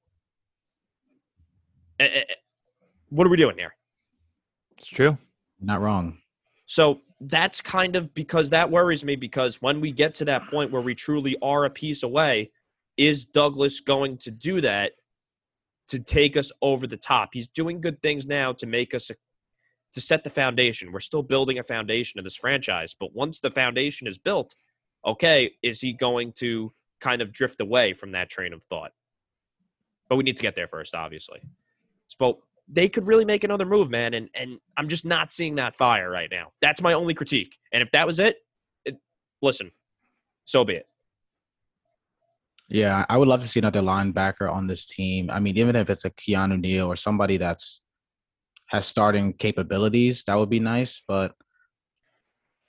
Eh, 1.99 2.05
eh, 2.05 2.23
eh, 2.29 2.33
What 3.09 3.27
are 3.27 3.29
we 3.29 3.37
doing 3.37 3.57
here? 3.57 3.75
It's 4.77 4.87
true. 4.87 5.17
Not 5.59 5.81
wrong. 5.81 6.17
So 6.65 7.01
that's 7.21 7.61
kind 7.61 7.95
of 7.95 8.13
because 8.13 8.49
that 8.49 8.71
worries 8.71 9.03
me 9.03 9.15
because 9.15 9.61
when 9.61 9.81
we 9.81 9.91
get 9.91 10.15
to 10.15 10.25
that 10.25 10.49
point 10.49 10.71
where 10.71 10.81
we 10.81 10.95
truly 10.95 11.37
are 11.41 11.65
a 11.65 11.69
piece 11.69 12.03
away, 12.03 12.51
is 12.97 13.25
Douglas 13.25 13.79
going 13.79 14.17
to 14.19 14.31
do 14.31 14.61
that 14.61 14.93
to 15.89 15.99
take 15.99 16.35
us 16.35 16.51
over 16.61 16.87
the 16.87 16.97
top? 16.97 17.29
He's 17.33 17.47
doing 17.47 17.81
good 17.81 18.01
things 18.01 18.25
now 18.25 18.53
to 18.53 18.65
make 18.65 18.93
us 18.93 19.09
a, 19.09 19.15
to 19.95 20.01
set 20.01 20.23
the 20.23 20.29
foundation. 20.29 20.91
We're 20.91 20.99
still 20.99 21.23
building 21.23 21.57
a 21.57 21.63
foundation 21.63 22.19
of 22.19 22.25
this 22.25 22.35
franchise, 22.35 22.95
but 22.97 23.15
once 23.15 23.39
the 23.39 23.49
foundation 23.49 24.07
is 24.07 24.17
built, 24.17 24.53
okay, 25.05 25.51
is 25.63 25.81
he 25.81 25.93
going 25.93 26.33
to 26.33 26.73
kind 26.99 27.21
of 27.21 27.31
drift 27.31 27.61
away 27.61 27.93
from 27.93 28.11
that 28.11 28.29
train 28.29 28.53
of 28.53 28.63
thought? 28.63 28.91
But 30.09 30.17
we 30.17 30.23
need 30.23 30.37
to 30.37 30.43
get 30.43 30.55
there 30.55 30.67
first, 30.67 30.93
obviously. 30.93 31.41
So 32.07 32.43
they 32.67 32.89
could 32.89 33.07
really 33.07 33.25
make 33.25 33.43
another 33.43 33.65
move, 33.65 33.89
man. 33.89 34.13
And 34.13 34.29
and 34.35 34.59
I'm 34.77 34.89
just 34.89 35.05
not 35.05 35.31
seeing 35.31 35.55
that 35.55 35.75
fire 35.75 36.09
right 36.09 36.29
now. 36.29 36.51
That's 36.61 36.81
my 36.81 36.93
only 36.93 37.13
critique. 37.13 37.55
And 37.71 37.81
if 37.81 37.89
that 37.91 38.05
was 38.05 38.19
it, 38.19 38.37
it 38.83 38.97
listen, 39.41 39.71
so 40.43 40.63
be 40.65 40.73
it. 40.73 40.87
Yeah, 42.67 43.05
I 43.09 43.17
would 43.17 43.27
love 43.27 43.43
to 43.43 43.47
see 43.47 43.59
another 43.59 43.81
linebacker 43.81 44.51
on 44.51 44.67
this 44.67 44.87
team. 44.87 45.29
I 45.29 45.39
mean, 45.39 45.57
even 45.57 45.75
if 45.75 45.89
it's 45.89 46.03
a 46.03 46.09
Keanu 46.09 46.59
Neal 46.59 46.87
or 46.87 46.95
somebody 46.95 47.37
that's 47.37 47.81
has 48.67 48.85
starting 48.85 49.33
capabilities, 49.33 50.23
that 50.25 50.35
would 50.35 50.49
be 50.49 50.59
nice. 50.59 51.01
But 51.07 51.33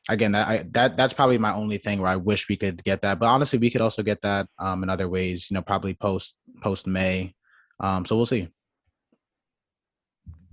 again, 0.09 0.33
that 0.33 0.49
I, 0.49 0.65
that 0.73 0.97
that's 0.97 1.13
probably 1.13 1.39
my 1.39 1.53
only 1.53 1.79
thing 1.79 2.01
where 2.01 2.11
I 2.11 2.17
wish 2.17 2.49
we 2.49 2.57
could 2.57 2.83
get 2.85 3.03
that. 3.03 3.19
But 3.19 3.27
honestly, 3.27 3.59
we 3.59 3.71
could 3.71 3.81
also 3.81 4.03
get 4.03 4.21
that 4.23 4.49
um, 4.59 4.83
in 4.83 4.91
other 4.91 5.09
ways. 5.09 5.51
You 5.51 5.55
know, 5.55 5.63
probably 5.63 5.95
post 5.95 6.37
post 6.63 6.87
May. 6.87 7.35
Um, 7.81 8.05
so 8.05 8.17
we'll 8.17 8.27
see. 8.27 8.49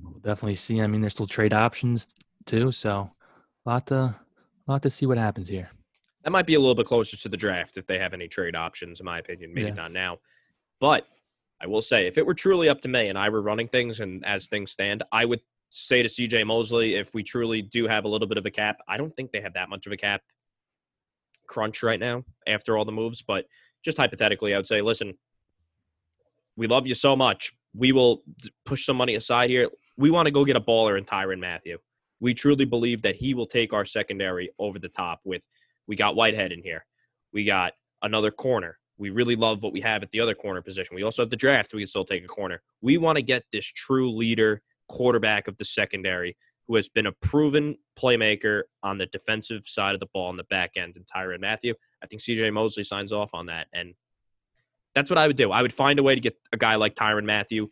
We'll 0.01 0.19
definitely 0.19 0.55
see. 0.55 0.81
I 0.81 0.87
mean, 0.87 1.01
there's 1.01 1.13
still 1.13 1.27
trade 1.27 1.53
options 1.53 2.07
too, 2.45 2.71
so 2.71 3.11
a 3.65 3.69
lot 3.69 3.87
to 3.87 3.95
a 3.95 4.71
lot 4.71 4.81
to 4.83 4.89
see 4.89 5.05
what 5.05 5.17
happens 5.17 5.49
here. 5.49 5.69
That 6.23 6.31
might 6.31 6.45
be 6.45 6.55
a 6.55 6.59
little 6.59 6.75
bit 6.75 6.85
closer 6.85 7.17
to 7.17 7.29
the 7.29 7.35
draft 7.37 7.77
if 7.77 7.85
they 7.85 7.99
have 7.99 8.13
any 8.13 8.29
trade 8.29 8.55
options, 8.55 8.99
in 9.01 9.05
my 9.05 9.19
opinion. 9.19 9.53
Maybe 9.53 9.67
Yeah. 9.67 9.73
not 9.73 9.91
now. 9.91 10.19
But 10.79 11.05
I 11.63 11.67
will 11.67 11.81
say, 11.81 12.07
if 12.07 12.17
it 12.17 12.25
were 12.25 12.33
truly 12.33 12.67
up 12.67 12.81
to 12.81 12.89
me 12.89 13.07
and 13.07 13.17
I 13.17 13.29
were 13.29 13.41
running 13.41 13.69
things 13.69 14.01
and 14.01 14.25
as 14.25 14.47
things 14.47 14.71
stand, 14.71 15.03
I 15.11 15.23
would 15.23 15.39
say 15.69 16.03
to 16.03 16.09
CJ 16.09 16.45
Mosley, 16.45 16.95
if 16.95 17.13
we 17.13 17.23
truly 17.23 17.61
do 17.61 17.87
have 17.87 18.03
a 18.03 18.09
little 18.09 18.27
bit 18.27 18.37
of 18.37 18.45
a 18.45 18.51
cap, 18.51 18.79
I 18.87 18.97
don't 18.97 19.15
think 19.15 19.31
they 19.31 19.41
have 19.41 19.53
that 19.53 19.69
much 19.69 19.85
of 19.85 19.93
a 19.93 19.97
cap 19.97 20.21
crunch 21.47 21.81
right 21.81 21.99
now 21.99 22.25
after 22.45 22.77
all 22.77 22.83
the 22.83 22.91
moves. 22.91 23.21
But 23.21 23.45
just 23.83 23.97
hypothetically, 23.97 24.53
I 24.53 24.57
would 24.57 24.67
say, 24.67 24.81
listen, 24.81 25.17
we 26.57 26.67
love 26.67 26.85
you 26.85 26.95
so 26.95 27.15
much. 27.15 27.53
We 27.73 27.93
will 27.93 28.23
push 28.65 28.85
some 28.85 28.97
money 28.97 29.15
aside 29.15 29.49
here. 29.49 29.69
We 29.97 30.11
want 30.11 30.25
to 30.25 30.31
go 30.31 30.43
get 30.43 30.57
a 30.57 30.61
baller 30.61 30.97
in 30.97 31.05
Tyrann 31.05 31.39
Mathieu. 31.39 31.77
We 32.19 32.33
truly 32.33 32.65
believe 32.65 33.01
that 33.03 33.15
he 33.15 33.33
will 33.33 33.47
take 33.47 33.73
our 33.73 33.85
secondary 33.85 34.49
over 34.59 34.79
the 34.79 34.89
top 34.89 35.21
with 35.23 35.43
we 35.87 35.95
got 35.95 36.15
Whitehead 36.15 36.51
in 36.51 36.61
here. 36.61 36.85
We 37.31 37.45
got 37.45 37.73
another 38.01 38.31
corner. 38.31 38.77
We 38.97 39.09
really 39.09 39.35
love 39.35 39.63
what 39.63 39.73
we 39.73 39.81
have 39.81 40.03
at 40.03 40.11
the 40.11 40.19
other 40.19 40.35
corner 40.35 40.61
position. 40.61 40.95
We 40.95 41.03
also 41.03 41.23
have 41.23 41.29
the 41.29 41.35
draft. 41.35 41.73
We 41.73 41.81
can 41.81 41.87
still 41.87 42.05
take 42.05 42.23
a 42.23 42.27
corner. 42.27 42.61
We 42.81 42.97
want 42.97 43.17
to 43.17 43.21
get 43.21 43.43
this 43.51 43.65
true 43.65 44.11
leader, 44.11 44.61
quarterback 44.87 45.47
of 45.47 45.57
the 45.57 45.65
secondary, 45.65 46.37
who 46.67 46.75
has 46.75 46.89
been 46.89 47.05
a 47.05 47.11
proven 47.11 47.77
playmaker 47.99 48.63
on 48.81 48.97
the 48.97 49.05
defensive 49.07 49.63
side 49.67 49.93
of 49.93 49.99
the 49.99 50.07
ball 50.13 50.29
in 50.29 50.37
the 50.37 50.43
back 50.45 50.71
end, 50.75 50.95
and 50.95 51.05
Tyrann 51.05 51.41
Mathieu. 51.41 51.73
I 52.01 52.07
think 52.07 52.21
CJ 52.21 52.53
Mosley 52.53 52.83
signs 52.83 53.11
off 53.11 53.33
on 53.33 53.47
that. 53.47 53.67
And 53.73 53.95
that's 54.95 55.09
what 55.09 55.17
I 55.17 55.27
would 55.27 55.35
do. 55.37 55.51
I 55.51 55.61
would 55.61 55.73
find 55.73 55.99
a 55.99 56.03
way 56.03 56.15
to 56.15 56.21
get 56.21 56.37
a 56.51 56.57
guy 56.57 56.75
like 56.75 56.95
Tyrann 56.95 57.25
Mathieu. 57.25 57.69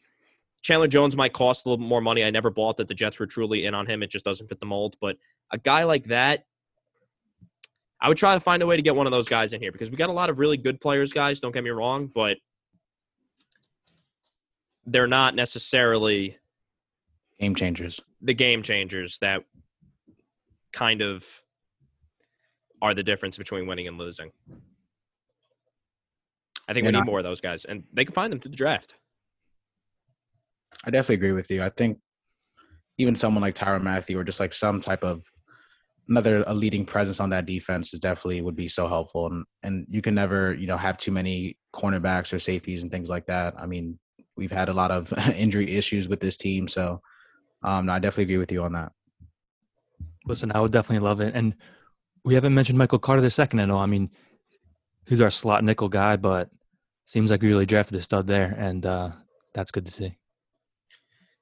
Chandler 0.62 0.88
Jones 0.88 1.16
might 1.16 1.34
cost 1.34 1.66
a 1.66 1.70
little 1.70 1.84
more 1.84 2.02
money. 2.02 2.24
I 2.24 2.30
never 2.30 2.50
bought 2.50 2.78
that 2.78 2.88
the 2.88 2.94
Jets 2.94 3.20
were 3.20 3.26
truly 3.26 3.66
in 3.66 3.74
on 3.74 3.88
him. 3.88 4.04
It 4.04 4.12
just 4.12 4.26
doesn't 4.26 4.48
fit 4.48 4.60
the 4.60 4.66
mold. 4.66 4.96
But 5.02 5.18
a 5.52 5.58
guy 5.58 5.84
like 5.84 6.06
that, 6.06 6.46
I 8.02 8.08
would 8.10 8.18
try 8.18 8.34
to 8.34 8.40
find 8.40 8.64
a 8.64 8.66
way 8.66 8.76
to 8.76 8.82
get 8.82 8.96
one 8.96 9.06
of 9.06 9.12
those 9.12 9.30
guys 9.30 9.54
in 9.54 9.62
here 9.62 9.72
because 9.72 9.92
we 9.92 9.98
got 9.98 10.10
a 10.10 10.14
lot 10.14 10.30
of 10.30 10.40
really 10.40 10.58
good 10.58 10.82
players, 10.82 11.14
guys. 11.14 11.40
Don't 11.40 11.52
get 11.52 11.64
me 11.64 11.70
wrong, 11.70 12.08
but 12.14 12.38
they're 14.86 15.08
not 15.08 15.36
necessarily 15.36 16.38
Game 17.40 17.54
changers. 17.56 18.00
the 18.22 18.34
game 18.34 18.64
changers 18.64 19.18
that 19.22 19.44
kind 20.74 21.02
of 21.02 21.26
are 22.82 22.94
the 22.96 23.04
difference 23.04 23.38
between 23.38 23.68
winning 23.68 23.88
and 23.88 23.98
losing. 24.00 24.32
I 26.68 26.74
think 26.74 26.86
we 26.86 26.92
need 26.92 27.00
I- 27.00 27.04
more 27.04 27.20
of 27.20 27.24
those 27.24 27.42
guys, 27.42 27.66
and 27.66 27.84
they 27.94 28.06
can 28.06 28.14
find 28.16 28.32
them 28.34 28.40
through 28.40 28.52
the 28.52 28.58
draft. 28.58 28.96
I 30.84 30.90
definitely 30.90 31.16
agree 31.16 31.34
with 31.34 31.52
you. 31.52 31.62
I 31.62 31.70
think 31.70 32.00
even 32.98 33.14
someone 33.16 33.42
like 33.42 33.54
Tyrann 33.56 33.84
Mathieu 33.84 34.18
or 34.18 34.24
just 34.24 34.40
like 34.40 34.54
some 34.54 34.82
type 34.82 35.04
of 35.04 35.24
another 36.10 36.44
a 36.48 36.54
leading 36.54 36.86
presence 36.86 37.20
on 37.20 37.30
that 37.30 37.46
defense 37.46 37.94
is 37.94 38.00
definitely 38.00 38.42
would 38.42 38.56
be 38.56 38.68
so 38.68 38.88
helpful. 38.88 39.28
And 39.28 39.46
and 39.64 39.86
you 39.90 40.02
can 40.02 40.16
never, 40.16 40.54
you 40.54 40.68
know, 40.68 40.78
have 40.78 40.98
too 40.98 41.12
many 41.12 41.58
cornerbacks 41.76 42.34
or 42.34 42.40
safeties 42.40 42.84
and 42.84 42.92
things 42.92 43.10
like 43.10 43.26
that. 43.28 43.54
I 43.58 43.66
mean, 43.66 43.98
we've 44.36 44.52
had 44.52 44.70
a 44.70 44.74
lot 44.74 44.92
of 44.92 45.14
injury 45.36 45.72
issues 45.72 46.08
with 46.08 46.20
this 46.20 46.38
team. 46.38 46.68
So 46.68 47.02
um 47.64 47.86
no, 47.86 47.94
I 47.94 48.00
definitely 48.00 48.24
agree 48.24 48.38
with 48.38 48.52
you 48.52 48.64
on 48.64 48.74
that. 48.74 48.92
Listen, 50.26 50.52
I 50.54 50.60
would 50.60 50.72
definitely 50.72 51.06
love 51.08 51.22
it. 51.22 51.36
And 51.36 51.56
we 52.24 52.36
haven't 52.36 52.54
mentioned 52.54 52.78
Michael 52.78 53.00
Carter 53.00 53.22
the 53.22 53.32
second 53.32 53.60
at 53.60 53.70
all. 53.70 53.80
I 53.80 53.88
mean, 53.88 54.12
he's 55.08 55.22
our 55.22 55.32
slot 55.32 55.64
nickel 55.64 55.90
guy, 55.90 56.16
but 56.16 56.50
seems 57.06 57.32
like 57.32 57.42
we 57.42 57.50
really 57.50 57.66
drafted 57.66 57.98
a 57.98 58.02
stud 58.02 58.28
there, 58.28 58.56
and 58.58 58.86
uh, 58.86 59.10
that's 59.54 59.72
good 59.72 59.86
to 59.86 59.92
see. 59.92 60.18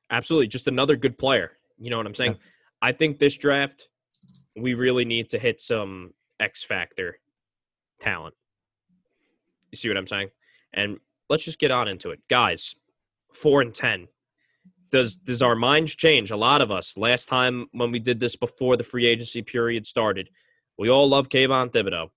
Absolutely, 0.10 0.48
just 0.48 0.68
another 0.68 0.96
good 0.96 1.18
player. 1.18 1.52
You 1.78 1.90
know 1.90 1.98
what 1.98 2.08
I'm 2.08 2.16
saying? 2.16 2.38
I 2.82 2.92
think 2.92 3.20
this 3.20 3.38
draft, 3.38 3.88
we 4.62 4.74
really 4.74 5.06
need 5.06 5.30
to 5.30 5.40
hit 5.40 5.60
some 5.60 6.14
X 6.40 6.64
factor 6.64 7.20
talent. 8.00 8.36
You 9.72 9.78
see 9.78 9.88
what 9.88 9.98
I'm 9.98 10.08
saying? 10.08 10.30
And 10.74 10.98
let's 11.30 11.44
just 11.44 11.60
get 11.60 11.72
on 11.72 11.88
into 11.88 12.12
it, 12.12 12.22
guys. 12.30 12.76
Four 13.32 13.62
and 13.62 13.74
ten. 13.74 14.08
Does 14.92 15.16
does 15.16 15.42
our 15.42 15.56
minds 15.56 15.96
change? 15.96 16.32
A 16.32 16.38
lot 16.38 16.62
of 16.62 16.72
us. 16.72 16.98
Last 16.98 17.28
time 17.28 17.68
when 17.72 17.92
we 17.92 18.00
did 18.00 18.20
this 18.20 18.36
before 18.36 18.76
the 18.76 18.84
free 18.84 19.06
agency 19.06 19.42
period 19.42 19.86
started, 19.86 20.30
we 20.78 20.90
all 20.90 21.08
love 21.08 21.30
Kayvon 21.30 21.72
Thibodeaux. 21.72 22.10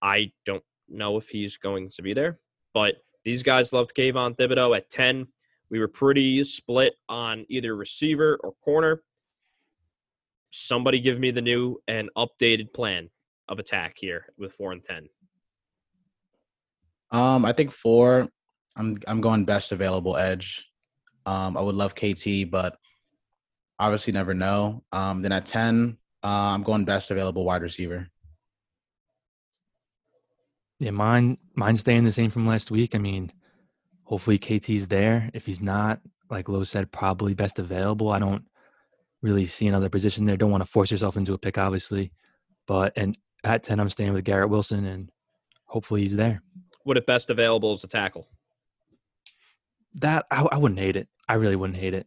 I 0.00 0.32
don't 0.46 0.64
know 0.88 1.18
if 1.18 1.28
he's 1.28 1.56
going 1.56 1.90
to 1.90 2.02
be 2.02 2.14
there, 2.14 2.38
but 2.72 3.04
these 3.24 3.42
guys 3.42 3.72
loved 3.72 3.94
Kayvon 3.94 4.36
Thibodeaux 4.36 4.76
at 4.76 4.88
ten. 4.88 5.28
We 5.68 5.78
were 5.78 5.88
pretty 5.88 6.42
split 6.44 6.94
on 7.08 7.44
either 7.48 7.76
receiver 7.76 8.38
or 8.42 8.52
corner. 8.64 9.02
Somebody 10.54 11.00
give 11.00 11.18
me 11.18 11.30
the 11.30 11.40
new 11.40 11.78
and 11.88 12.10
updated 12.14 12.74
plan 12.74 13.08
of 13.48 13.58
attack 13.58 13.94
here 13.96 14.26
with 14.36 14.52
four 14.52 14.70
and 14.70 14.84
ten. 14.84 15.08
Um, 17.10 17.46
I 17.46 17.52
think 17.52 17.72
four, 17.72 18.28
I'm 18.76 18.98
I'm 19.08 19.22
going 19.22 19.46
best 19.46 19.72
available 19.72 20.16
edge. 20.16 20.68
Um, 21.24 21.56
I 21.56 21.62
would 21.62 21.74
love 21.74 21.94
KT, 21.94 22.50
but 22.50 22.76
obviously 23.78 24.12
never 24.12 24.34
know. 24.34 24.84
Um, 24.92 25.22
then 25.22 25.32
at 25.32 25.46
ten, 25.46 25.96
uh, 26.22 26.26
I'm 26.26 26.62
going 26.62 26.84
best 26.84 27.10
available 27.10 27.44
wide 27.44 27.62
receiver. 27.62 28.08
Yeah, 30.80 30.90
mine 30.90 31.38
mine's 31.54 31.80
staying 31.80 32.04
the 32.04 32.12
same 32.12 32.30
from 32.30 32.46
last 32.46 32.70
week. 32.70 32.94
I 32.94 32.98
mean, 32.98 33.32
hopefully 34.04 34.38
KT's 34.38 34.86
there. 34.88 35.30
If 35.32 35.46
he's 35.46 35.62
not, 35.62 36.00
like 36.28 36.50
Lo 36.50 36.62
said, 36.64 36.92
probably 36.92 37.32
best 37.32 37.58
available. 37.58 38.10
I 38.10 38.18
don't 38.18 38.44
really 39.22 39.46
see 39.46 39.66
another 39.68 39.88
position 39.88 40.26
there. 40.26 40.36
Don't 40.36 40.50
want 40.50 40.64
to 40.64 40.70
force 40.70 40.90
yourself 40.90 41.16
into 41.16 41.32
a 41.32 41.38
pick, 41.38 41.56
obviously. 41.56 42.12
But 42.66 42.92
and 42.96 43.16
at 43.44 43.62
ten, 43.64 43.80
I'm 43.80 43.90
staying 43.90 44.12
with 44.12 44.24
Garrett 44.24 44.50
Wilson, 44.50 44.84
and 44.86 45.10
hopefully 45.64 46.02
he's 46.02 46.16
there. 46.16 46.42
What 46.84 46.96
if 46.96 47.06
best 47.06 47.30
available 47.30 47.72
is 47.72 47.84
a 47.84 47.88
tackle? 47.88 48.28
That 49.94 50.26
I, 50.30 50.46
I 50.52 50.56
wouldn't 50.58 50.80
hate 50.80 50.96
it. 50.96 51.08
I 51.28 51.34
really 51.34 51.56
wouldn't 51.56 51.78
hate 51.78 51.94
it. 51.94 52.06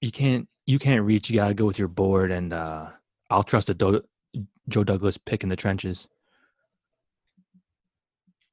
You 0.00 0.12
can't 0.12 0.48
you 0.66 0.78
can't 0.78 1.04
reach. 1.04 1.30
You 1.30 1.36
got 1.36 1.48
to 1.48 1.54
go 1.54 1.64
with 1.64 1.78
your 1.78 1.88
board, 1.88 2.30
and 2.30 2.52
uh, 2.52 2.88
I'll 3.30 3.42
trust 3.42 3.68
a 3.68 3.74
Do- 3.74 4.02
Joe 4.68 4.84
Douglas 4.84 5.16
pick 5.16 5.42
in 5.42 5.48
the 5.48 5.56
trenches. 5.56 6.08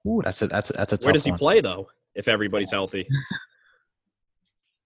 Ooh, 0.08 0.22
that's 0.24 0.42
a 0.42 0.48
that's 0.48 0.70
a, 0.70 0.74
that's 0.74 0.94
a 0.94 0.98
tough 0.98 1.06
Where 1.06 1.14
does 1.14 1.24
he 1.24 1.32
one. 1.32 1.40
play 1.40 1.62
though? 1.62 1.90
If 2.16 2.28
everybody's 2.28 2.72
healthy, 2.72 3.08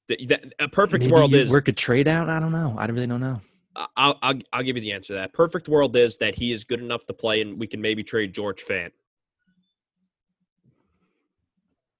Th- 0.07 0.27
that- 0.29 0.53
a 0.59 0.67
perfect 0.69 1.03
Maybe 1.03 1.13
world 1.13 1.31
you 1.31 1.39
is. 1.39 1.49
work 1.49 1.67
a 1.67 1.71
trade 1.73 2.07
out. 2.07 2.29
I 2.29 2.39
don't 2.39 2.51
know. 2.51 2.75
I 2.77 2.85
really 2.85 3.07
don't 3.07 3.19
know. 3.21 3.41
I'll, 3.95 4.17
I'll 4.23 4.39
I'll 4.51 4.63
give 4.63 4.75
you 4.75 4.81
the 4.81 4.91
answer 4.93 5.13
to 5.13 5.19
that. 5.19 5.33
Perfect 5.33 5.67
world 5.67 5.95
is 5.95 6.17
that 6.17 6.35
he 6.35 6.51
is 6.51 6.63
good 6.63 6.79
enough 6.79 7.05
to 7.07 7.13
play, 7.13 7.41
and 7.41 7.59
we 7.59 7.67
can 7.67 7.79
maybe 7.81 8.03
trade 8.03 8.33
George 8.33 8.65
Fant. 8.65 8.91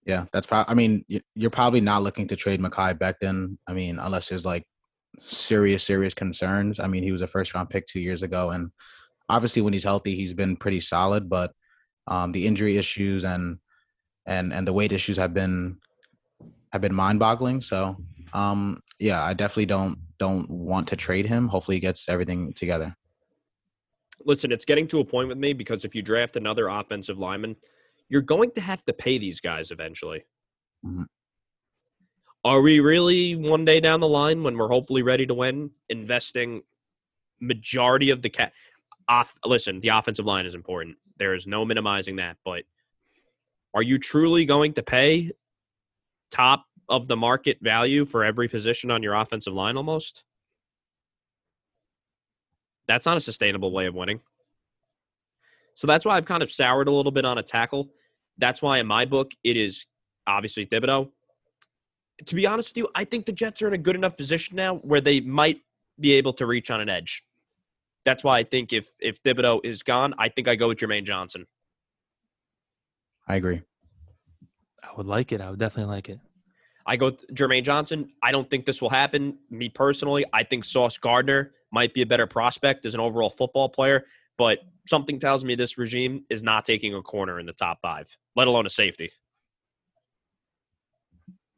Yeah, 0.05 0.25
that's 0.31 0.47
probably. 0.47 0.71
I 0.71 0.75
mean, 0.75 1.05
you're 1.35 1.49
probably 1.51 1.81
not 1.81 2.01
looking 2.01 2.27
to 2.27 2.35
trade 2.35 2.61
Mekhi 2.61 2.97
Becton. 2.97 3.57
I 3.67 3.73
mean, 3.73 3.99
unless 3.99 4.29
there's 4.29 4.45
like 4.45 4.63
serious, 5.21 5.83
serious 5.83 6.13
concerns. 6.13 6.79
I 6.79 6.87
mean, 6.87 7.03
he 7.03 7.11
was 7.11 7.21
a 7.21 7.27
first 7.27 7.53
round 7.53 7.69
pick 7.69 7.85
two 7.87 7.99
years 7.99 8.23
ago, 8.23 8.51
and 8.51 8.71
obviously 9.29 9.61
when 9.61 9.73
he's 9.73 9.83
healthy, 9.83 10.15
he's 10.15 10.33
been 10.33 10.55
pretty 10.55 10.79
solid. 10.79 11.29
But 11.29 11.51
um, 12.07 12.31
the 12.31 12.47
injury 12.47 12.77
issues 12.77 13.25
and 13.25 13.57
and 14.25 14.53
and 14.53 14.65
the 14.67 14.73
weight 14.73 14.93
issues 14.93 15.17
have 15.17 15.33
been 15.33 15.77
have 16.77 16.81
been 16.81 16.95
mind 16.95 17.19
boggling. 17.19 17.61
So 17.61 17.97
um, 18.33 18.81
yeah, 18.99 19.23
I 19.23 19.33
definitely 19.33 19.65
don't 19.67 19.97
don't 20.17 20.49
want 20.49 20.87
to 20.89 20.95
trade 20.95 21.25
him. 21.25 21.47
Hopefully, 21.47 21.77
he 21.77 21.81
gets 21.81 22.09
everything 22.09 22.53
together. 22.53 22.95
listen, 24.25 24.51
it's 24.51 24.65
getting 24.65 24.87
to 24.89 24.99
a 24.99 25.05
point 25.05 25.29
with 25.29 25.37
me 25.37 25.53
because 25.53 25.85
if 25.85 25.95
you 25.95 26.01
draft 26.01 26.35
another 26.35 26.67
offensive 26.67 27.17
lineman, 27.17 27.55
you're 28.09 28.21
going 28.21 28.51
to 28.51 28.59
have 28.59 28.83
to 28.83 28.91
pay 28.91 29.17
these 29.17 29.39
guys 29.39 29.71
eventually. 29.71 30.25
Mhm. 30.85 31.05
Are 32.43 32.61
we 32.61 32.79
really 32.81 33.35
one 33.35 33.63
day 33.63 33.79
down 33.79 33.99
the 34.01 34.07
line 34.07 34.43
when 34.43 34.57
we're 34.57 34.67
hopefully 34.67 35.01
ready 35.01 35.25
to 35.25 35.33
win, 35.33 35.71
investing 35.87 36.63
majority 37.39 38.09
of 38.09 38.21
the 38.21 38.29
cat? 38.29 38.51
Off, 39.07 39.37
listen, 39.45 39.79
the 39.79 39.89
offensive 39.89 40.25
line 40.25 40.45
is 40.45 40.55
important. 40.55 40.97
There 41.17 41.33
is 41.33 41.47
no 41.47 41.63
minimizing 41.63 42.17
that, 42.17 42.37
but 42.43 42.65
are 43.73 43.81
you 43.81 43.97
truly 43.97 44.43
going 44.45 44.73
to 44.73 44.83
pay 44.83 45.31
top 46.31 46.65
of 46.89 47.07
the 47.07 47.17
market 47.17 47.57
value 47.61 48.05
for 48.05 48.23
every 48.23 48.47
position 48.47 48.91
on 48.91 49.03
your 49.03 49.13
offensive 49.13 49.53
line 49.53 49.77
almost? 49.77 50.23
That's 52.87 53.05
not 53.05 53.17
a 53.17 53.21
sustainable 53.21 53.71
way 53.71 53.85
of 53.85 53.95
winning. 53.95 54.21
So 55.75 55.85
that's 55.85 56.05
why 56.05 56.17
I've 56.17 56.25
kind 56.25 56.41
of 56.41 56.51
soured 56.51 56.87
a 56.87 56.91
little 56.91 57.11
bit 57.11 57.25
on 57.25 57.37
a 57.37 57.43
tackle. 57.43 57.89
That's 58.37 58.61
why 58.61 58.79
in 58.79 58.87
my 58.87 59.05
book 59.05 59.33
it 59.43 59.57
is 59.57 59.85
obviously 60.25 60.65
Thibodeaux. 60.65 61.09
To 62.25 62.35
be 62.35 62.47
honest 62.47 62.71
with 62.71 62.77
you, 62.77 62.89
I 62.95 63.03
think 63.03 63.25
the 63.25 63.31
Jets 63.31 63.61
are 63.61 63.67
in 63.67 63.73
a 63.73 63.77
good 63.77 63.95
enough 63.95 64.17
position 64.17 64.55
now 64.55 64.75
where 64.77 65.01
they 65.01 65.19
might 65.19 65.61
be 65.99 66.13
able 66.13 66.33
to 66.33 66.45
reach 66.45 66.71
on 66.71 66.81
an 66.81 66.89
edge. 66.89 67.23
That's 68.05 68.23
why 68.23 68.39
I 68.39 68.43
think 68.43 68.73
if 68.73 68.89
if 68.99 69.21
Thibodeaux 69.21 69.59
is 69.63 69.83
gone, 69.83 70.13
I 70.17 70.29
think 70.29 70.47
I 70.47 70.55
go 70.55 70.69
with 70.69 70.77
Jermaine 70.77 71.03
Johnson. 71.03 71.45
I 73.27 73.35
agree. 73.35 73.61
I 74.81 74.89
would 74.95 75.05
like 75.05 75.31
it. 75.31 75.41
I 75.41 75.49
would 75.49 75.59
definitely 75.59 75.93
like 75.93 76.09
it. 76.09 76.19
I 76.87 76.95
go 76.95 77.11
Jermaine 77.33 77.63
Johnson. 77.63 78.11
I 78.23 78.31
don't 78.31 78.49
think 78.49 78.65
this 78.65 78.81
will 78.81 78.89
happen. 78.89 79.37
Me 79.49 79.67
personally, 79.67 80.25
I 80.31 80.43
think 80.43 80.63
Sauce 80.63 80.97
Gardner 80.97 81.51
might 81.71 81.93
be 81.93 82.01
a 82.01 82.05
better 82.05 82.25
prospect 82.25 82.85
as 82.85 82.93
an 82.93 83.01
overall 83.01 83.29
football 83.29 83.67
player, 83.67 84.05
but 84.37 84.59
something 84.87 85.19
tells 85.19 85.43
me 85.43 85.55
this 85.55 85.77
regime 85.77 86.23
is 86.29 86.43
not 86.43 86.63
taking 86.63 86.95
a 86.95 87.01
corner 87.01 87.39
in 87.39 87.45
the 87.45 87.53
top 87.53 87.79
five, 87.81 88.15
let 88.37 88.47
alone 88.47 88.65
a 88.65 88.69
safety. 88.69 89.11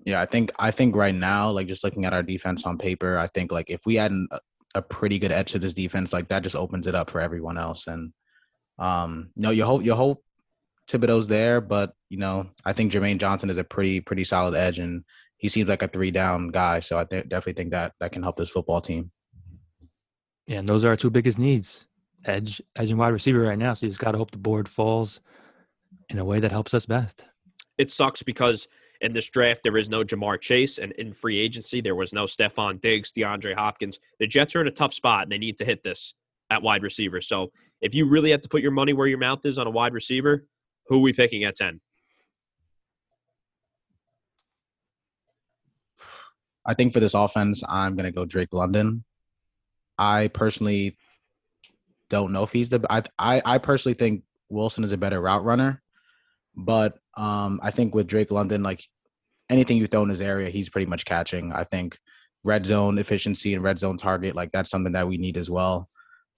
Yeah, 0.04 0.20
I 0.20 0.26
think 0.26 0.52
I 0.58 0.72
think 0.72 0.96
right 0.96 1.14
now, 1.14 1.52
like 1.52 1.68
just 1.68 1.84
looking 1.84 2.06
at 2.06 2.14
our 2.14 2.24
defense 2.24 2.66
on 2.66 2.78
paper, 2.78 3.18
I 3.18 3.28
think 3.28 3.52
like 3.52 3.70
if 3.70 3.82
we 3.86 3.96
had 3.96 4.12
an, 4.12 4.28
a, 4.74 4.82
pretty 4.82 5.20
good 5.20 5.32
edge 5.32 5.52
to 5.52 5.60
this 5.60 5.74
defense, 5.74 6.14
like 6.14 6.30
that 6.30 6.42
just 6.42 6.56
opens 6.56 6.88
it 6.88 6.96
up 6.96 7.10
for 7.10 7.20
everyone 7.22 7.58
else. 7.58 7.86
And 7.86 8.14
um, 8.80 9.30
no, 9.36 9.52
you 9.52 9.66
hope 9.66 9.84
you 9.84 9.94
hope 9.94 10.24
Thibodeaux's 10.90 11.28
there, 11.28 11.62
but 11.62 11.94
you 12.10 12.18
know, 12.18 12.50
I 12.66 12.74
think 12.74 12.92
Jermaine 12.92 13.20
Johnson 13.20 13.50
is 13.50 13.58
a 13.58 13.64
pretty 13.64 14.00
pretty 14.00 14.24
solid 14.24 14.56
edge, 14.56 14.80
and 14.80 15.04
he 15.38 15.48
seems 15.48 15.70
like 15.70 15.84
a 15.84 15.88
three 15.88 16.12
down 16.12 16.50
guy. 16.50 16.80
So 16.80 16.98
I 16.98 17.06
th- 17.06 17.30
definitely 17.30 17.54
think 17.54 17.72
that 17.72 17.94
that 18.00 18.12
can 18.12 18.24
help 18.24 18.38
this 18.38 18.50
football 18.50 18.82
team. 18.82 19.12
Yeah, 20.48 20.60
and 20.60 20.68
those 20.68 20.84
are 20.84 20.90
our 20.90 20.98
two 20.98 21.10
biggest 21.10 21.38
needs: 21.38 21.86
edge, 22.26 22.62
edge, 22.76 22.90
and 22.90 23.00
wide 23.00 23.10
receiver 23.10 23.42
right 23.42 23.58
now. 23.58 23.74
So 23.74 23.86
you 23.86 23.90
just 23.90 24.00
got 24.00 24.14
to 24.14 24.18
hope 24.18 24.32
the 24.32 24.38
board 24.38 24.68
falls 24.68 25.20
in 26.10 26.18
a 26.18 26.26
way 26.26 26.40
that 26.40 26.52
helps 26.52 26.74
us 26.74 26.86
best. 26.86 27.24
It 27.78 27.92
sucks 27.92 28.24
because 28.24 28.68
in 29.00 29.14
this 29.14 29.30
draft 29.30 29.62
there 29.64 29.78
is 29.78 29.90
no 29.90 30.04
Ja'Marr 30.04 30.42
Chase, 30.42 30.78
and 30.78 30.92
in 30.94 31.14
free 31.14 31.40
agency 31.40 31.82
there 31.82 31.96
was 31.96 32.12
no 32.14 32.26
Stefon 32.26 32.82
Diggs, 32.82 33.12
DeAndre 33.12 33.56
Hopkins. 33.56 34.00
The 34.20 34.28
Jets 34.28 34.56
are 34.56 34.62
in 34.62 34.68
a 34.68 34.72
tough 34.72 34.94
spot, 34.94 35.24
and 35.24 35.32
they 35.32 35.38
need 35.38 35.58
to 35.60 35.66
hit 35.66 35.84
this 35.84 36.16
at 36.50 36.64
wide 36.64 36.84
receiver. 36.84 37.22
So 37.22 37.52
if 37.80 37.94
you 37.94 38.10
really 38.10 38.32
have 38.32 38.42
to 38.42 38.50
put 38.50 38.62
your 38.62 38.72
money 38.72 38.92
where 38.92 39.08
your 39.08 39.20
mouth 39.20 39.46
is 39.46 39.58
on 39.58 39.68
a 39.68 39.72
wide 39.72 39.94
receiver, 39.94 40.46
who 40.90 40.98
are 40.98 41.02
we 41.02 41.14
picking 41.14 41.44
at 41.44 41.56
ten? 41.56 41.80
I 46.66 46.74
think 46.74 46.94
for 46.94 47.00
this 47.00 47.14
offense, 47.14 47.64
I'm 47.68 47.96
gonna 47.96 48.12
go 48.12 48.26
Drake 48.26 48.54
London. 48.54 49.04
I 49.98 50.28
personally 50.28 50.98
don't 52.10 52.34
know 52.34 52.44
if 52.44 52.52
he's 52.52 52.70
the. 52.70 52.86
I 52.90 53.04
I, 53.18 53.42
I 53.46 53.58
personally 53.60 53.94
think 53.94 54.24
Wilson 54.50 54.84
is 54.84 54.92
a 54.92 54.98
better 54.98 55.22
route 55.22 55.44
runner, 55.44 55.82
but 56.56 56.98
um, 57.16 57.60
I 57.64 57.72
think 57.72 57.96
with 57.96 58.08
Drake 58.08 58.32
London, 58.32 58.64
like 58.64 58.84
anything 59.50 59.78
you 59.78 59.88
throw 59.88 60.04
in 60.04 60.10
his 60.10 60.22
area, 60.22 60.50
he's 60.50 60.70
pretty 60.70 60.90
much 60.90 61.06
catching. 61.06 61.52
I 61.52 61.64
think 61.64 61.98
red 62.46 62.66
zone 62.66 62.98
efficiency 62.98 63.54
and 63.54 63.64
red 63.64 63.80
zone 63.80 63.98
target, 63.98 64.36
like 64.36 64.52
that's 64.52 64.70
something 64.70 64.94
that 64.94 65.08
we 65.08 65.18
need 65.18 65.38
as 65.38 65.50
well. 65.50 65.90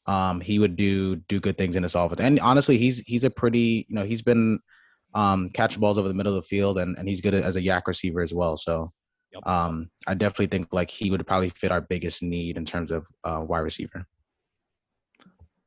Um, 0.08 0.42
he 0.42 0.58
would 0.60 0.76
do 0.76 1.16
do 1.16 1.40
good 1.40 1.58
things 1.58 1.76
in 1.76 1.84
his 1.84 1.96
offense, 1.96 2.22
and 2.22 2.40
honestly, 2.40 2.78
he's 2.78 3.00
he's 3.00 3.24
a 3.24 3.30
pretty 3.30 3.86
you 3.88 3.96
know 3.96 4.04
he's 4.04 4.22
been 4.22 4.60
um 5.14 5.50
catching 5.50 5.80
balls 5.80 5.98
over 5.98 6.08
the 6.08 6.14
middle 6.14 6.36
of 6.36 6.42
the 6.44 6.48
field, 6.48 6.80
and 6.80 6.98
and 6.98 7.08
he's 7.08 7.22
good 7.22 7.34
as 7.34 7.56
a 7.56 7.62
YAC 7.62 7.84
receiver 7.88 8.22
as 8.22 8.34
well. 8.34 8.58
So 8.58 8.92
Yep. 9.34 9.48
um, 9.48 9.90
I 10.08 10.14
definitely 10.14 10.48
think 10.48 10.74
like 10.74 10.90
he 10.90 11.10
would 11.10 11.26
probably 11.26 11.50
fit 11.50 11.72
our 11.72 11.80
biggest 11.82 12.22
need 12.22 12.58
in 12.58 12.66
terms 12.66 12.92
of 12.92 13.06
uh, 13.24 13.42
wide 13.48 13.60
receiver. 13.60 14.06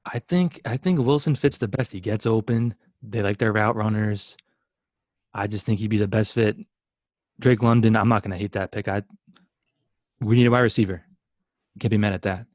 I 0.04 0.18
think 0.18 0.60
I 0.66 0.76
think 0.76 0.98
Wilson 0.98 1.34
fits 1.34 1.56
the 1.58 1.68
best. 1.68 1.92
He 1.92 2.00
gets 2.00 2.26
open. 2.26 2.74
They 3.02 3.22
like 3.22 3.38
their 3.38 3.52
route 3.52 3.76
runners. 3.76 4.36
I 5.32 5.46
just 5.46 5.64
think 5.64 5.80
he'd 5.80 5.88
be 5.88 5.96
the 5.96 6.08
best 6.08 6.34
fit. 6.34 6.56
Drake 7.40 7.62
London, 7.62 7.96
I'm 7.96 8.08
not 8.08 8.22
gonna 8.22 8.36
hate 8.36 8.52
that 8.52 8.70
pick. 8.70 8.86
I 8.86 9.02
we 10.20 10.36
need 10.36 10.46
a 10.46 10.50
wide 10.50 10.60
receiver. 10.60 11.02
Can't 11.80 11.90
be 11.90 11.98
mad 11.98 12.12
at 12.12 12.22
that. 12.22 12.46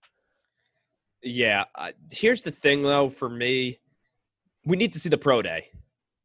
Yeah. 1.21 1.65
Uh, 1.75 1.91
here's 2.11 2.41
the 2.43 2.51
thing, 2.51 2.83
though, 2.83 3.09
for 3.09 3.29
me, 3.29 3.79
we 4.65 4.77
need 4.77 4.93
to 4.93 4.99
see 4.99 5.09
the 5.09 5.17
pro 5.17 5.41
day 5.41 5.67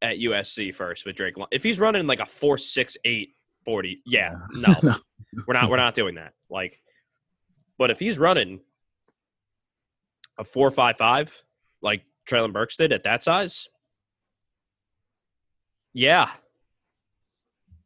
at 0.01 0.17
USC 0.17 0.73
first 0.73 1.05
with 1.05 1.15
Drake. 1.15 1.37
Lon- 1.37 1.47
If 1.51 1.63
he's 1.63 1.79
running 1.79 2.07
like 2.07 2.19
a 2.19 2.25
four 2.25 2.57
six 2.57 2.95
eight 3.05 3.29
forty, 3.65 4.01
yeah, 4.05 4.35
no, 4.53 4.73
No. 4.83 4.95
we're 5.47 5.53
not. 5.53 5.69
We're 5.69 5.77
not 5.77 5.95
doing 5.95 6.15
that. 6.15 6.33
Like, 6.49 6.81
but 7.77 7.89
if 7.91 7.99
he's 7.99 8.17
running 8.17 8.59
a 10.37 10.43
four 10.43 10.69
five 10.71 10.97
five, 10.97 11.41
like 11.81 12.03
Treylon 12.29 12.53
Burks 12.53 12.77
did 12.77 12.91
at 12.91 13.03
that 13.03 13.23
size, 13.23 13.67
yeah, 15.93 16.29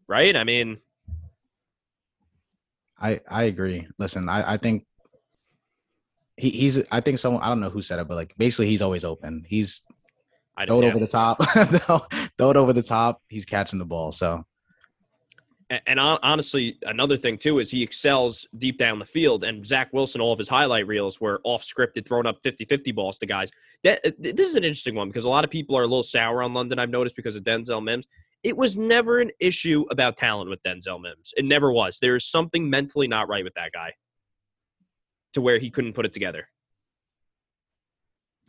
right. 0.07 0.35
I 0.35 0.43
mean, 0.43 0.79
I 2.99 3.21
I 3.29 3.43
agree. 3.43 3.87
Listen, 3.97 4.27
I 4.29 4.53
I 4.53 4.57
think 4.57 4.85
he, 6.39 6.49
he's 6.49 6.81
I 6.91 7.01
think 7.01 7.19
someone 7.19 7.43
I 7.43 7.49
don't 7.49 7.59
know 7.59 7.69
who 7.69 7.81
said 7.81 7.99
it, 7.99 8.07
but 8.07 8.15
like 8.15 8.33
basically 8.37 8.67
he's 8.67 8.81
always 8.81 9.03
open. 9.03 9.45
He's 9.47 9.83
I 10.57 10.65
throw 10.65 10.79
it 10.79 10.83
yeah. 10.83 10.89
over 10.89 10.99
the 10.99 11.07
top, 11.07 11.37
throw, 12.37 12.49
it 12.49 12.57
over 12.57 12.73
the 12.73 12.83
top. 12.83 13.21
He's 13.27 13.45
catching 13.45 13.79
the 13.79 13.85
ball. 13.85 14.11
So 14.11 14.43
And, 15.69 15.81
and 15.85 15.99
honestly, 15.99 16.77
another 16.83 17.17
thing 17.17 17.37
too 17.37 17.59
is 17.59 17.71
he 17.71 17.83
excels 17.83 18.47
deep 18.57 18.77
down 18.77 18.99
the 18.99 19.05
field. 19.05 19.43
And 19.43 19.65
Zach 19.65 19.91
Wilson, 19.91 20.21
all 20.21 20.31
of 20.31 20.39
his 20.39 20.49
highlight 20.49 20.87
reels 20.87 21.19
were 21.19 21.41
off 21.43 21.63
scripted, 21.63 22.07
throwing 22.07 22.25
up 22.25 22.39
50 22.41 22.65
50 22.65 22.91
balls 22.93 23.19
to 23.19 23.25
guys. 23.25 23.51
That, 23.83 23.99
uh, 24.05 24.11
this 24.17 24.49
is 24.49 24.55
an 24.55 24.63
interesting 24.63 24.95
one 24.95 25.09
because 25.09 25.25
a 25.25 25.29
lot 25.29 25.43
of 25.43 25.49
people 25.49 25.77
are 25.77 25.83
a 25.83 25.87
little 25.87 26.03
sour 26.03 26.41
on 26.41 26.53
London, 26.53 26.79
I've 26.79 26.89
noticed, 26.89 27.17
because 27.17 27.35
of 27.35 27.43
Denzel 27.43 27.83
Mims. 27.83 28.05
It 28.43 28.55
was 28.55 28.77
never 28.77 29.19
an 29.19 29.31
issue 29.41 29.85
about 29.91 30.15
talent 30.15 30.49
with 30.49 30.63
Denzel 30.63 31.01
Mims. 31.01 31.33
It 31.35 31.43
never 31.43 31.73
was. 31.73 31.99
There 31.99 32.15
is 32.15 32.25
something 32.25 32.69
mentally 32.69 33.09
not 33.09 33.27
right 33.27 33.43
with 33.43 33.55
that 33.55 33.73
guy 33.73 33.91
to 35.33 35.41
where 35.41 35.59
he 35.59 35.69
couldn't 35.69 35.93
put 35.93 36.05
it 36.05 36.13
together. 36.13 36.47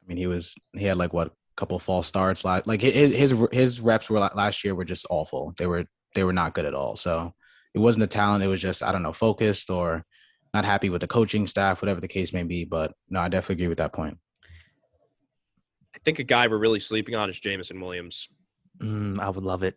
I 0.02 0.08
mean, 0.08 0.18
he 0.18 0.26
was 0.26 0.54
he 0.76 0.84
had 0.84 0.96
like 0.96 1.12
what 1.12 1.28
a 1.28 1.32
couple 1.56 1.78
false 1.78 2.06
starts. 2.08 2.44
Like 2.44 2.66
like 2.66 2.80
his 2.80 3.12
his 3.12 3.34
his 3.52 3.80
reps 3.80 4.10
were 4.10 4.18
la- 4.18 4.30
last 4.34 4.64
year 4.64 4.74
were 4.74 4.84
just 4.84 5.06
awful. 5.10 5.54
They 5.58 5.66
were 5.66 5.84
they 6.14 6.24
were 6.24 6.32
not 6.32 6.54
good 6.54 6.64
at 6.64 6.74
all. 6.74 6.96
So 6.96 7.32
it 7.74 7.78
wasn't 7.78 8.00
the 8.00 8.06
talent. 8.08 8.42
It 8.44 8.48
was 8.48 8.60
just 8.62 8.82
I 8.82 8.92
don't 8.92 9.02
know 9.02 9.12
focused 9.12 9.70
or 9.70 10.04
not 10.52 10.64
happy 10.64 10.90
with 10.90 11.00
the 11.00 11.06
coaching 11.06 11.46
staff, 11.46 11.80
whatever 11.80 12.00
the 12.00 12.08
case 12.08 12.32
may 12.32 12.42
be. 12.42 12.64
But 12.64 12.92
no, 13.08 13.20
I 13.20 13.28
definitely 13.28 13.62
agree 13.62 13.68
with 13.68 13.78
that 13.78 13.92
point. 13.92 14.18
I 15.94 15.98
think 16.04 16.18
a 16.18 16.24
guy 16.24 16.48
we're 16.48 16.58
really 16.58 16.80
sleeping 16.80 17.14
on 17.14 17.28
is 17.30 17.38
Jameson 17.38 17.80
Williams. 17.80 18.28
Mm, 18.78 19.20
I 19.20 19.28
would 19.28 19.44
love 19.44 19.62
it. 19.62 19.76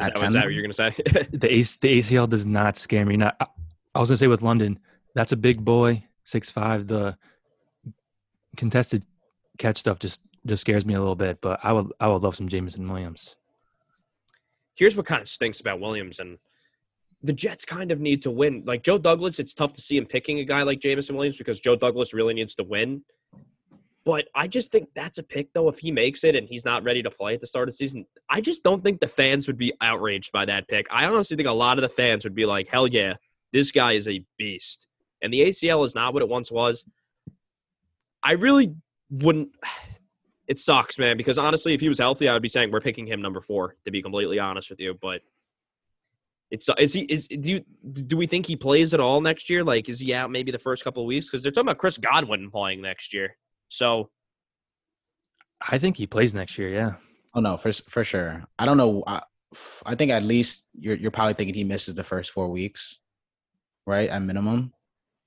Is 0.00 0.06
At 0.06 0.14
that, 0.14 0.16
is 0.16 0.20
10? 0.20 0.32
that 0.32 0.44
what 0.44 0.52
you're 0.52 0.62
going 0.62 0.72
to 0.72 0.74
say? 0.74 1.28
The 1.38 1.54
AC, 1.54 1.78
the 1.80 1.98
ACL 2.00 2.28
does 2.28 2.44
not 2.44 2.76
scare 2.76 3.06
me. 3.06 3.16
Not, 3.16 3.36
I, 3.38 3.46
I 3.94 4.00
was 4.00 4.08
gonna 4.08 4.16
say 4.16 4.26
with 4.26 4.42
London, 4.42 4.80
that's 5.14 5.32
a 5.32 5.36
big 5.36 5.64
boy, 5.64 6.04
six 6.24 6.50
five. 6.50 6.86
The 6.86 7.16
contested 8.56 9.04
catch 9.58 9.78
stuff 9.78 9.98
just 9.98 10.22
just 10.46 10.60
scares 10.60 10.84
me 10.84 10.94
a 10.94 10.98
little 11.00 11.16
bit. 11.16 11.40
But 11.40 11.60
I 11.62 11.72
would 11.72 11.92
I 12.00 12.08
would 12.08 12.22
love 12.22 12.36
some 12.36 12.48
Jameson 12.48 12.88
Williams. 12.90 13.36
here's 14.74 14.96
what 14.96 15.06
kind 15.06 15.22
of 15.22 15.28
stinks 15.28 15.60
about 15.60 15.80
Williams 15.80 16.18
and 16.18 16.38
the 17.22 17.32
Jets 17.32 17.64
kind 17.64 17.90
of 17.90 18.00
need 18.00 18.22
to 18.22 18.30
win. 18.30 18.64
Like 18.66 18.82
Joe 18.82 18.98
Douglas, 18.98 19.38
it's 19.38 19.54
tough 19.54 19.72
to 19.74 19.80
see 19.80 19.96
him 19.96 20.04
picking 20.04 20.40
a 20.40 20.44
guy 20.44 20.62
like 20.62 20.80
Jameson 20.80 21.16
Williams 21.16 21.38
because 21.38 21.58
Joe 21.58 21.76
Douglas 21.76 22.12
really 22.12 22.34
needs 22.34 22.54
to 22.56 22.64
win. 22.64 23.02
But 24.04 24.28
I 24.34 24.48
just 24.48 24.70
think 24.70 24.90
that's 24.94 25.16
a 25.16 25.22
pick 25.22 25.54
though. 25.54 25.68
If 25.68 25.78
he 25.78 25.90
makes 25.90 26.22
it 26.24 26.36
and 26.36 26.46
he's 26.46 26.66
not 26.66 26.84
ready 26.84 27.02
to 27.02 27.10
play 27.10 27.34
at 27.34 27.40
the 27.40 27.46
start 27.46 27.68
of 27.68 27.72
the 27.72 27.78
season, 27.78 28.04
I 28.28 28.42
just 28.42 28.62
don't 28.62 28.82
think 28.82 29.00
the 29.00 29.08
fans 29.08 29.46
would 29.46 29.56
be 29.56 29.72
outraged 29.80 30.32
by 30.32 30.44
that 30.44 30.68
pick. 30.68 30.86
I 30.90 31.06
honestly 31.06 31.36
think 31.36 31.48
a 31.48 31.52
lot 31.52 31.78
of 31.78 31.82
the 31.82 31.88
fans 31.88 32.24
would 32.24 32.34
be 32.34 32.44
like, 32.44 32.68
"Hell 32.68 32.86
yeah, 32.86 33.14
this 33.54 33.70
guy 33.70 33.92
is 33.92 34.06
a 34.06 34.26
beast." 34.36 34.86
And 35.24 35.32
the 35.32 35.40
ACL 35.40 35.84
is 35.84 35.94
not 35.94 36.14
what 36.14 36.22
it 36.22 36.28
once 36.28 36.52
was. 36.52 36.84
I 38.22 38.32
really 38.32 38.74
wouldn't. 39.10 39.50
It 40.46 40.58
sucks, 40.58 40.98
man. 40.98 41.16
Because 41.16 41.38
honestly, 41.38 41.72
if 41.72 41.80
he 41.80 41.88
was 41.88 41.98
healthy, 41.98 42.28
I 42.28 42.34
would 42.34 42.42
be 42.42 42.50
saying 42.50 42.70
we're 42.70 42.82
picking 42.82 43.06
him 43.06 43.22
number 43.22 43.40
four. 43.40 43.76
To 43.86 43.90
be 43.90 44.02
completely 44.02 44.38
honest 44.38 44.68
with 44.68 44.78
you, 44.78 44.92
but 45.00 45.22
it's 46.50 46.68
is 46.78 46.92
he 46.92 47.00
is 47.04 47.26
do 47.26 47.48
you 47.48 47.64
do 47.90 48.14
we 48.18 48.26
think 48.26 48.44
he 48.44 48.54
plays 48.54 48.92
at 48.92 49.00
all 49.00 49.22
next 49.22 49.48
year? 49.48 49.64
Like, 49.64 49.88
is 49.88 50.00
he 50.00 50.12
out 50.12 50.30
maybe 50.30 50.52
the 50.52 50.58
first 50.58 50.84
couple 50.84 51.02
of 51.02 51.06
weeks? 51.06 51.26
Because 51.26 51.42
they're 51.42 51.50
talking 51.50 51.68
about 51.68 51.78
Chris 51.78 51.96
Godwin 51.96 52.50
playing 52.50 52.82
next 52.82 53.14
year. 53.14 53.38
So 53.70 54.10
I 55.66 55.78
think 55.78 55.96
he 55.96 56.06
plays 56.06 56.34
next 56.34 56.58
year. 56.58 56.68
Yeah. 56.68 56.96
Oh 57.34 57.40
no, 57.40 57.56
for 57.56 57.72
for 57.72 58.04
sure. 58.04 58.44
I 58.58 58.66
don't 58.66 58.76
know. 58.76 59.02
I, 59.06 59.22
I 59.86 59.94
think 59.94 60.10
at 60.10 60.22
least 60.22 60.66
you're 60.78 60.96
you're 60.96 61.10
probably 61.10 61.34
thinking 61.34 61.54
he 61.54 61.64
misses 61.64 61.94
the 61.94 62.04
first 62.04 62.32
four 62.32 62.50
weeks, 62.50 62.98
right? 63.86 64.10
At 64.10 64.20
minimum. 64.20 64.73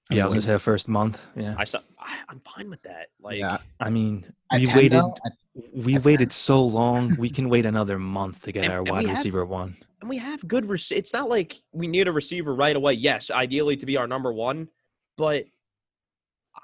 Yeah, 0.10 0.24
I 0.24 0.26
was 0.26 0.34
mean, 0.34 0.40
gonna 0.42 0.48
say 0.48 0.54
the 0.54 0.60
first 0.60 0.88
month. 0.88 1.22
Yeah. 1.36 1.56
I 1.58 1.64
saw, 1.66 1.80
I, 2.00 2.18
I'm 2.30 2.40
fine 2.56 2.70
with 2.70 2.82
that. 2.84 3.08
Like, 3.22 3.38
Yeah. 3.40 3.58
I 3.80 3.90
mean, 3.90 4.26
At 4.52 4.62
we 4.62 4.66
10 4.68 4.76
waited. 4.76 4.92
though, 4.94 5.16
at- 5.26 5.34
we 5.74 5.96
at 5.96 6.06
waited 6.06 6.32
so 6.32 6.64
long. 6.64 7.16
We 7.18 7.30
can 7.30 7.50
wait 7.50 7.66
another 7.66 7.98
month 8.00 8.44
to 8.44 8.52
get 8.52 8.64
And- 8.66 8.74
our 8.74 8.80
and 8.80 8.88
we 8.88 8.92
wide 8.92 9.06
have- 9.08 9.18
receiver 9.18 9.44
one. 9.46 9.78
and 10.02 10.10
we 10.10 10.18
have 10.20 10.48
good. 10.48 10.66
Rec- 10.68 10.92
it's 10.92 11.12
not 11.14 11.28
like 11.30 11.56
we 11.72 11.88
need 11.88 12.08
a 12.08 12.12
receiver 12.12 12.54
right 12.56 12.76
away. 12.76 12.94
Yes, 12.94 13.30
ideally 13.32 13.76
to 13.78 13.86
be 13.86 13.98
our 13.98 14.08
number 14.08 14.32
one, 14.32 14.70
but 15.18 15.46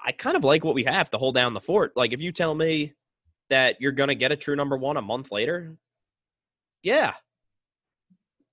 I 0.04 0.12
kind 0.12 0.36
of 0.36 0.44
like 0.44 0.64
what 0.64 0.74
we 0.74 0.84
have 0.84 1.10
to 1.10 1.18
hold 1.18 1.34
down 1.34 1.52
the 1.54 1.60
fort. 1.60 1.96
Like, 1.96 2.12
if 2.12 2.20
you 2.20 2.30
tell 2.32 2.54
me 2.54 2.94
that 3.50 3.80
you're 3.80 3.92
gonna 3.92 4.14
get 4.14 4.32
a 4.32 4.36
true 4.36 4.54
number 4.56 4.76
one 4.76 4.96
a 4.96 5.02
month 5.02 5.30
later, 5.32 5.76
yeah, 6.82 7.14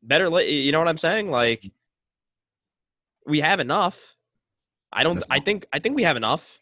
better. 0.02 0.30
Late, 0.30 0.50
you 0.50 0.72
know 0.72 0.80
what 0.80 0.88
I'm 0.88 0.98
saying? 0.98 1.30
Like, 1.32 1.72
we 3.26 3.40
have 3.42 3.60
enough. 3.60 4.16
I 4.94 5.04
don't. 5.04 5.16
That's 5.16 5.28
I 5.30 5.38
not- 5.38 5.46
think. 5.46 5.66
I 5.74 5.80
think 5.80 5.96
we 5.96 6.04
have 6.04 6.18
enough. 6.18 6.60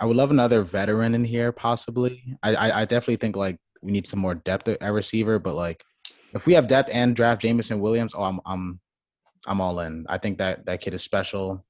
I 0.00 0.04
would 0.06 0.16
love 0.16 0.30
another 0.30 0.62
veteran 0.62 1.14
in 1.14 1.24
here, 1.24 1.50
possibly. 1.50 2.36
I, 2.42 2.54
I 2.54 2.80
I 2.80 2.84
definitely 2.84 3.16
think 3.16 3.36
like 3.36 3.58
we 3.82 3.92
need 3.92 4.06
some 4.06 4.20
more 4.20 4.34
depth 4.34 4.68
at 4.68 4.92
receiver, 4.92 5.38
but 5.38 5.54
like 5.54 5.82
if 6.34 6.46
we 6.46 6.54
have 6.54 6.68
depth 6.68 6.90
and 6.92 7.16
draft 7.16 7.42
Jameson 7.42 7.80
Williams, 7.80 8.12
oh, 8.16 8.22
I'm 8.22 8.40
I'm 8.46 8.80
I'm 9.46 9.60
all 9.60 9.80
in. 9.80 10.06
I 10.08 10.18
think 10.18 10.38
that 10.38 10.66
that 10.66 10.80
kid 10.80 10.94
is 10.94 11.02
special. 11.02 11.64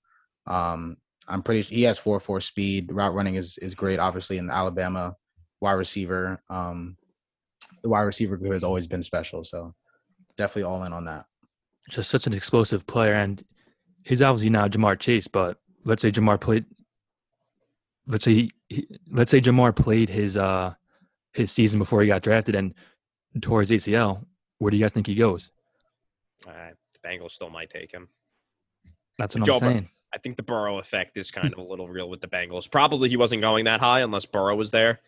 Um, 0.46 0.96
I'm 1.26 1.42
pretty. 1.42 1.62
He 1.62 1.82
has 1.84 1.98
four 1.98 2.20
four 2.20 2.40
speed. 2.40 2.90
Route 2.92 3.14
running 3.14 3.36
is 3.36 3.58
is 3.58 3.74
great. 3.74 3.98
Obviously, 3.98 4.38
in 4.38 4.50
Alabama, 4.50 5.14
wide 5.60 5.72
receiver. 5.74 6.42
Um, 6.50 6.96
the 7.82 7.88
wide 7.88 8.02
receiver 8.02 8.36
group 8.36 8.52
has 8.52 8.64
always 8.64 8.86
been 8.86 9.02
special. 9.02 9.44
So 9.44 9.74
definitely 10.36 10.64
all 10.64 10.82
in 10.84 10.92
on 10.92 11.04
that. 11.06 11.26
Just 11.88 12.10
such 12.10 12.26
an 12.26 12.34
explosive 12.34 12.86
player, 12.86 13.14
and 13.14 13.42
he's 14.08 14.22
obviously 14.22 14.50
now 14.50 14.66
Ja'Marr 14.66 14.98
Chase. 14.98 15.28
But 15.28 15.58
let's 15.84 16.02
say 16.02 16.10
Ja'Marr 16.10 16.40
played. 16.40 16.64
Let's 18.06 18.24
say 18.24 18.34
he, 18.34 18.50
he, 18.68 18.88
let's 19.10 19.30
say 19.30 19.40
Ja'Marr 19.40 19.76
played 19.76 20.08
his 20.08 20.36
uh 20.36 20.74
his 21.32 21.52
season 21.52 21.78
before 21.78 22.02
he 22.02 22.08
got 22.08 22.22
drafted 22.22 22.54
and 22.54 22.74
tore 23.40 23.60
his 23.60 23.70
ACL. 23.70 24.24
Where 24.58 24.70
do 24.70 24.76
you 24.76 24.84
guys 24.84 24.92
think 24.92 25.06
he 25.06 25.14
goes? 25.14 25.50
Uh, 26.46 26.70
the 26.94 27.08
Bengals 27.08 27.32
still 27.32 27.50
might 27.50 27.70
take 27.70 27.92
him. 27.92 28.08
That's 29.18 29.34
what 29.34 29.44
Joe 29.44 29.54
I'm 29.54 29.60
Bur- 29.60 29.70
saying. 29.70 29.88
I 30.14 30.18
think 30.18 30.36
the 30.36 30.42
Burrow 30.42 30.78
effect 30.78 31.16
is 31.18 31.30
kind 31.30 31.52
of 31.52 31.58
a 31.58 31.62
little 31.62 31.88
real 31.88 32.08
with 32.08 32.22
the 32.22 32.28
Bengals. 32.28 32.70
Probably 32.70 33.08
he 33.08 33.16
wasn't 33.16 33.42
going 33.42 33.66
that 33.66 33.80
high 33.80 34.00
unless 34.00 34.24
Burrow 34.24 34.56
was 34.56 34.70
there. 34.70 35.00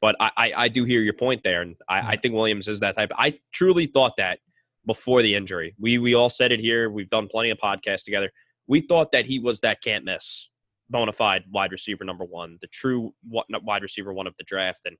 But 0.00 0.16
I, 0.20 0.30
I, 0.36 0.52
I 0.56 0.68
do 0.68 0.84
hear 0.84 1.00
your 1.00 1.14
point 1.14 1.42
there, 1.42 1.62
and 1.62 1.76
I, 1.88 2.12
I 2.12 2.16
think 2.16 2.34
Williams 2.34 2.68
is 2.68 2.80
that 2.80 2.96
type. 2.96 3.12
I 3.16 3.38
truly 3.52 3.86
thought 3.86 4.16
that 4.16 4.40
before 4.86 5.22
the 5.22 5.34
injury. 5.34 5.74
We 5.78 5.98
we 5.98 6.14
all 6.14 6.30
said 6.30 6.52
it 6.52 6.60
here. 6.60 6.90
We've 6.90 7.10
done 7.10 7.28
plenty 7.28 7.50
of 7.50 7.58
podcasts 7.58 8.04
together. 8.04 8.30
We 8.66 8.80
thought 8.80 9.12
that 9.12 9.26
he 9.26 9.38
was 9.38 9.60
that 9.60 9.82
can't 9.82 10.04
miss, 10.04 10.48
bona 10.88 11.12
fide 11.12 11.44
wide 11.50 11.72
receiver 11.72 12.04
number 12.04 12.24
one, 12.24 12.58
the 12.60 12.68
true 12.68 13.14
wide 13.28 13.82
receiver 13.82 14.12
one 14.12 14.26
of 14.26 14.36
the 14.36 14.44
draft, 14.44 14.80
and 14.84 14.96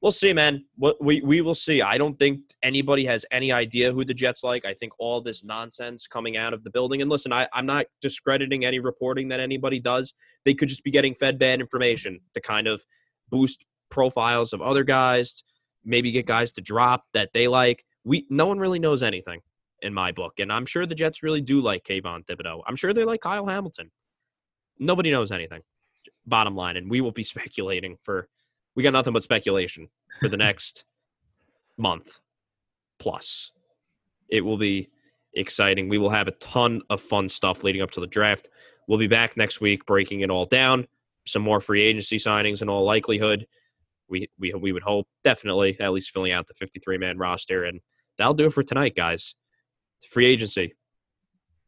we'll 0.00 0.12
see, 0.12 0.32
man. 0.32 0.64
We 0.78 1.20
we 1.20 1.40
will 1.40 1.54
see. 1.54 1.82
I 1.82 1.98
don't 1.98 2.18
think 2.18 2.40
anybody 2.62 3.04
has 3.06 3.24
any 3.30 3.52
idea 3.52 3.92
who 3.92 4.04
the 4.04 4.14
Jets 4.14 4.42
like. 4.42 4.64
I 4.64 4.74
think 4.74 4.92
all 4.98 5.20
this 5.20 5.44
nonsense 5.44 6.06
coming 6.06 6.36
out 6.36 6.54
of 6.54 6.64
the 6.64 6.70
building. 6.70 7.02
And 7.02 7.10
listen, 7.10 7.32
I, 7.32 7.48
I'm 7.52 7.66
not 7.66 7.86
discrediting 8.00 8.64
any 8.64 8.78
reporting 8.78 9.28
that 9.28 9.40
anybody 9.40 9.80
does. 9.80 10.14
They 10.44 10.54
could 10.54 10.68
just 10.68 10.84
be 10.84 10.90
getting 10.90 11.14
fed 11.14 11.38
bad 11.38 11.60
information 11.60 12.20
to 12.34 12.40
kind 12.40 12.66
of 12.66 12.82
boost 13.30 13.64
profiles 13.90 14.52
of 14.52 14.62
other 14.62 14.84
guys, 14.84 15.42
maybe 15.84 16.10
get 16.12 16.26
guys 16.26 16.52
to 16.52 16.60
drop 16.60 17.04
that 17.12 17.30
they 17.34 17.48
like. 17.48 17.84
We 18.04 18.26
no 18.30 18.46
one 18.46 18.58
really 18.58 18.78
knows 18.78 19.02
anything 19.02 19.40
in 19.82 19.94
my 19.94 20.12
book, 20.12 20.34
and 20.38 20.52
I'm 20.52 20.66
sure 20.66 20.86
the 20.86 20.94
Jets 20.94 21.22
really 21.22 21.40
do 21.40 21.60
like 21.60 21.84
Kayvon 21.84 22.24
Thibodeaux. 22.26 22.62
I'm 22.66 22.76
sure 22.76 22.92
they 22.92 23.04
like 23.04 23.20
Kyle 23.20 23.46
Hamilton. 23.46 23.90
Nobody 24.78 25.10
knows 25.10 25.32
anything. 25.32 25.62
Bottom 26.26 26.54
line, 26.54 26.76
and 26.76 26.90
we 26.90 27.00
will 27.00 27.12
be 27.12 27.24
speculating 27.34 27.98
for. 28.02 28.28
We 28.76 28.82
got 28.82 28.92
nothing 28.92 29.12
but 29.12 29.24
speculation 29.24 29.88
for 30.20 30.28
the 30.28 30.36
next 30.38 30.84
month 31.76 32.20
plus. 32.98 33.50
It 34.28 34.44
will 34.44 34.58
be 34.58 34.90
exciting. 35.34 35.88
We 35.88 35.98
will 35.98 36.10
have 36.10 36.28
a 36.28 36.32
ton 36.32 36.82
of 36.88 37.00
fun 37.00 37.28
stuff 37.28 37.64
leading 37.64 37.82
up 37.82 37.90
to 37.92 38.00
the 38.00 38.06
draft. 38.06 38.48
We'll 38.86 38.98
be 38.98 39.08
back 39.08 39.36
next 39.36 39.60
week 39.60 39.86
breaking 39.86 40.20
it 40.20 40.30
all 40.30 40.46
down. 40.46 40.86
Some 41.26 41.42
more 41.42 41.60
free 41.60 41.82
agency 41.82 42.18
signings 42.18 42.62
in 42.62 42.68
all 42.68 42.84
likelihood 42.84 43.46
we 44.10 44.28
we 44.38 44.52
we 44.52 44.72
would 44.72 44.82
hope 44.82 45.08
definitely 45.24 45.78
at 45.80 45.92
least 45.92 46.10
filling 46.10 46.32
out 46.32 46.46
the 46.46 46.54
53 46.54 46.98
man 46.98 47.18
roster, 47.18 47.64
and 47.64 47.80
that'll 48.18 48.34
do 48.34 48.46
it 48.46 48.52
for 48.52 48.62
tonight, 48.62 48.94
guys. 48.94 49.34
Free 50.10 50.26
agency 50.26 50.74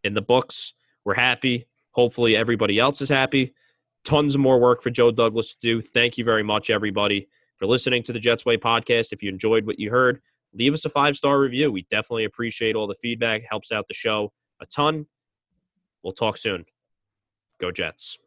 in 0.03 0.15
the 0.15 0.23
books. 0.23 0.75
We're 1.05 1.15
happy. 1.15 1.69
Hopefully, 1.93 2.37
everybody 2.37 2.79
else 2.79 3.01
is 3.01 3.09
happy. 3.09 3.55
Tons 4.05 4.35
of 4.35 4.41
more 4.41 4.59
work 4.59 4.83
for 4.83 4.91
Joe 4.91 5.11
Douglas 5.11 5.55
to 5.55 5.61
do. 5.61 5.83
Thank 5.83 6.19
you 6.19 6.25
very 6.25 6.43
much, 6.43 6.71
everybody, 6.71 7.29
for 7.57 7.67
listening 7.67 8.03
to 8.05 8.13
the 8.13 8.19
Jets 8.19 8.45
Way 8.45 8.57
podcast. 8.57 9.13
If 9.13 9.23
you 9.23 9.29
enjoyed 9.29 9.67
what 9.67 9.79
you 9.79 9.91
heard, 9.91 10.21
leave 10.53 10.75
us 10.75 10.85
a 10.85 10.89
five 10.89 11.17
star 11.17 11.39
review. 11.39 11.71
We 11.71 11.87
definitely 11.91 12.25
appreciate 12.25 12.75
all 12.75 12.87
the 12.87 12.95
feedback. 12.95 13.43
Helps 13.49 13.71
out 13.71 13.87
the 13.89 13.95
show 13.95 14.33
a 14.61 14.67
ton. 14.67 15.07
We'll 16.03 16.13
talk 16.13 16.37
soon. 16.37 16.65
Go 17.61 17.71
Jets. 17.71 18.19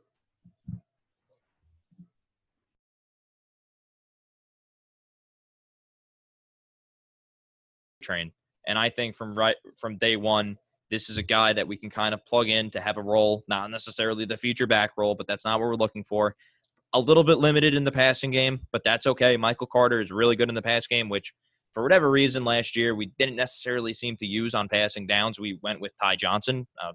Train. 8.05 8.31
And 8.67 8.77
I 8.77 8.89
think 8.89 9.15
from 9.15 9.37
right 9.37 9.55
from 9.75 9.97
day 9.97 10.15
one, 10.15 10.57
this 10.89 11.09
is 11.09 11.17
a 11.17 11.23
guy 11.23 11.53
that 11.53 11.67
we 11.67 11.77
can 11.77 11.89
kind 11.89 12.13
of 12.13 12.25
plug 12.25 12.47
in 12.47 12.69
to 12.71 12.79
have 12.79 12.97
a 12.97 13.01
role, 13.01 13.43
not 13.47 13.69
necessarily 13.71 14.25
the 14.25 14.37
future 14.37 14.67
back 14.67 14.91
role, 14.97 15.15
but 15.15 15.27
that's 15.27 15.45
not 15.45 15.59
what 15.59 15.67
we're 15.67 15.75
looking 15.75 16.03
for. 16.03 16.35
A 16.93 16.99
little 16.99 17.23
bit 17.23 17.39
limited 17.39 17.73
in 17.73 17.83
the 17.83 17.91
passing 17.91 18.31
game, 18.31 18.61
but 18.71 18.83
that's 18.83 19.07
okay. 19.07 19.35
Michael 19.37 19.67
Carter 19.67 19.99
is 19.99 20.11
really 20.11 20.35
good 20.35 20.49
in 20.49 20.55
the 20.55 20.61
pass 20.61 20.87
game, 20.87 21.09
which 21.09 21.33
for 21.73 21.83
whatever 21.83 22.09
reason 22.09 22.45
last 22.45 22.75
year 22.75 22.95
we 22.95 23.07
didn't 23.17 23.35
necessarily 23.35 23.93
seem 23.93 24.15
to 24.17 24.25
use 24.25 24.53
on 24.53 24.69
passing 24.69 25.05
downs. 25.05 25.39
We 25.39 25.59
went 25.61 25.81
with 25.81 25.93
Ty 26.01 26.15
Johnson. 26.15 26.67
Uh, 26.81 26.93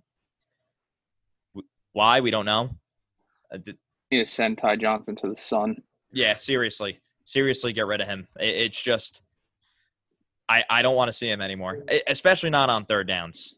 why 1.93 2.21
we 2.21 2.31
don't 2.31 2.47
know. 2.47 2.71
Uh, 3.53 3.59
did, 3.59 3.77
you 4.11 4.25
send 4.25 4.59
Ty 4.59 4.77
Johnson 4.77 5.17
to 5.17 5.29
the 5.29 5.37
sun. 5.37 5.83
Yeah, 6.13 6.35
seriously, 6.37 7.01
seriously, 7.25 7.73
get 7.73 7.87
rid 7.87 8.01
of 8.01 8.09
him. 8.09 8.29
It, 8.39 8.55
it's 8.55 8.81
just 8.81 9.23
I, 10.51 10.65
I 10.69 10.83
don't 10.83 10.97
want 10.97 11.09
to 11.09 11.13
see 11.13 11.31
him 11.31 11.41
anymore, 11.41 11.85
especially 12.09 12.51
not 12.51 12.71
on 12.71 12.85
third 12.85 13.07
downs. 13.07 13.55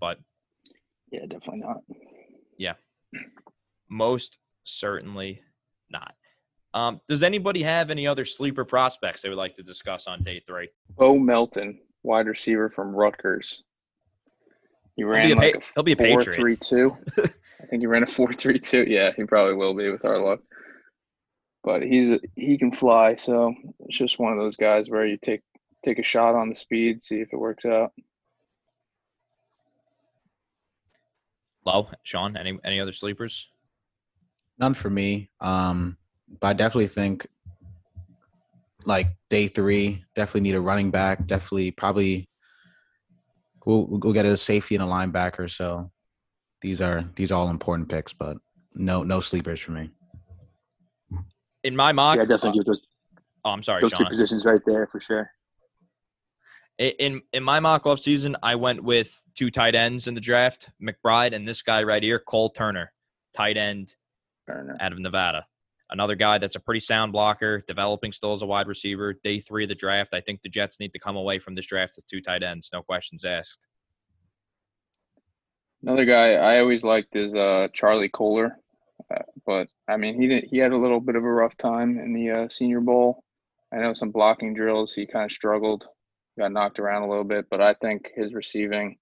But 0.00 0.18
yeah, 1.12 1.26
definitely 1.28 1.60
not. 1.60 1.82
Yeah, 2.56 2.72
most 3.90 4.38
certainly 4.64 5.42
not. 5.90 6.14
Um, 6.72 7.00
does 7.06 7.22
anybody 7.22 7.62
have 7.62 7.90
any 7.90 8.06
other 8.06 8.24
sleeper 8.24 8.64
prospects 8.64 9.20
they 9.22 9.28
would 9.28 9.36
like 9.36 9.56
to 9.56 9.62
discuss 9.62 10.06
on 10.06 10.22
day 10.22 10.42
three? 10.46 10.68
Bo 10.96 11.18
Melton, 11.18 11.80
wide 12.02 12.26
receiver 12.26 12.70
from 12.70 12.94
Rutgers. 12.94 13.62
He 14.96 15.04
ran 15.04 15.28
he'll 15.28 15.38
be 15.38 15.42
a, 15.42 15.52
like 15.52 15.54
a 15.56 15.66
he'll 15.74 15.82
be 15.82 15.92
a 15.92 15.96
four 15.96 16.18
Patriot. 16.18 16.36
three 16.36 16.56
two. 16.56 16.96
I 17.18 17.66
think 17.66 17.82
he 17.82 17.86
ran 17.86 18.04
a 18.04 18.06
four 18.06 18.32
three 18.32 18.58
two. 18.58 18.84
Yeah, 18.88 19.12
he 19.14 19.24
probably 19.24 19.54
will 19.54 19.74
be 19.74 19.90
with 19.90 20.06
our 20.06 20.18
luck. 20.18 20.40
But 21.62 21.82
he's 21.82 22.18
he 22.36 22.56
can 22.56 22.72
fly, 22.72 23.16
so 23.16 23.54
it's 23.80 23.98
just 23.98 24.18
one 24.18 24.32
of 24.32 24.38
those 24.38 24.56
guys 24.56 24.88
where 24.88 25.06
you 25.06 25.18
take 25.18 25.42
take 25.82 25.98
a 25.98 26.02
shot 26.02 26.34
on 26.34 26.48
the 26.48 26.54
speed, 26.54 27.02
see 27.02 27.20
if 27.20 27.32
it 27.32 27.36
works 27.36 27.64
out. 27.64 27.92
Low, 31.64 31.88
Sean, 32.02 32.36
any 32.36 32.58
any 32.64 32.80
other 32.80 32.92
sleepers? 32.92 33.48
None 34.58 34.74
for 34.74 34.90
me. 34.90 35.30
Um, 35.40 35.96
but 36.40 36.48
I 36.48 36.52
definitely 36.54 36.88
think 36.88 37.26
like 38.84 39.08
day 39.28 39.48
three, 39.48 40.04
definitely 40.16 40.42
need 40.42 40.54
a 40.54 40.60
running 40.60 40.90
back. 40.90 41.26
Definitely, 41.26 41.72
probably 41.72 42.28
we'll 43.66 43.86
we'll 43.86 44.12
get 44.12 44.24
a 44.24 44.36
safety 44.36 44.76
and 44.76 44.84
a 44.84 44.86
linebacker. 44.86 45.50
So 45.50 45.90
these 46.62 46.80
are 46.80 47.04
these 47.16 47.30
are 47.30 47.34
all 47.34 47.50
important 47.50 47.88
picks, 47.88 48.12
but 48.12 48.38
no 48.74 49.02
no 49.02 49.20
sleepers 49.20 49.60
for 49.60 49.72
me. 49.72 49.90
In 51.64 51.76
my 51.76 51.92
mock, 51.92 52.16
yeah, 52.16 52.22
definitely 52.22 52.50
uh, 52.50 52.52
give 52.52 52.64
those. 52.64 52.82
Oh, 53.44 53.50
I'm 53.50 53.62
sorry, 53.62 53.82
those 53.82 53.90
Sean. 53.90 54.06
two 54.06 54.10
positions 54.10 54.46
right 54.46 54.62
there 54.64 54.86
for 54.86 55.00
sure 55.00 55.30
in 56.78 57.22
in 57.32 57.42
my 57.42 57.60
mock 57.60 57.86
off 57.86 57.98
season, 57.98 58.36
I 58.42 58.54
went 58.54 58.82
with 58.82 59.24
two 59.34 59.50
tight 59.50 59.74
ends 59.74 60.06
in 60.06 60.14
the 60.14 60.20
draft, 60.20 60.68
McBride 60.80 61.34
and 61.34 61.46
this 61.46 61.62
guy 61.62 61.82
right 61.82 62.02
here, 62.02 62.18
Cole 62.18 62.50
Turner, 62.50 62.92
tight 63.34 63.56
end 63.56 63.94
Turner. 64.46 64.76
out 64.80 64.92
of 64.92 64.98
Nevada. 64.98 65.46
Another 65.90 66.14
guy 66.14 66.36
that's 66.38 66.56
a 66.56 66.60
pretty 66.60 66.80
sound 66.80 67.12
blocker, 67.12 67.64
developing 67.66 68.12
still 68.12 68.34
as 68.34 68.42
a 68.42 68.46
wide 68.46 68.68
receiver. 68.68 69.14
Day 69.24 69.40
three 69.40 69.64
of 69.64 69.70
the 69.70 69.74
draft, 69.74 70.12
I 70.12 70.20
think 70.20 70.42
the 70.42 70.50
Jets 70.50 70.78
need 70.78 70.92
to 70.92 70.98
come 70.98 71.16
away 71.16 71.38
from 71.38 71.54
this 71.54 71.66
draft 71.66 71.94
with 71.96 72.06
two 72.06 72.20
tight 72.20 72.42
ends, 72.42 72.70
no 72.72 72.82
questions 72.82 73.24
asked. 73.24 73.66
Another 75.82 76.04
guy 76.04 76.32
I 76.34 76.60
always 76.60 76.84
liked 76.84 77.16
is 77.16 77.34
uh, 77.34 77.68
Charlie 77.72 78.10
Kolar, 78.10 78.58
uh, 79.12 79.22
but 79.46 79.68
I 79.88 79.96
mean 79.96 80.20
he 80.20 80.26
did, 80.28 80.44
he 80.44 80.58
had 80.58 80.72
a 80.72 80.76
little 80.76 81.00
bit 81.00 81.16
of 81.16 81.24
a 81.24 81.32
rough 81.32 81.56
time 81.56 81.98
in 81.98 82.12
the 82.12 82.30
uh, 82.30 82.48
Senior 82.48 82.80
Bowl. 82.80 83.24
I 83.72 83.78
know 83.78 83.94
some 83.94 84.10
blocking 84.10 84.54
drills 84.54 84.92
he 84.92 85.06
kind 85.06 85.24
of 85.24 85.32
struggled 85.32 85.86
got 86.38 86.52
knocked 86.52 86.78
around 86.78 87.02
a 87.02 87.08
little 87.08 87.24
bit, 87.24 87.46
but 87.50 87.60
I 87.60 87.74
think 87.74 88.10
his 88.14 88.32
receiving 88.32 88.96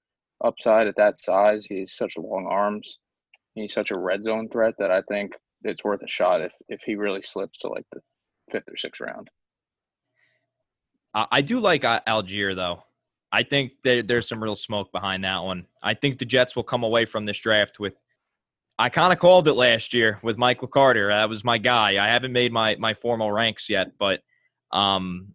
upside 0.44 0.86
at 0.86 0.96
that 0.96 1.18
size, 1.18 1.64
he's 1.68 1.96
such 1.96 2.16
long 2.16 2.46
arms. 2.50 2.98
He's 3.54 3.72
such 3.72 3.90
a 3.90 3.98
red 3.98 4.24
zone 4.24 4.48
threat 4.50 4.74
that 4.78 4.90
I 4.90 5.02
think 5.02 5.32
it's 5.62 5.84
worth 5.84 6.02
a 6.02 6.08
shot 6.08 6.40
if 6.40 6.52
if 6.68 6.80
he 6.84 6.94
really 6.94 7.22
slips 7.22 7.58
to 7.60 7.68
like 7.68 7.86
the 7.92 8.00
fifth 8.52 8.68
or 8.68 8.76
sixth 8.76 9.00
round. 9.00 9.28
I 11.14 11.40
do 11.40 11.60
like 11.60 11.82
Allgeier 11.82 12.54
though. 12.54 12.82
I 13.32 13.42
think 13.42 13.72
there, 13.82 14.02
there's 14.02 14.28
some 14.28 14.42
real 14.42 14.56
smoke 14.56 14.92
behind 14.92 15.24
that 15.24 15.44
one. 15.44 15.66
I 15.82 15.94
think 15.94 16.18
the 16.18 16.26
Jets 16.26 16.54
will 16.54 16.62
come 16.62 16.84
away 16.84 17.06
from 17.06 17.24
this 17.24 17.38
draft 17.38 17.78
with. 17.80 17.94
I 18.78 18.90
kind 18.90 19.10
of 19.10 19.18
called 19.18 19.48
it 19.48 19.54
last 19.54 19.94
year 19.94 20.18
with 20.22 20.36
Michael 20.36 20.68
Carter. 20.68 21.08
That 21.08 21.30
was 21.30 21.42
my 21.42 21.56
guy. 21.56 22.02
I 22.02 22.08
haven't 22.08 22.32
made 22.32 22.52
my 22.52 22.76
my 22.76 22.92
formal 22.92 23.32
ranks 23.32 23.70
yet, 23.70 23.92
but 23.98 24.20
um, 24.70 25.34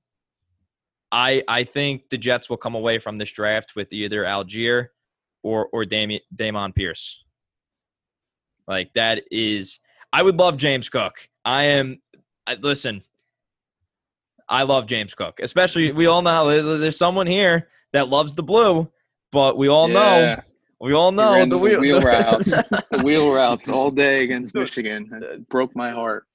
I 1.12 1.44
I 1.48 1.64
think 1.64 2.10
the 2.10 2.18
Jets 2.18 2.50
will 2.50 2.58
come 2.58 2.76
away 2.76 3.00
from 3.00 3.18
this 3.18 3.32
draft 3.32 3.76
with 3.76 3.92
either 3.92 4.24
Allgeier 4.24 4.88
or 5.44 5.68
or 5.72 5.86
Damian, 5.86 6.22
Dameon 6.36 6.74
Pierce. 6.74 7.24
Like 8.68 8.94
that 8.94 9.24
is 9.32 9.80
I 10.14 10.24
would 10.24 10.38
love 10.38 10.58
James 10.58 10.90
Cook. 10.90 11.30
I 11.44 11.64
am 11.64 12.02
I, 12.48 12.56
listen. 12.56 13.04
I 14.48 14.64
love 14.64 14.86
James 14.86 15.14
Cook, 15.14 15.40
especially 15.42 15.92
we 15.92 16.08
all 16.08 16.22
know 16.22 16.78
there's 16.78 16.98
someone 16.98 17.28
here 17.28 17.70
that 17.94 18.10
loves 18.10 18.36
the 18.36 18.44
blue, 18.44 18.90
but 19.32 19.58
we 19.58 19.70
all 19.70 19.90
yeah. 19.90 19.94
know 19.94 20.42
we 20.82 20.94
all 20.94 21.12
know 21.12 21.46
the, 21.46 21.58
wheel, 21.58 21.80
wheel 21.80 22.02
routes, 22.02 22.50
the 22.50 23.02
wheel 23.04 23.32
routes 23.32 23.70
all 23.70 23.92
day 23.92 24.24
against 24.24 24.56
Michigan. 24.56 25.10
It 25.22 25.48
broke 25.48 25.76
my 25.76 25.92
heart. 25.92 26.26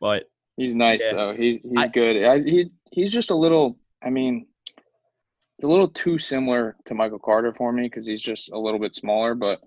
But 0.00 0.30
he's 0.56 0.74
nice 0.74 1.02
yeah. 1.02 1.14
though. 1.14 1.34
He's 1.34 1.60
he's 1.62 1.76
I, 1.76 1.88
good. 1.88 2.24
I, 2.24 2.38
he 2.38 2.70
he's 2.92 3.10
just 3.10 3.30
a 3.30 3.34
little 3.34 3.76
I 4.04 4.10
mean, 4.10 4.46
it's 4.76 5.64
a 5.64 5.68
little 5.68 5.88
too 5.88 6.18
similar 6.18 6.76
to 6.86 6.94
Michael 6.94 7.18
Carter 7.18 7.54
for 7.54 7.72
me 7.72 7.84
because 7.84 8.06
he's 8.06 8.22
just 8.22 8.50
a 8.50 8.58
little 8.58 8.80
bit 8.80 8.94
smaller. 8.94 9.34
But 9.34 9.60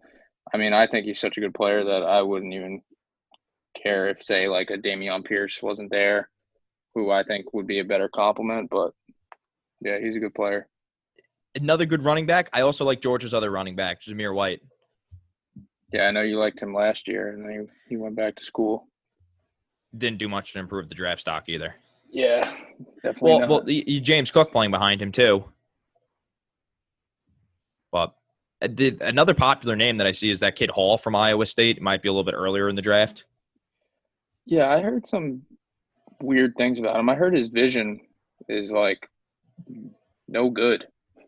I 0.54 0.58
mean, 0.58 0.74
I 0.74 0.88
think 0.88 1.06
he's 1.06 1.20
such 1.20 1.38
a 1.38 1.42
good 1.42 1.54
player 1.54 1.84
that 1.84 2.04
I 2.04 2.22
wouldn't 2.22 2.54
even 2.54 2.82
care 3.82 4.10
if, 4.10 4.22
say, 4.22 4.48
like 4.48 4.70
a 4.70 4.78
Dameon 4.78 5.26
Pierce 5.26 5.62
wasn't 5.62 5.92
there, 5.92 6.30
who 6.94 7.12
I 7.12 7.24
think 7.24 7.54
would 7.54 7.68
be 7.68 7.80
a 7.80 7.86
better 7.86 8.10
compliment. 8.10 8.70
But 8.70 8.92
yeah, 9.82 10.00
he's 10.00 10.16
a 10.16 10.20
good 10.20 10.34
player. 10.34 10.68
Another 11.56 11.86
good 11.86 12.04
running 12.04 12.26
back. 12.26 12.50
I 12.52 12.62
also 12.62 12.84
like 12.84 13.02
Georgia's 13.02 13.34
other 13.34 13.50
running 13.50 13.76
back, 13.76 14.02
Zamir 14.02 14.36
White. 14.36 14.62
Yeah, 15.94 16.08
I 16.08 16.12
know 16.12 16.22
you 16.22 16.38
liked 16.38 16.60
him 16.60 16.74
last 16.74 17.08
year, 17.08 17.30
and 17.30 17.46
then 17.46 17.70
he, 17.88 17.92
he 17.92 17.98
went 17.98 18.16
back 18.18 18.36
to 18.36 18.44
school. 18.44 18.90
didn't 19.98 20.18
do 20.18 20.28
much 20.28 20.52
to 20.54 20.60
improve 20.60 20.90
the 20.90 20.96
draft 20.96 21.22
stock 21.22 21.48
either. 21.48 21.76
Yeah, 22.16 22.56
definitely. 23.04 23.30
Well, 23.32 23.40
not. 23.42 23.50
well, 23.50 23.64
y- 23.68 23.84
y- 23.86 24.00
James 24.02 24.32
Cook 24.32 24.52
playing 24.52 24.72
behind 24.72 25.02
him 25.02 25.12
too. 25.12 25.44
But 27.92 28.14
uh, 28.62 28.68
did 28.68 29.02
another 29.02 29.34
popular 29.34 29.76
name 29.76 29.98
that 29.98 30.08
I 30.08 30.12
see 30.12 30.30
is 30.30 30.40
that 30.40 30.56
kid 30.56 30.70
Hall 30.70 30.98
from 30.98 31.16
Iowa 31.16 31.46
State. 31.46 31.78
It 31.78 31.84
might 31.84 32.02
be 32.02 32.08
a 32.10 32.12
little 32.12 32.24
bit 32.24 32.34
earlier 32.36 32.70
in 32.70 32.76
the 32.76 32.82
draft. 32.82 33.26
yeah, 34.46 34.70
I 34.70 34.82
heard 34.82 35.08
some 35.08 35.42
weird 36.22 36.56
things 36.56 36.80
about 36.80 36.98
him. 37.00 37.10
I 37.10 37.16
heard 37.16 37.36
his 37.36 37.50
vision 37.50 38.00
is 38.48 38.72
like 38.72 39.10
no 40.28 40.50
good. 40.50 40.88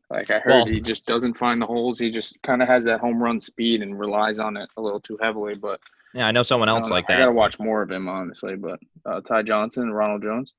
Like 0.09 0.31
I 0.31 0.39
heard 0.39 0.51
Well- 0.51 0.65
he 0.65 0.79
just 0.79 1.05
doesn't 1.05 1.33
find 1.35 1.61
the 1.61 1.65
holes. 1.65 1.99
He 1.99 2.11
just 2.11 2.41
kind 2.43 2.61
of 2.61 2.69
has 2.69 2.85
that 2.85 3.01
home 3.01 3.21
run 3.21 3.41
speed 3.41 3.81
and 3.81 3.99
relies 3.99 4.39
on 4.39 4.55
it 4.55 4.69
a 4.77 4.81
little 4.81 5.01
too 5.01 5.17
heavily. 5.21 5.55
But 5.55 5.81
Yeah, 6.13 6.27
I 6.27 6.31
know 6.31 6.43
someone 6.43 6.69
else 6.69 6.83
don't 6.83 6.89
know. 6.89 6.95
like 6.95 7.09
I 7.09 7.17
gotta 7.17 7.31
watch 7.33 7.59
more 7.59 7.81
of 7.81 7.91
him 7.91 8.07
honestly. 8.07 8.55
But 8.55 8.79
uh, 9.05 9.19
Ty 9.21 9.43
Johnson, 9.43 9.91
Ronald 9.91 10.23
Jones. 10.23 10.53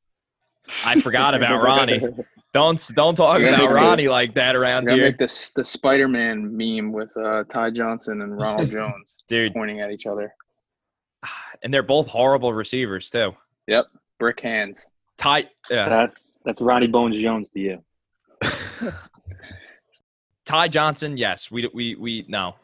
I 0.84 1.00
forgot 1.00 1.34
about 1.34 1.62
Ronnie. 1.62 2.00
Don't 2.52 2.90
don't 2.94 3.14
talk 3.14 3.40
about 3.40 3.50
make 3.58 3.68
the- 3.68 3.74
Ronnie 3.74 4.08
like 4.08 4.34
that 4.34 4.56
I'm 4.56 4.62
around 4.62 4.84
gonna 4.86 4.96
here, 4.96 5.06
make 5.08 5.18
this 5.18 5.50
the 5.50 5.64
Spider-Man 5.64 6.56
meme 6.56 6.92
with 6.92 7.14
uh, 7.16 7.44
Ty 7.44 7.70
Johnson 7.70 8.22
and 8.22 8.38
Ronald 8.38 8.70
Jones 8.72 9.18
dude. 9.28 9.52
pointing 9.52 9.80
at 9.80 9.90
each 9.90 10.06
other. 10.06 10.32
And 11.60 11.74
they're 11.74 11.82
both 11.82 12.06
horrible 12.06 12.52
receivers 12.52 13.10
too. 13.10 13.34
Yep, 13.66 13.86
brick 14.20 14.38
hands. 14.40 14.86
Ty, 15.16 15.46
yeah, 15.68 15.88
That's 15.88 16.38
that's 16.44 16.60
Ronnie 16.60 16.86
Bones 16.86 17.20
Jones 17.20 17.50
to 17.50 17.58
you. 17.58 17.82
Ty 20.44 20.68
Johnson. 20.68 21.16
Yes, 21.16 21.50
we 21.50 21.68
we 21.74 21.94
we 21.96 22.24
no, 22.28 22.54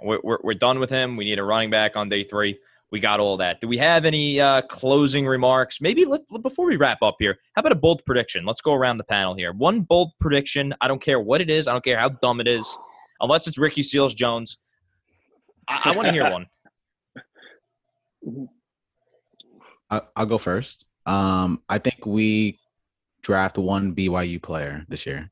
we're, 0.00 0.20
we're 0.22 0.38
we're 0.42 0.54
done 0.54 0.78
with 0.78 0.90
him. 0.90 1.16
We 1.16 1.24
need 1.24 1.38
a 1.38 1.42
running 1.44 1.70
back 1.70 1.96
on 1.96 2.08
day 2.08 2.24
three. 2.24 2.58
We 2.92 3.00
got 3.00 3.18
all 3.18 3.36
that. 3.38 3.60
Do 3.60 3.66
we 3.66 3.78
have 3.78 4.04
any 4.04 4.40
uh, 4.40 4.62
closing 4.62 5.26
remarks? 5.26 5.80
Maybe 5.80 6.04
let, 6.04 6.22
before 6.40 6.66
we 6.66 6.76
wrap 6.76 7.02
up 7.02 7.16
here, 7.18 7.36
how 7.54 7.60
about 7.60 7.72
a 7.72 7.76
bold 7.76 8.02
prediction? 8.06 8.44
Let's 8.44 8.60
go 8.60 8.74
around 8.74 8.98
the 8.98 9.04
panel 9.04 9.34
here. 9.34 9.52
One 9.52 9.80
bold 9.80 10.12
prediction. 10.20 10.72
I 10.80 10.86
don't 10.86 11.02
care 11.02 11.18
what 11.18 11.40
it 11.40 11.50
is. 11.50 11.66
I 11.66 11.72
don't 11.72 11.84
care 11.84 11.98
how 11.98 12.10
dumb 12.10 12.40
it 12.40 12.46
is, 12.46 12.78
unless 13.20 13.48
it's 13.48 13.58
Ricky 13.58 13.82
Seals 13.82 14.14
Jones. 14.14 14.58
I, 15.68 15.80
I 15.86 15.96
want 15.96 16.06
to 16.06 16.12
hear 16.12 16.30
one. 16.30 16.46
I, 19.90 20.00
I'll 20.14 20.26
go 20.26 20.38
first. 20.38 20.86
Um, 21.06 21.62
I 21.68 21.78
think 21.78 22.06
we 22.06 22.58
draft 23.22 23.58
one 23.58 23.94
BYU 23.94 24.40
player 24.40 24.84
this 24.88 25.06
year. 25.06 25.30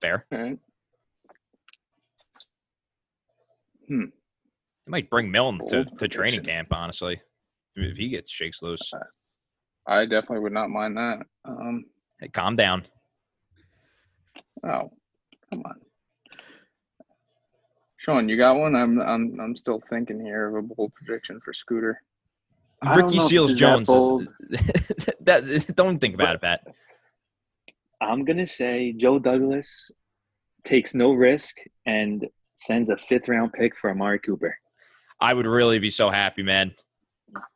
Fair. 0.00 0.26
All 0.32 0.38
right. 0.38 0.58
They 3.88 4.90
might 4.90 5.10
bring 5.10 5.30
Milne 5.30 5.58
to, 5.68 5.84
Bold 5.84 5.98
to 5.98 6.08
training 6.08 6.44
camp. 6.44 6.68
Honestly, 6.72 7.20
if 7.76 7.96
he 7.96 8.08
gets 8.08 8.30
shakes 8.30 8.62
loose. 8.62 8.92
I 9.86 10.02
definitely 10.06 10.40
would 10.40 10.52
not 10.52 10.70
mind 10.70 10.96
that. 10.96 11.18
Um, 11.44 11.84
Hey, 12.20 12.28
calm 12.28 12.54
down. 12.56 12.86
oh, 14.64 14.90
come 15.52 15.62
on, 15.64 15.80
Sean, 17.96 18.28
you 18.28 18.36
got 18.36 18.56
one? 18.56 18.76
I'm 18.76 19.00
I'm 19.00 19.40
I'm 19.40 19.56
still 19.56 19.80
thinking 19.90 20.20
here 20.20 20.48
of 20.48 20.54
a 20.56 20.62
bold 20.74 20.92
prediction 20.94 21.40
for 21.44 21.52
Scooter. 21.52 22.00
Ricky 22.94 23.18
Seals 23.18 23.48
this 23.48 23.54
that 23.54 23.58
Jones. 23.58 23.86
bold. 23.88 24.28
That 25.20 25.72
don't 25.74 25.98
think 25.98 26.14
about 26.14 26.34
it, 26.36 26.42
Pat. 26.42 26.60
I'm 28.00 28.24
gonna 28.24 28.46
say 28.46 28.92
Joe 28.92 29.18
Douglas 29.18 29.90
takes 30.64 30.94
no 30.94 31.12
risk 31.12 31.56
and 31.86 32.26
sends 32.56 32.88
a 32.90 32.96
fifth 32.96 33.28
round 33.28 33.52
pick 33.52 33.72
for 33.80 33.90
Amari 33.90 34.18
Cooper. 34.18 34.56
I 35.20 35.32
would 35.34 35.46
really 35.46 35.78
be 35.78 35.90
so 35.90 36.10
happy, 36.10 36.42
man. 36.42 36.74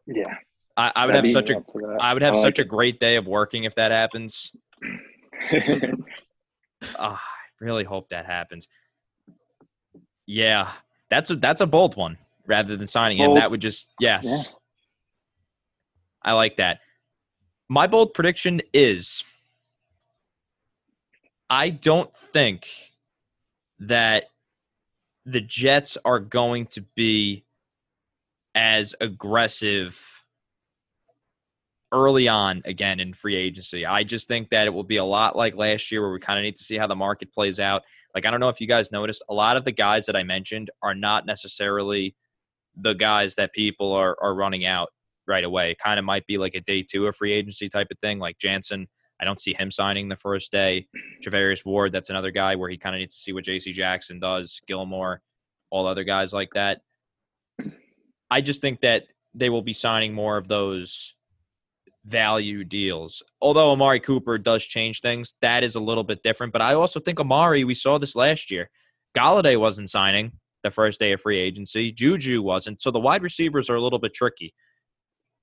Yeah. 0.07 0.34
I, 0.76 0.92
I 0.94 1.07
would 1.07 1.14
That'd 1.14 1.26
have 1.26 1.32
such 1.32 1.51
a 1.51 1.57
Up 1.57 1.66
to 1.66 1.78
that. 1.80 1.99
I 2.01 2.14
would 2.14 2.22
have 2.22 2.34
I 2.34 2.36
like 2.36 2.46
such 2.46 2.59
a 2.61 2.64
great 2.64 3.01
day 3.01 3.16
of 3.16 3.26
working 3.26 3.64
if 3.64 3.74
that 3.74 3.90
happens. 3.90 4.53
Ah, 6.96 7.20
I 7.20 7.64
really 7.64 7.82
hope 7.82 8.11
that 8.11 8.24
happens. 8.24 8.68
Yeah, 10.26 10.70
that's 11.11 11.30
a 11.30 11.34
that's 11.36 11.61
a 11.61 11.66
bold 11.66 11.96
one. 11.96 12.18
Rather 12.46 12.76
than 12.76 12.86
signing 12.86 13.18
him, 13.18 13.34
that 13.34 13.51
would 13.51 13.61
just 13.61 13.88
yes. 13.99 14.53
I 16.22 16.32
like 16.32 16.57
that. 16.59 16.78
My 17.68 17.86
bold 17.86 18.14
prediction 18.14 18.62
is 18.72 19.24
I 21.51 21.70
don't 21.70 22.14
think 22.16 22.68
that 23.80 24.26
the 25.29 25.41
Jets 25.43 25.99
are 26.05 26.20
going 26.20 26.66
to 26.68 26.81
be 26.97 27.45
as 28.55 28.95
aggressive 29.01 30.03
early 31.93 32.29
on 32.29 32.62
again 32.64 32.99
in 32.99 33.12
free 33.12 33.37
agency. 33.37 33.85
I 33.85 34.05
just 34.05 34.26
think 34.26 34.51
that 34.51 34.66
it 34.66 34.70
will 34.70 34.85
be 34.85 34.97
a 34.97 35.05
lot 35.05 35.37
like 35.37 35.55
last 35.55 35.91
year 35.91 36.01
where 36.01 36.12
we 36.12 36.18
kind 36.18 36.39
of 36.39 36.43
need 36.43 36.57
to 36.57 36.64
see 36.64 36.79
how 36.79 36.87
the 36.87 36.97
market 36.97 37.33
plays 37.33 37.61
out. 37.61 37.83
Like 38.14 38.24
I 38.24 38.31
don't 38.31 38.41
know 38.41 38.49
if 38.49 38.61
you 38.61 38.66
guys 38.66 38.91
noticed, 38.91 39.22
a 39.29 39.35
lot 39.35 39.57
of 39.59 39.64
the 39.64 39.72
guys 39.72 40.07
that 40.07 40.16
I 40.16 40.22
mentioned 40.22 40.70
are 40.83 40.95
not 40.95 41.26
necessarily 41.26 42.16
the 42.74 42.95
guys 42.95 43.35
that 43.35 43.53
people 43.53 43.93
are 43.93 44.16
are 44.22 44.35
running 44.35 44.64
out 44.64 44.89
right 45.26 45.45
away. 45.45 45.76
Kind 45.83 45.99
of 45.99 46.07
might 46.07 46.26
be 46.26 46.39
like 46.39 46.55
a 46.55 46.61
day 46.61 46.83
two 46.83 47.07
of 47.07 47.16
free 47.16 47.33
agency 47.33 47.68
type 47.68 47.89
of 47.91 47.99
thing. 47.99 48.18
Like 48.18 48.39
Jansen, 48.39 48.89
I 49.21 49.25
don't 49.25 49.41
see 49.41 49.55
him 49.55 49.71
signing 49.71 50.09
the 50.09 50.16
first 50.16 50.53
day. 50.53 50.87
Charvarius 51.23 51.64
Ward, 51.64 51.93
that's 51.93 52.11
another 52.11 52.31
guy 52.31 52.55
where 52.55 52.71
he 52.71 52.77
kind 52.77 52.95
of 52.95 53.01
needs 53.01 53.16
to 53.16 53.21
see 53.21 53.33
what 53.33 53.45
JC 53.45 53.73
Jackson 53.73 54.21
does, 54.21 54.61
Gilmore, 54.66 55.23
all 55.71 55.87
other 55.87 56.05
guys 56.05 56.33
like 56.33 56.51
that. 56.55 56.83
I 58.31 58.41
just 58.41 58.61
think 58.61 58.81
that 58.83 59.07
they 59.35 59.51
will 59.51 59.62
be 59.62 59.73
signing 59.73 60.14
more 60.14 60.37
of 60.37 60.49
those 60.49 61.14
value 62.05 62.64
deals. 62.64 63.23
Although 63.41 63.73
Amari 63.73 64.01
Cooper 64.01 64.39
does 64.39 64.64
change 64.64 65.01
things, 65.01 65.35
that 65.43 65.62
is 65.62 65.75
a 65.75 65.81
little 65.81 66.05
bit 66.05 66.23
different. 66.23 66.53
But 66.53 66.62
I 66.62 66.75
also 66.75 67.01
think 67.01 67.21
Amari, 67.21 67.64
we 67.64 67.75
saw 67.75 67.99
this 67.99 68.16
last 68.16 68.51
year. 68.51 68.71
Golladay 69.16 69.59
wasn't 69.59 69.91
signing 69.91 70.33
the 70.62 70.71
first 70.71 71.01
day 71.01 71.12
of 71.12 71.21
free 71.21 71.39
agency. 71.39 71.93
Juju 71.93 72.43
wasn't. 72.43 72.81
So 72.81 72.91
the 72.91 72.99
wide 72.99 73.23
receivers 73.23 73.71
are 73.71 73.77
a 73.77 73.83
little 73.83 73.99
bit 73.99 74.14
tricky. 74.14 74.55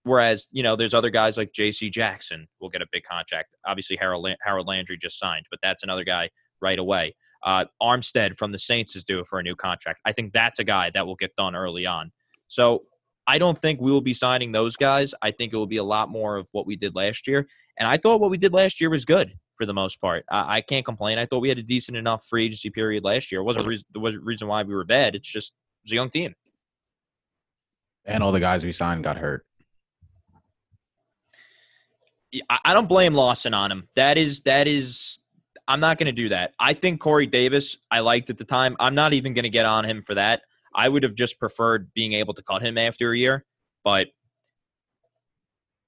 Whereas, 0.06 0.48
you 0.52 0.62
know, 0.62 0.76
there's 0.76 0.94
other 0.94 1.10
guys 1.10 1.36
like 1.36 1.52
J.C. 1.52 1.90
Jackson 1.90 2.48
will 2.62 2.70
get 2.70 2.84
a 2.84 2.88
big 2.92 3.04
contract. 3.04 3.56
Obviously, 3.66 3.98
Harold, 3.98 4.28
Harold 4.44 4.68
Landry 4.68 4.98
just 4.98 5.18
signed, 5.18 5.48
but 5.50 5.60
that's 5.64 5.82
another 5.82 6.04
guy 6.04 6.30
right 6.62 6.78
away. 6.78 7.16
Uh, 7.44 7.66
Armstead 7.82 8.38
from 8.38 8.52
the 8.52 8.60
Saints 8.60 8.96
is 8.96 9.04
due 9.04 9.26
for 9.26 9.40
a 9.40 9.44
new 9.44 9.56
contract. 9.56 10.02
I 10.06 10.12
think 10.12 10.32
that's 10.32 10.60
a 10.60 10.64
guy 10.64 10.92
that 10.92 11.08
will 11.08 11.16
get 11.16 11.36
done 11.36 11.56
early 11.56 11.88
on. 11.88 12.12
So 12.48 12.84
I 13.26 13.40
don't 13.40 13.58
think 13.58 13.82
we 13.82 13.92
will 13.92 14.00
be 14.00 14.14
signing 14.14 14.52
those 14.52 14.76
guys. 14.76 15.16
I 15.24 15.32
think 15.32 15.54
it 15.54 15.58
will 15.58 15.66
be 15.66 15.78
a 15.78 15.84
lot 15.84 16.10
more 16.10 16.38
of 16.38 16.48
what 16.52 16.68
we 16.68 16.76
did 16.76 16.94
last 16.94 17.28
year. 17.28 17.48
And 17.80 17.88
I 17.88 17.98
thought 17.98 18.22
what 18.22 18.30
we 18.30 18.38
did 18.38 18.54
last 18.54 18.80
year 18.80 18.92
was 18.92 19.06
good 19.06 19.34
for 19.56 19.66
the 19.66 19.74
most 19.74 20.00
part. 20.00 20.24
I, 20.30 20.58
I 20.58 20.62
can't 20.62 20.86
complain. 20.86 21.18
I 21.18 21.26
thought 21.26 21.40
we 21.40 21.50
had 21.50 21.58
a 21.58 21.64
decent 21.64 21.98
enough 21.98 22.28
free 22.28 22.46
agency 22.46 22.70
period 22.70 23.04
last 23.04 23.32
year. 23.32 23.42
It 23.42 23.46
wasn't 23.46 23.66
a 23.66 23.70
reason, 23.70 23.86
wasn't 23.96 24.24
reason 24.24 24.48
why 24.48 24.62
we 24.62 24.76
were 24.76 24.86
bad. 24.86 25.16
It's 25.16 25.32
just 25.32 25.50
it 25.50 25.88
was 25.88 25.92
a 25.94 25.96
young 25.96 26.12
team. 26.12 26.36
And 28.06 28.22
all 28.22 28.32
the 28.32 28.40
guys 28.40 28.64
we 28.64 28.72
signed 28.72 29.04
got 29.04 29.18
hurt. 29.18 29.44
I 32.50 32.60
I 32.66 32.74
don't 32.74 32.88
blame 32.88 33.14
Lawson 33.14 33.54
on 33.54 33.72
him. 33.72 33.88
That 33.96 34.18
is 34.18 34.42
that 34.42 34.68
is 34.68 35.20
I'm 35.68 35.80
not 35.80 35.98
going 35.98 36.08
to 36.08 36.12
do 36.12 36.30
that. 36.30 36.54
I 36.60 36.74
think 36.74 37.00
Corey 37.00 37.26
Davis 37.26 37.78
I 37.90 38.00
liked 38.00 38.30
at 38.30 38.38
the 38.38 38.46
time. 38.46 38.76
I'm 38.80 38.96
not 38.96 39.14
even 39.14 39.34
going 39.34 39.44
to 39.44 39.50
get 39.50 39.66
on 39.66 39.86
him 39.86 40.04
for 40.04 40.16
that. 40.16 40.42
I 40.74 40.90
would 40.90 41.04
have 41.04 41.16
just 41.16 41.40
preferred 41.40 41.94
being 41.94 42.14
able 42.14 42.34
to 42.34 42.44
cut 42.44 42.62
him 42.62 42.78
after 42.78 43.12
a 43.14 43.18
year, 43.18 43.46
but 43.84 44.08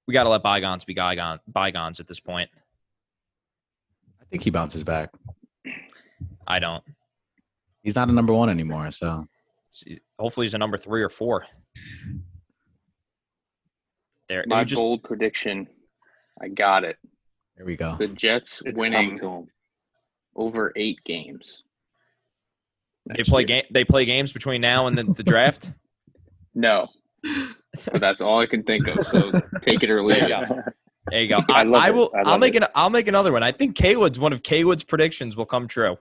we 0.07 0.13
got 0.13 0.23
to 0.23 0.29
let 0.29 0.41
bygones 0.41 0.85
be 0.85 0.93
bygones, 0.93 1.41
bygones 1.47 1.99
at 1.99 2.07
this 2.07 2.21
point. 2.21 2.49
I 4.21 4.25
think 4.29 4.43
he 4.43 4.49
bounces 4.49 4.83
back. 4.83 5.09
I 6.47 6.59
don't. 6.59 6.83
He's 7.81 7.95
not 7.95 8.07
a 8.07 8.13
number 8.13 8.33
one 8.33 8.49
anymore. 8.49 8.89
So 8.91 9.27
Hopefully, 10.19 10.45
he's 10.45 10.53
a 10.53 10.57
number 10.57 10.77
three 10.77 11.03
or 11.03 11.09
four. 11.09 11.45
There, 14.29 14.43
My 14.47 14.63
just 14.63 14.79
bold 14.79 15.03
prediction. 15.03 15.67
I 16.41 16.47
got 16.49 16.83
it. 16.83 16.97
there 17.55 17.65
we 17.65 17.75
go. 17.75 17.95
The 17.97 18.07
Jets 18.09 18.61
It's 18.65 18.77
winning 18.79 19.17
coming 19.17 19.19
to 19.19 19.27
him. 19.29 19.47
over 20.35 20.71
eight 20.75 20.99
games. 21.05 21.63
they 23.05 23.23
play 23.23 23.41
year. 23.41 23.47
game. 23.47 23.63
They 23.71 23.83
play 23.83 24.05
games 24.05 24.33
between 24.33 24.61
now 24.61 24.87
and 24.87 24.97
the, 24.97 25.03
the 25.03 25.23
draft. 25.23 25.71
No, 26.59 26.87
but 27.21 28.01
that's 28.01 28.19
all 28.19 28.39
I 28.39 28.47
can 28.47 28.63
think 28.63 28.87
of. 28.87 28.95
So 29.05 29.29
take 29.61 29.83
it 29.83 29.91
or 29.91 30.01
leave 30.03 30.23
it. 30.23 30.31
There 31.11 31.21
you 31.21 31.27
go. 31.27 31.37
I, 31.49 31.61
I, 31.61 31.87
I 31.87 31.91
will. 31.91 32.11
I 32.15 32.27
I'll 32.31 32.39
make 32.39 32.55
it. 32.55 32.63
an. 32.63 32.69
I'll 32.73 32.89
make 32.89 33.07
another 33.07 33.31
one. 33.31 33.43
I 33.43 33.51
think 33.51 33.75
K 33.75 33.95
Wood's 33.95 34.17
one 34.17 34.33
of 34.33 34.41
K 34.41 34.63
Wood's 34.63 34.83
predictions 34.83 35.37
will 35.37 35.45
come 35.45 35.67
true. 35.67 35.99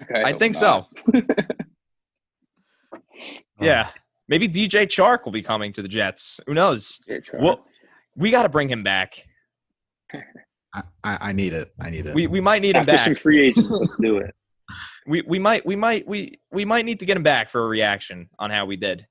Okay, 0.00 0.22
I 0.22 0.30
hope 0.30 0.38
think 0.38 0.54
so. 0.54 0.86
Yeah, 3.60 3.90
maybe 4.28 4.48
DJ 4.48 4.86
Chark 4.86 5.24
will 5.26 5.32
be 5.32 5.42
coming 5.42 5.72
to 5.74 5.82
the 5.82 5.88
Jets. 5.88 6.40
Who 6.46 6.54
knows? 6.54 7.00
Yeah, 7.06 7.18
try. 7.20 7.42
Well, 7.42 7.66
we 8.18 8.30
got 8.30 8.42
to 8.42 8.48
bring 8.48 8.68
him 8.68 8.82
back. 8.82 9.24
I, 10.74 10.82
I, 11.02 11.18
I 11.20 11.32
need 11.32 11.52
it. 11.54 11.72
I 11.80 11.88
need 11.90 12.06
it. 12.06 12.14
We 12.14 12.26
we 12.26 12.40
might 12.40 12.60
need 12.62 12.74
him 12.76 12.80
After 12.82 12.98
some 12.98 13.12
back. 13.14 13.22
free 13.22 13.42
agents, 13.48 13.70
let's 13.80 13.96
do 13.98 14.18
it. 14.18 14.34
We 15.06 15.22
we 15.22 15.38
might 15.38 15.64
we 15.64 15.76
might 15.76 16.06
we 16.06 16.34
we 16.52 16.64
might 16.66 16.84
need 16.84 17.00
to 17.00 17.06
get 17.06 17.16
him 17.16 17.22
back 17.22 17.48
for 17.48 17.64
a 17.64 17.68
reaction 17.68 18.28
on 18.38 18.50
how 18.50 18.66
we 18.66 18.76
did. 18.76 19.06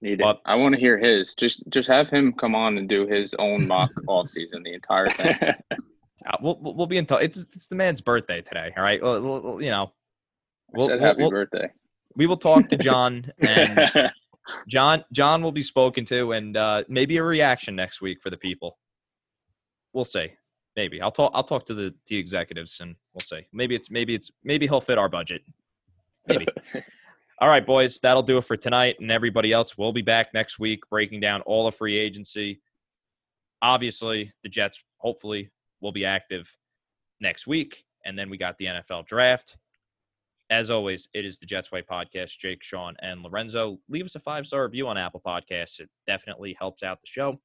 Need 0.00 0.20
it. 0.20 0.36
I 0.46 0.54
want 0.54 0.74
to 0.74 0.80
hear 0.80 0.96
his. 0.96 1.34
Just 1.34 1.62
just 1.68 1.88
have 1.88 2.08
him 2.08 2.32
come 2.32 2.54
on 2.54 2.78
and 2.78 2.88
do 2.88 3.06
his 3.06 3.34
own 3.34 3.66
mock 3.66 3.90
off 4.06 4.30
season, 4.30 4.62
the 4.62 4.72
entire 4.74 5.10
thing. 5.10 5.34
uh, 5.42 6.36
we'll 6.40 6.58
we'll 6.62 6.74
we'll 6.74 6.86
be 6.86 6.96
in 6.98 7.04
touch. 7.06 7.22
It's 7.24 7.38
it's 7.38 7.66
the 7.66 7.76
man's 7.76 8.00
birthday 8.00 8.40
today. 8.40 8.72
All 8.76 8.82
right. 8.82 9.02
Well, 9.02 9.20
we'll- 9.20 9.40
we'll- 9.42 9.62
you 9.62 9.70
know, 9.70 9.92
We'll- 10.72 10.86
said 10.86 11.00
we'll- 11.00 11.08
happy 11.08 11.22
we'll- 11.22 11.30
birthday. 11.30 11.68
we 12.14 12.26
will 12.26 12.36
talk 12.36 12.68
to 12.68 12.76
John 12.76 13.30
and 13.40 13.90
John 14.68 15.04
John 15.12 15.42
will 15.42 15.52
be 15.52 15.62
spoken 15.62 16.04
to 16.06 16.32
and 16.32 16.56
uh, 16.56 16.84
maybe 16.88 17.16
a 17.16 17.22
reaction 17.22 17.76
next 17.76 18.00
week 18.00 18.20
for 18.22 18.30
the 18.30 18.36
people. 18.36 18.78
We'll 19.92 20.04
see. 20.04 20.32
Maybe 20.76 21.00
I'll 21.00 21.10
talk. 21.10 21.32
I'll 21.34 21.44
talk 21.44 21.66
to 21.66 21.74
the 21.74 21.94
the 22.06 22.16
executives 22.16 22.80
and 22.80 22.96
we'll 23.12 23.20
see. 23.20 23.46
Maybe 23.52 23.74
it's 23.74 23.90
maybe 23.90 24.14
it's 24.14 24.30
maybe 24.44 24.66
he'll 24.66 24.80
fit 24.80 24.98
our 24.98 25.08
budget. 25.08 25.42
Maybe. 26.26 26.46
all 27.40 27.48
right, 27.48 27.66
boys. 27.66 27.98
That'll 28.00 28.22
do 28.22 28.38
it 28.38 28.44
for 28.44 28.56
tonight. 28.56 28.96
And 29.00 29.10
everybody 29.10 29.52
else, 29.52 29.76
we'll 29.76 29.92
be 29.92 30.02
back 30.02 30.32
next 30.34 30.58
week 30.58 30.88
breaking 30.90 31.20
down 31.20 31.40
all 31.42 31.66
of 31.66 31.74
free 31.74 31.96
agency. 31.96 32.60
Obviously, 33.60 34.32
the 34.42 34.48
Jets 34.48 34.82
hopefully 34.98 35.50
will 35.80 35.92
be 35.92 36.04
active 36.04 36.56
next 37.20 37.46
week, 37.46 37.84
and 38.04 38.18
then 38.18 38.30
we 38.30 38.36
got 38.36 38.56
the 38.58 38.66
NFL 38.66 39.06
draft. 39.06 39.56
As 40.50 40.70
always, 40.70 41.08
it 41.12 41.24
is 41.26 41.38
the 41.38 41.46
Jets 41.46 41.70
Way 41.70 41.82
podcast. 41.82 42.38
Jake, 42.38 42.62
Sean, 42.62 42.96
and 43.00 43.22
Lorenzo. 43.22 43.78
Leave 43.88 44.06
us 44.06 44.14
a 44.14 44.20
five 44.20 44.46
star 44.46 44.64
review 44.64 44.88
on 44.88 44.96
Apple 44.96 45.22
Podcasts. 45.24 45.80
It 45.80 45.90
definitely 46.06 46.56
helps 46.58 46.82
out 46.82 47.00
the 47.00 47.06
show. 47.06 47.40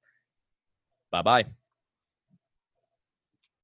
Bye 1.11 1.21
bye. 1.21 1.45